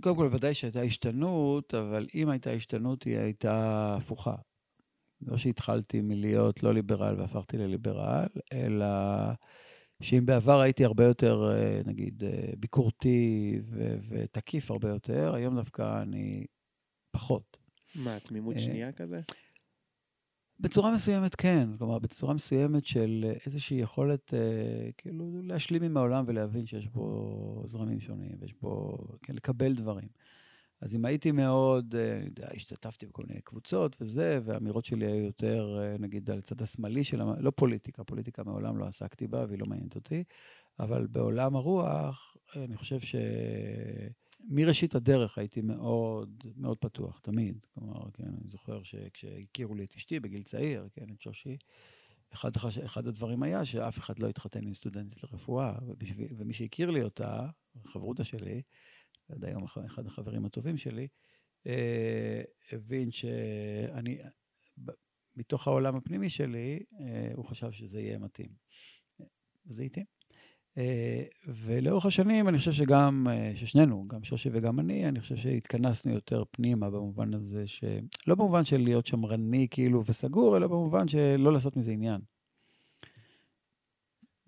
[0.00, 4.34] קודם כל, ודאי שהייתה השתנות, אבל אם הייתה השתנות, היא הייתה הפוכה.
[5.20, 8.86] לא שהתחלתי מלהיות לא ליברל והפכתי לליברל, אלא...
[10.02, 16.02] שאם בעבר הייתי הרבה יותר, אה, נגיד, אה, ביקורתי ו- ותקיף הרבה יותר, היום דווקא
[16.02, 16.46] אני
[17.10, 17.56] פחות.
[17.94, 19.20] מה, תמימות אה, שנייה כזה?
[20.60, 24.34] בצורה מסוימת כן, כלומר, בצורה מסוימת של איזושהי יכולת
[24.96, 30.08] כאילו להשלים עם העולם ולהבין שיש בו זרמים שונים, ויש בו, כן, לקבל דברים.
[30.84, 35.96] אז אם הייתי מאוד, אה, השתתפתי בכל מיני קבוצות וזה, והאמירות שלי היו יותר, אה,
[35.98, 39.94] נגיד, על הצד השמאלי של, לא פוליטיקה, פוליטיקה מעולם לא עסקתי בה והיא לא מעניינת
[39.94, 40.24] אותי,
[40.80, 43.00] אבל בעולם הרוח, אני חושב
[44.48, 47.66] שמראשית הדרך הייתי מאוד, מאוד פתוח, תמיד.
[47.74, 51.56] כלומר, כן, אני זוכר שכשהכירו לי את אשתי בגיל צעיר, כן, את שושי,
[52.32, 52.50] אחד,
[52.84, 57.48] אחד הדברים היה שאף אחד לא התחתן עם סטודנטית לרפואה, ובשביל, ומי שהכיר לי אותה,
[57.84, 58.62] חברותה שלי,
[59.28, 61.08] עד היום אחד החברים הטובים שלי,
[61.66, 62.42] אה,
[62.72, 64.18] הבין שאני,
[65.36, 68.50] מתוך העולם הפנימי שלי, אה, הוא חשב שזה יהיה מתאים.
[69.66, 70.06] וזה התאים.
[70.78, 76.44] אה, ולאורך השנים, אני חושב שגם, ששנינו, גם שושי וגם אני, אני חושב שהתכנסנו יותר
[76.50, 77.84] פנימה במובן הזה, ש...
[78.26, 82.20] לא במובן של להיות שמרני כאילו וסגור, אלא במובן של לא לעשות מזה עניין.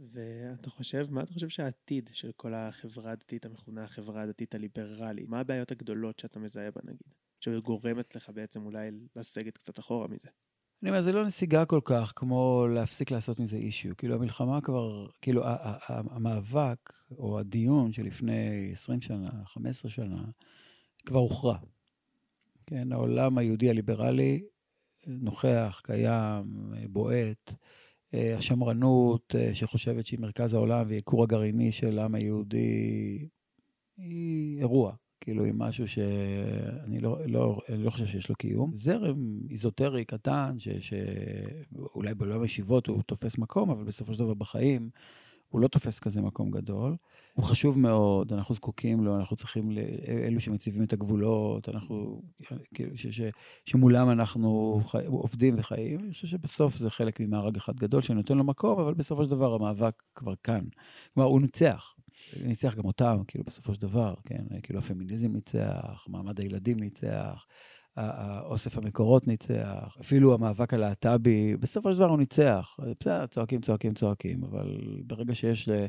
[0.01, 5.40] ואתה חושב, מה אתה חושב שהעתיד של כל החברה הדתית המכונה החברה הדתית הליברלית, מה
[5.40, 10.28] הבעיות הגדולות שאתה מזהה בה נגיד, שגורמת לך בעצם אולי לסגת קצת אחורה מזה?
[10.82, 13.97] אני אומר, זה לא נסיגה כל כך כמו להפסיק לעשות מזה אישיו.
[13.97, 15.43] כאילו, המלחמה כבר, כאילו,
[15.89, 20.24] המאבק או הדיון שלפני 20 שנה, 15 שנה,
[21.07, 21.59] כבר הוכרע.
[22.66, 24.43] כן, העולם היהודי הליברלי
[25.07, 27.53] נוכח, קיים, בועט.
[28.15, 33.28] אה, השמרנות אה, שחושבת שהיא מרכז העולם והיא כור הגרעיני של העם היהודי,
[33.97, 34.94] היא אירוע.
[35.20, 38.70] כאילו, היא משהו שאני לא, לא, לא חושב שיש לו קיום.
[38.74, 39.16] זרם
[39.51, 44.90] איזוטרי קטן, ש, שאולי בעולם הישיבות הוא תופס מקום, אבל בסופו של דבר בחיים
[45.48, 46.97] הוא לא תופס כזה מקום גדול.
[47.34, 49.70] הוא חשוב מאוד, אנחנו זקוקים לו, אנחנו צריכים,
[50.09, 52.22] אלו שמציבים את הגבולות, אנחנו,
[52.74, 53.20] כאילו, ש, ש,
[53.64, 56.01] שמולם אנחנו חי, עובדים וחיים.
[56.01, 59.55] אני חושב שבסוף זה חלק ממארג אחד גדול שנותן לו מקום, אבל בסופו של דבר
[59.55, 60.64] המאבק כבר כאן.
[61.14, 61.94] כלומר, הוא ניצח.
[62.44, 64.44] ניצח גם אותם, כאילו, בסופו של דבר, כן?
[64.62, 67.47] כאילו, הפמיניזם ניצח, מעמד הילדים ניצח.
[68.44, 72.76] אוסף המקורות ניצח, אפילו המאבק הלהט"בי, בסופו של דבר הוא ניצח.
[73.01, 75.86] בסדר, צועקים, צועקים, צועקים, אבל ברגע שיש אה,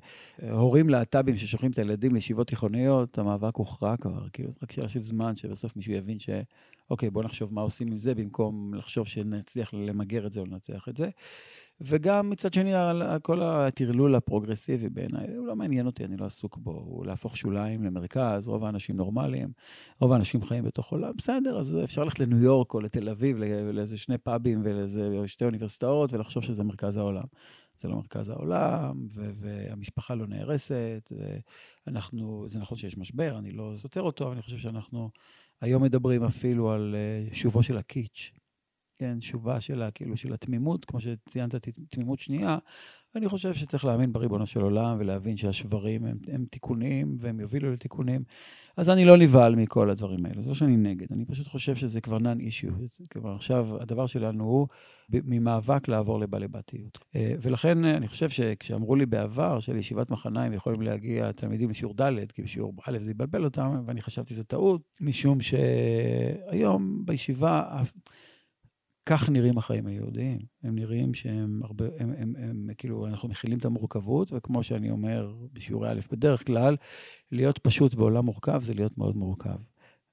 [0.51, 4.29] הורים להט"בים ששולחים את הילדים לישיבות תיכוניות, המאבק הוכרע כבר.
[4.33, 6.29] כאילו, זה רק שאלה של זמן שבסוף מישהו יבין ש...
[6.89, 10.89] אוקיי, בוא נחשוב מה עושים עם זה, במקום לחשוב שנצליח למגר את זה או לנצח
[10.89, 11.09] את זה.
[11.81, 12.71] וגם מצד שני,
[13.21, 16.71] כל הטרלול הפרוגרסיבי בעיניי, הוא לא מעניין אותי, אני לא עסוק בו.
[16.71, 19.49] הוא להפוך שוליים למרכז, רוב האנשים נורמליים,
[19.99, 23.37] רוב האנשים חיים בתוך עולם, בסדר, אז אפשר ללכת לניו יורק או לתל אביב,
[23.73, 27.25] לאיזה שני פאבים ולאיזה שתי אוניברסיטאות, ולחשוב שזה מרכז העולם.
[27.79, 31.11] זה לא מרכז העולם, ו- והמשפחה לא נהרסת,
[31.87, 35.09] ואנחנו, זה נכון שיש משבר, אני לא סותר אותו, אבל אני חושב שאנחנו
[35.61, 38.31] היום מדברים אפילו על אה, שובו של הקיץ'.
[38.98, 41.56] כן, שובה של, כאילו, של התמימות, כמו שציינת,
[41.90, 42.57] תמימות שנייה,
[43.15, 48.24] אני חושב שצריך להאמין בריבונו של עולם ולהבין שהשברים הם, הם תיקונים והם יובילו לתיקונים.
[48.78, 52.02] אז אני לא נבהל מכל הדברים האלה, זה לא שאני נגד, אני פשוט חושב שזה
[52.02, 52.72] כבר נאן אישיו.
[53.11, 54.68] כלומר, עכשיו הדבר שלנו הוא
[55.10, 56.99] ממאבק לעבור לבעלי-בתיות.
[57.15, 62.41] אה, ולכן אני חושב שכשאמרו לי בעבר שלישיבת מחניים יכולים להגיע תלמידים לשיעור ד', כי
[62.41, 67.82] בשיעור א' זה יבלבל אותם, ואני חשבתי שזו טעות, משום שהיום בישיבה...
[69.09, 70.39] כך נראים החיים היהודיים.
[70.63, 74.89] הם נראים שהם הרבה, הם, הם, הם, הם כאילו, אנחנו מכילים את המורכבות, וכמו שאני
[74.91, 76.75] אומר בשיעורי א', בדרך כלל,
[77.31, 79.57] להיות פשוט בעולם מורכב זה להיות מאוד מורכב.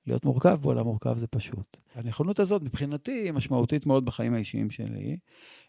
[0.07, 1.77] להיות מורכב בעולם מורכב זה פשוט.
[1.95, 5.17] הנכונות הזאת מבחינתי היא משמעותית מאוד בחיים האישיים שלי.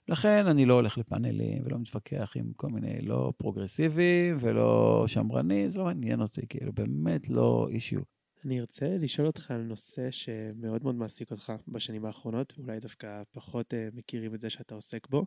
[0.07, 5.79] לכן אני לא הולך לפאנלים ולא מתווכח עם כל מיני לא פרוגרסיביים ולא שמרנים, זה
[5.79, 8.14] לא מעניין אותי, כאילו באמת לא אישיו.
[8.45, 13.73] אני ארצה לשאול אותך על נושא שמאוד מאוד מעסיק אותך בשנים האחרונות, ואולי דווקא פחות
[13.73, 15.25] uh, מכירים את זה שאתה עוסק בו.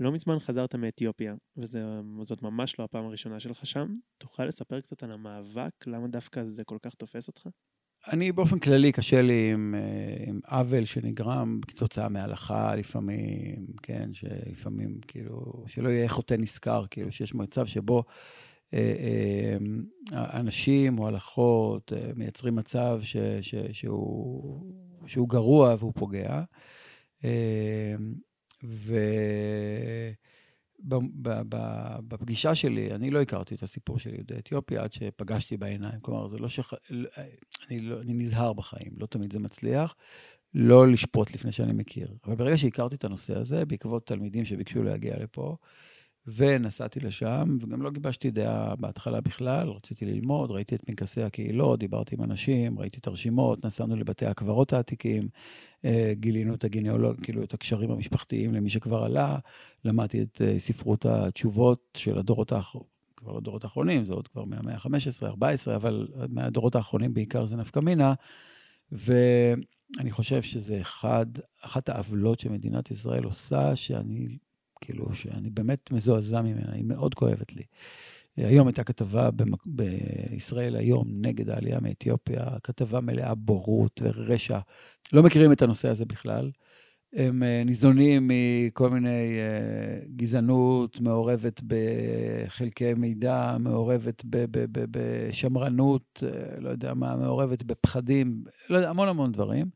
[0.00, 3.94] לא מזמן חזרת מאתיופיה, וזאת ממש לא הפעם הראשונה שלך שם.
[4.18, 7.48] תוכל לספר קצת על המאבק, למה דווקא זה כל כך תופס אותך?
[8.12, 15.00] אני באופן כללי, קשה לי עם, אה, עם עוול שנגרם כתוצאה מהלכה לפעמים, כן, שלפעמים,
[15.08, 18.45] כאילו, שלא יהיה חוטא נשכר, כאילו, שיש מצב שבו אה, אה,
[20.12, 24.72] אנשים או הלכות אה, מייצרים מצב ש, ש, שהוא,
[25.06, 26.42] שהוא גרוע והוא פוגע.
[30.84, 36.00] ובפגישה שלי, אני לא הכרתי את הסיפור של יהודי אתיופיה עד שפגשתי בעיניים.
[36.00, 36.60] כלומר, זה לא ש...
[37.70, 39.96] אני, לא, אני נזהר בחיים, לא תמיד זה מצליח.
[40.54, 42.14] לא לשפוט לפני שאני מכיר.
[42.24, 45.56] אבל ברגע שהכרתי את הנושא הזה, בעקבות תלמידים שביקשו להגיע לפה,
[46.26, 52.14] ונסעתי לשם, וגם לא גיבשתי דעה בהתחלה בכלל, רציתי ללמוד, ראיתי את פנקסי הקהילות, דיברתי
[52.14, 55.28] עם אנשים, ראיתי את הרשימות, נסענו לבתי הקברות העתיקים,
[55.84, 59.38] אה, גילינו את הגניאולוג, כאילו את הקשרים המשפחתיים למי שכבר עלה,
[59.84, 62.96] למדתי את אה, ספרות התשובות של הדורות האחרונים.
[63.16, 67.80] כבר הדורות האחרונים, זה עוד כבר מהמאה ה-15, 14, אבל מהדורות האחרונים בעיקר זה נפקא
[67.80, 68.14] מינה.
[68.92, 71.26] ואני חושב שזה אחד,
[71.60, 74.28] אחת העוולות שמדינת ישראל עושה, שאני
[74.86, 77.62] כאילו, שאני באמת מזועזע ממנה, היא מאוד כואבת לי.
[78.36, 79.62] היום הייתה כתבה במק...
[79.66, 84.58] בישראל היום נגד העלייה מאתיופיה, כתבה מלאה בורות ורשע.
[85.12, 86.50] לא מכירים את הנושא הזה בכלל.
[87.12, 94.22] הם אה, ניזונים מכל מיני אה, גזענות מעורבת בחלקי מידע, מעורבת
[94.90, 99.66] בשמרנות, אה, לא יודע מה, מעורבת בפחדים, לא יודע, המון המון דברים.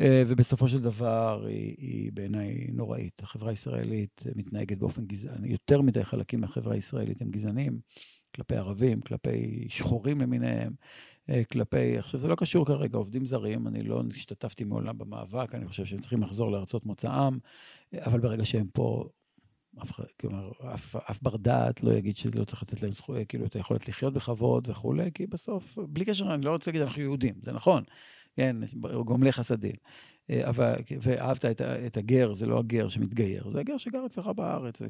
[0.00, 3.22] אה, ובסופו של דבר היא, היא בעיניי נוראית.
[3.22, 7.78] החברה הישראלית מתנהגת באופן גזעני, יותר מדי חלקים מהחברה הישראלית הם גזענים,
[8.34, 10.72] כלפי ערבים, כלפי שחורים למיניהם,
[11.30, 15.66] אה, כלפי, עכשיו זה לא קשור כרגע, עובדים זרים, אני לא השתתפתי מעולם במאבק, אני
[15.66, 17.38] חושב שהם צריכים לחזור לארצות מוצאם,
[17.94, 19.04] אבל ברגע שהם פה,
[19.82, 23.56] אף, כלומר, אף, אף בר דעת לא יגיד שלא צריך לתת להם זכויות, כאילו, את
[23.56, 27.52] היכולת לחיות בכבוד וכולי, כי בסוף, בלי קשר, אני לא רוצה להגיד, אנחנו יהודים, זה
[27.52, 27.82] נכון.
[28.38, 28.56] כן,
[29.04, 29.74] גומלי חסדים.
[30.30, 34.82] אה, אבל, ואהבת את, את הגר, זה לא הגר שמתגייר, זה הגר שגר אצלך בארץ,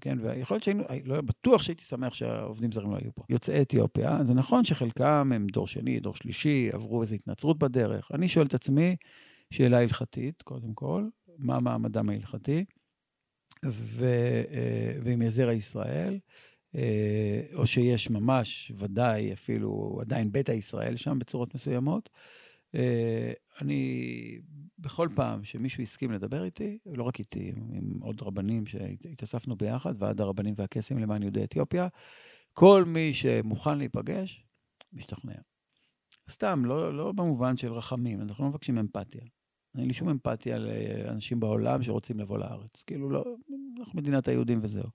[0.00, 3.22] כן, ויכול להיות שהיינו, לא, בטוח שהייתי שמח שהעובדים זרים לא היו פה.
[3.28, 8.10] יוצאי אתיופיה, זה נכון שחלקם הם דור שני, דור שלישי, עברו איזו התנצרות בדרך.
[8.14, 8.96] אני שואל את עצמי
[9.50, 11.04] שאלה הלכתית, קודם כל,
[11.38, 12.64] מה מעמדם ההלכתי,
[13.64, 14.04] ו,
[14.52, 16.18] אה, ועם יזרע ישראל,
[16.74, 22.10] אה, או שיש ממש, ודאי, אפילו עדיין ביתא ישראל שם בצורות מסוימות.
[22.74, 24.40] אה, אני,
[24.78, 30.20] בכל פעם שמישהו הסכים לדבר איתי, לא רק איתי, עם עוד רבנים שהתאספנו ביחד, ועד
[30.20, 31.88] הרבנים והקייסים למען יהודי אתיופיה,
[32.52, 34.44] כל מי שמוכן להיפגש,
[34.92, 35.34] משתכנע.
[36.30, 39.22] סתם, לא, לא במובן של רחמים, אנחנו לא מבקשים אמפתיה.
[39.78, 42.82] אין לי שום אמפתיה לאנשים בעולם שרוצים לבוא לארץ.
[42.82, 43.24] כאילו, לא,
[43.78, 44.88] אנחנו מדינת היהודים וזהו.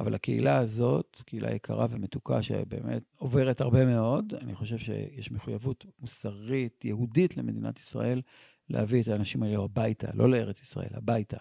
[0.00, 6.84] אבל הקהילה הזאת, קהילה יקרה ומתוקה, שבאמת עוברת הרבה מאוד, אני חושב שיש מחויבות מוסרית,
[6.84, 8.22] יהודית למדינת ישראל,
[8.70, 11.36] להביא את האנשים האלה הביתה, לא לארץ ישראל, הביתה.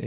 [0.00, 0.06] אמ,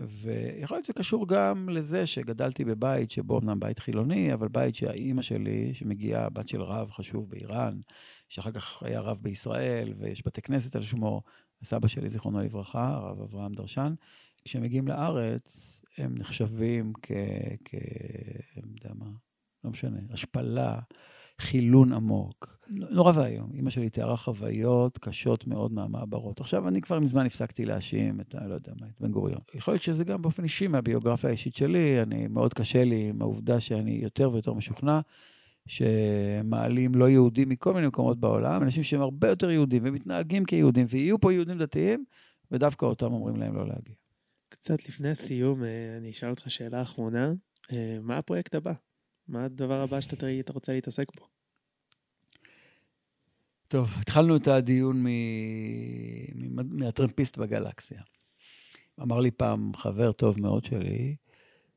[0.00, 5.22] ויכול להיות שזה קשור גם לזה שגדלתי בבית שבו אמנם בית חילוני, אבל בית שהאימא
[5.22, 7.80] שלי, שמגיעה, בת של רב חשוב באיראן,
[8.28, 11.22] שאחר כך היה רב בישראל, ויש בתי כנסת על שמו,
[11.62, 13.94] הסבא שלי, זיכרונו לברכה, הרב אברהם דרשן,
[14.44, 17.12] כשהם מגיעים לארץ, הם נחשבים כ...
[17.64, 17.74] כ...
[18.56, 19.10] אני יודע מה,
[19.64, 20.78] לא משנה, השפלה,
[21.40, 22.58] חילון עמוק.
[22.68, 23.50] נורא ואיום.
[23.54, 26.40] אימא שלי תיארה חוויות קשות מאוד מהמעברות.
[26.40, 28.34] עכשיו, אני כבר מזמן הפסקתי להאשים את.
[28.34, 29.40] לא יודע מה, את בן גוריון.
[29.54, 32.02] יכול להיות שזה גם באופן אישי מהביוגרפיה האישית שלי.
[32.02, 35.00] אני, מאוד קשה לי עם העובדה שאני יותר ויותר משוכנע
[35.66, 41.20] שמעלים לא יהודים מכל מיני מקומות בעולם, אנשים שהם הרבה יותר יהודים ומתנהגים כיהודים, ויהיו
[41.20, 42.04] פה יהודים דתיים,
[42.50, 43.94] ודווקא אותם אומרים להם לא להגיע.
[44.48, 47.32] קצת לפני הסיום, אה, אני אשאל אותך שאלה אחרונה.
[47.72, 48.72] אה, מה הפרויקט הבא?
[49.28, 51.26] מה הדבר הבא שאתה רוצה להתעסק בו?
[53.68, 55.04] טוב, התחלנו את הדיון
[56.54, 58.02] מהטרמפיסט בגלקסיה.
[59.02, 61.16] אמר לי פעם חבר טוב מאוד שלי,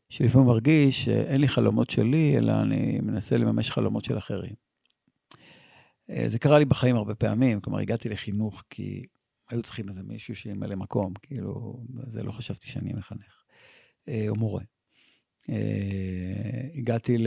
[0.10, 4.53] שלפעמים מרגיש שאין לי חלומות שלי, אלא אני מנסה לממש חלומות של אחרים.
[6.10, 9.06] אה, זה קרה לי בחיים הרבה פעמים, כלומר, הגעתי לחינוך כי
[9.49, 13.44] היו צריכים איזה מישהו שימלא מקום, כאילו, זה לא חשבתי שאני מחנך,
[14.07, 14.64] אה, או מורה.
[15.49, 17.18] אה, הגעתי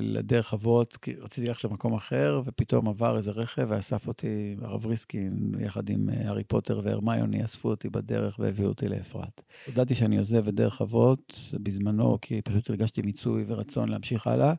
[0.00, 5.52] לדרך אבות, כי רציתי ללכת למקום אחר, ופתאום עבר איזה רכב ואסף אותי, הרב ריסקין,
[5.60, 9.42] יחד עם אה, הארי פוטר והרמיוני, אספו אותי בדרך והביאו אותי לאפרת.
[9.66, 14.54] הודעתי שאני עוזב את דרך אבות בזמנו, כי פשוט הרגשתי מיצוי ורצון להמשיך הלאה,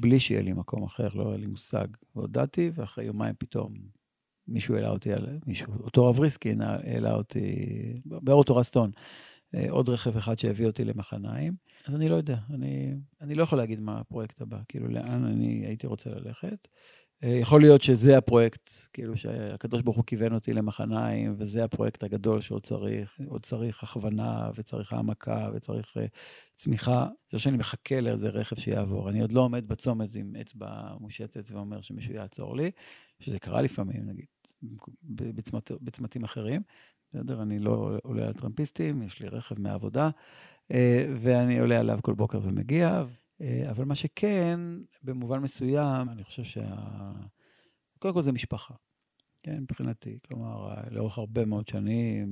[0.00, 1.86] בלי שיהיה לי מקום אחר, לא היה לי מושג.
[2.16, 3.74] והודעתי, ואחרי יומיים פתאום
[4.48, 5.10] מישהו העלה אותי,
[5.46, 7.56] מישהו, אותו רב ריסקין העלה אותי,
[8.04, 8.90] באוטו רסטון.
[9.54, 11.54] אה, עוד רכב אחד שהביא אותי למחניים.
[11.86, 15.66] אז אני לא יודע, אני, אני לא יכול להגיד מה הפרויקט הבא, כאילו לאן אני
[15.66, 16.68] הייתי רוצה ללכת.
[17.24, 22.40] אה, יכול להיות שזה הפרויקט, כאילו שהקדוש ברוך הוא כיוון אותי למחניים, וזה הפרויקט הגדול
[22.40, 26.00] שעוד צריך, עוד צריך הכוונה, וצריך העמקה, וצריך uh,
[26.54, 27.08] צמיחה.
[27.32, 29.10] זה שאני מחכה לאיזה רכב שיעבור.
[29.10, 32.70] אני עוד לא עומד בצומת עם אצבע מושטת ואומר שמישהו יעצור לי,
[33.20, 34.26] שזה קרה לפעמים, נגיד,
[35.02, 36.62] בצמת, בצמתים אחרים.
[37.08, 37.42] בסדר?
[37.42, 40.10] אני לא עולה על טרמפיסטים, יש לי רכב מהעבודה,
[40.70, 43.04] אה, ואני עולה עליו כל בוקר ומגיע.
[43.40, 44.60] אה, אבל מה שכן,
[45.02, 46.76] במובן מסוים, אני חושב שה...
[47.98, 48.74] קודם כל זה משפחה,
[49.42, 50.18] כן, מבחינתי.
[50.28, 52.28] כלומר, לאורך הרבה מאוד שנים,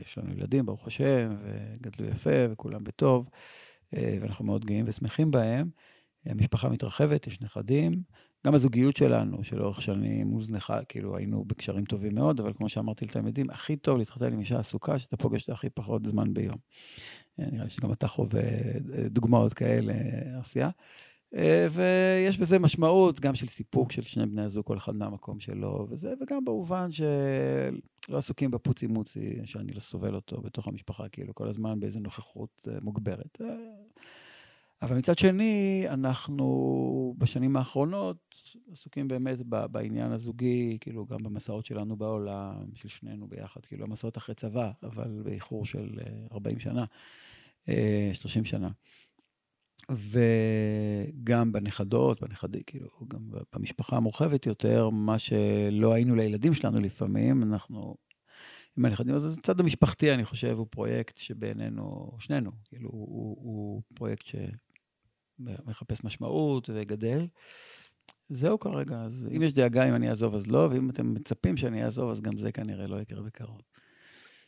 [0.00, 3.28] יש לנו ילדים, ברוך השם, וגדלו יפה, וכולם בטוב,
[3.96, 5.70] אה, ואנחנו מאוד גאים ושמחים בהם.
[6.26, 8.02] המשפחה מתרחבת, יש נכדים.
[8.46, 13.50] גם הזוגיות שלנו, שלאורך שנים הוזנחה, כאילו היינו בקשרים טובים מאוד, אבל כמו שאמרתי לתלמידים,
[13.50, 16.56] הכי טוב להתחתן עם אישה עסוקה, שאתה פוגש הכי פחות זמן ביום.
[17.40, 19.92] אה, נראה לי שגם אתה חווה אה, דוגמאות כאלה,
[20.40, 20.70] עשייה.
[21.34, 25.86] אה, ויש בזה משמעות גם של סיפוק של שני בני הזוג, כל אחד מהמקום שלו,
[25.90, 31.48] וזה, וגם במובן שלא עסוקים בפוצי מוצי, שאני לא סובל אותו בתוך המשפחה, כאילו, כל
[31.48, 33.38] הזמן באיזו נוכחות מוגברת.
[34.84, 38.16] אבל מצד שני, אנחנו בשנים האחרונות
[38.72, 44.34] עסוקים באמת בעניין הזוגי, כאילו גם במסעות שלנו בעולם, של שנינו ביחד, כאילו המסעות אחרי
[44.34, 45.98] צבא, אבל באיחור של
[46.32, 46.84] 40 אה, שנה,
[48.12, 48.70] 30 אה, שנה.
[49.90, 57.96] וגם בנכדות, בנכדי, כאילו, גם במשפחה המורחבת יותר, מה שלא היינו לילדים שלנו לפעמים, אנחנו
[58.78, 59.14] עם הנכדים.
[59.14, 66.70] אז הצד המשפחתי, אני חושב, הוא פרויקט שבעינינו, שנינו, כאילו, הוא, הוא פרויקט שמחפש משמעות
[66.74, 67.26] וגדל.
[68.28, 71.84] זהו כרגע, אז אם יש דאגה אם אני אעזוב אז לא, ואם אתם מצפים שאני
[71.84, 73.60] אעזוב, אז גם זה כנראה לא יקרה בקרוב.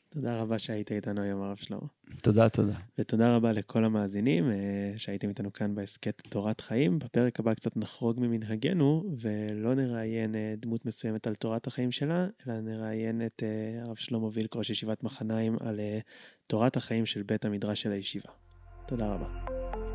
[0.09, 1.87] תודה רבה שהיית איתנו היום, הרב שלמה.
[2.23, 2.77] תודה, תודה.
[2.99, 6.99] ותודה רבה לכל המאזינים אה, שהייתם איתנו כאן בהסכת תורת חיים.
[6.99, 12.61] בפרק הבא קצת נחרוג ממנהגנו, ולא נראיין אה, דמות מסוימת על תורת החיים שלה, אלא
[12.61, 15.81] נראיין את אה, הרב שלמה וילק, ראש ישיבת מחניים, על
[16.47, 18.31] תורת החיים של בית המדרש של הישיבה.
[18.87, 19.86] תודה רבה.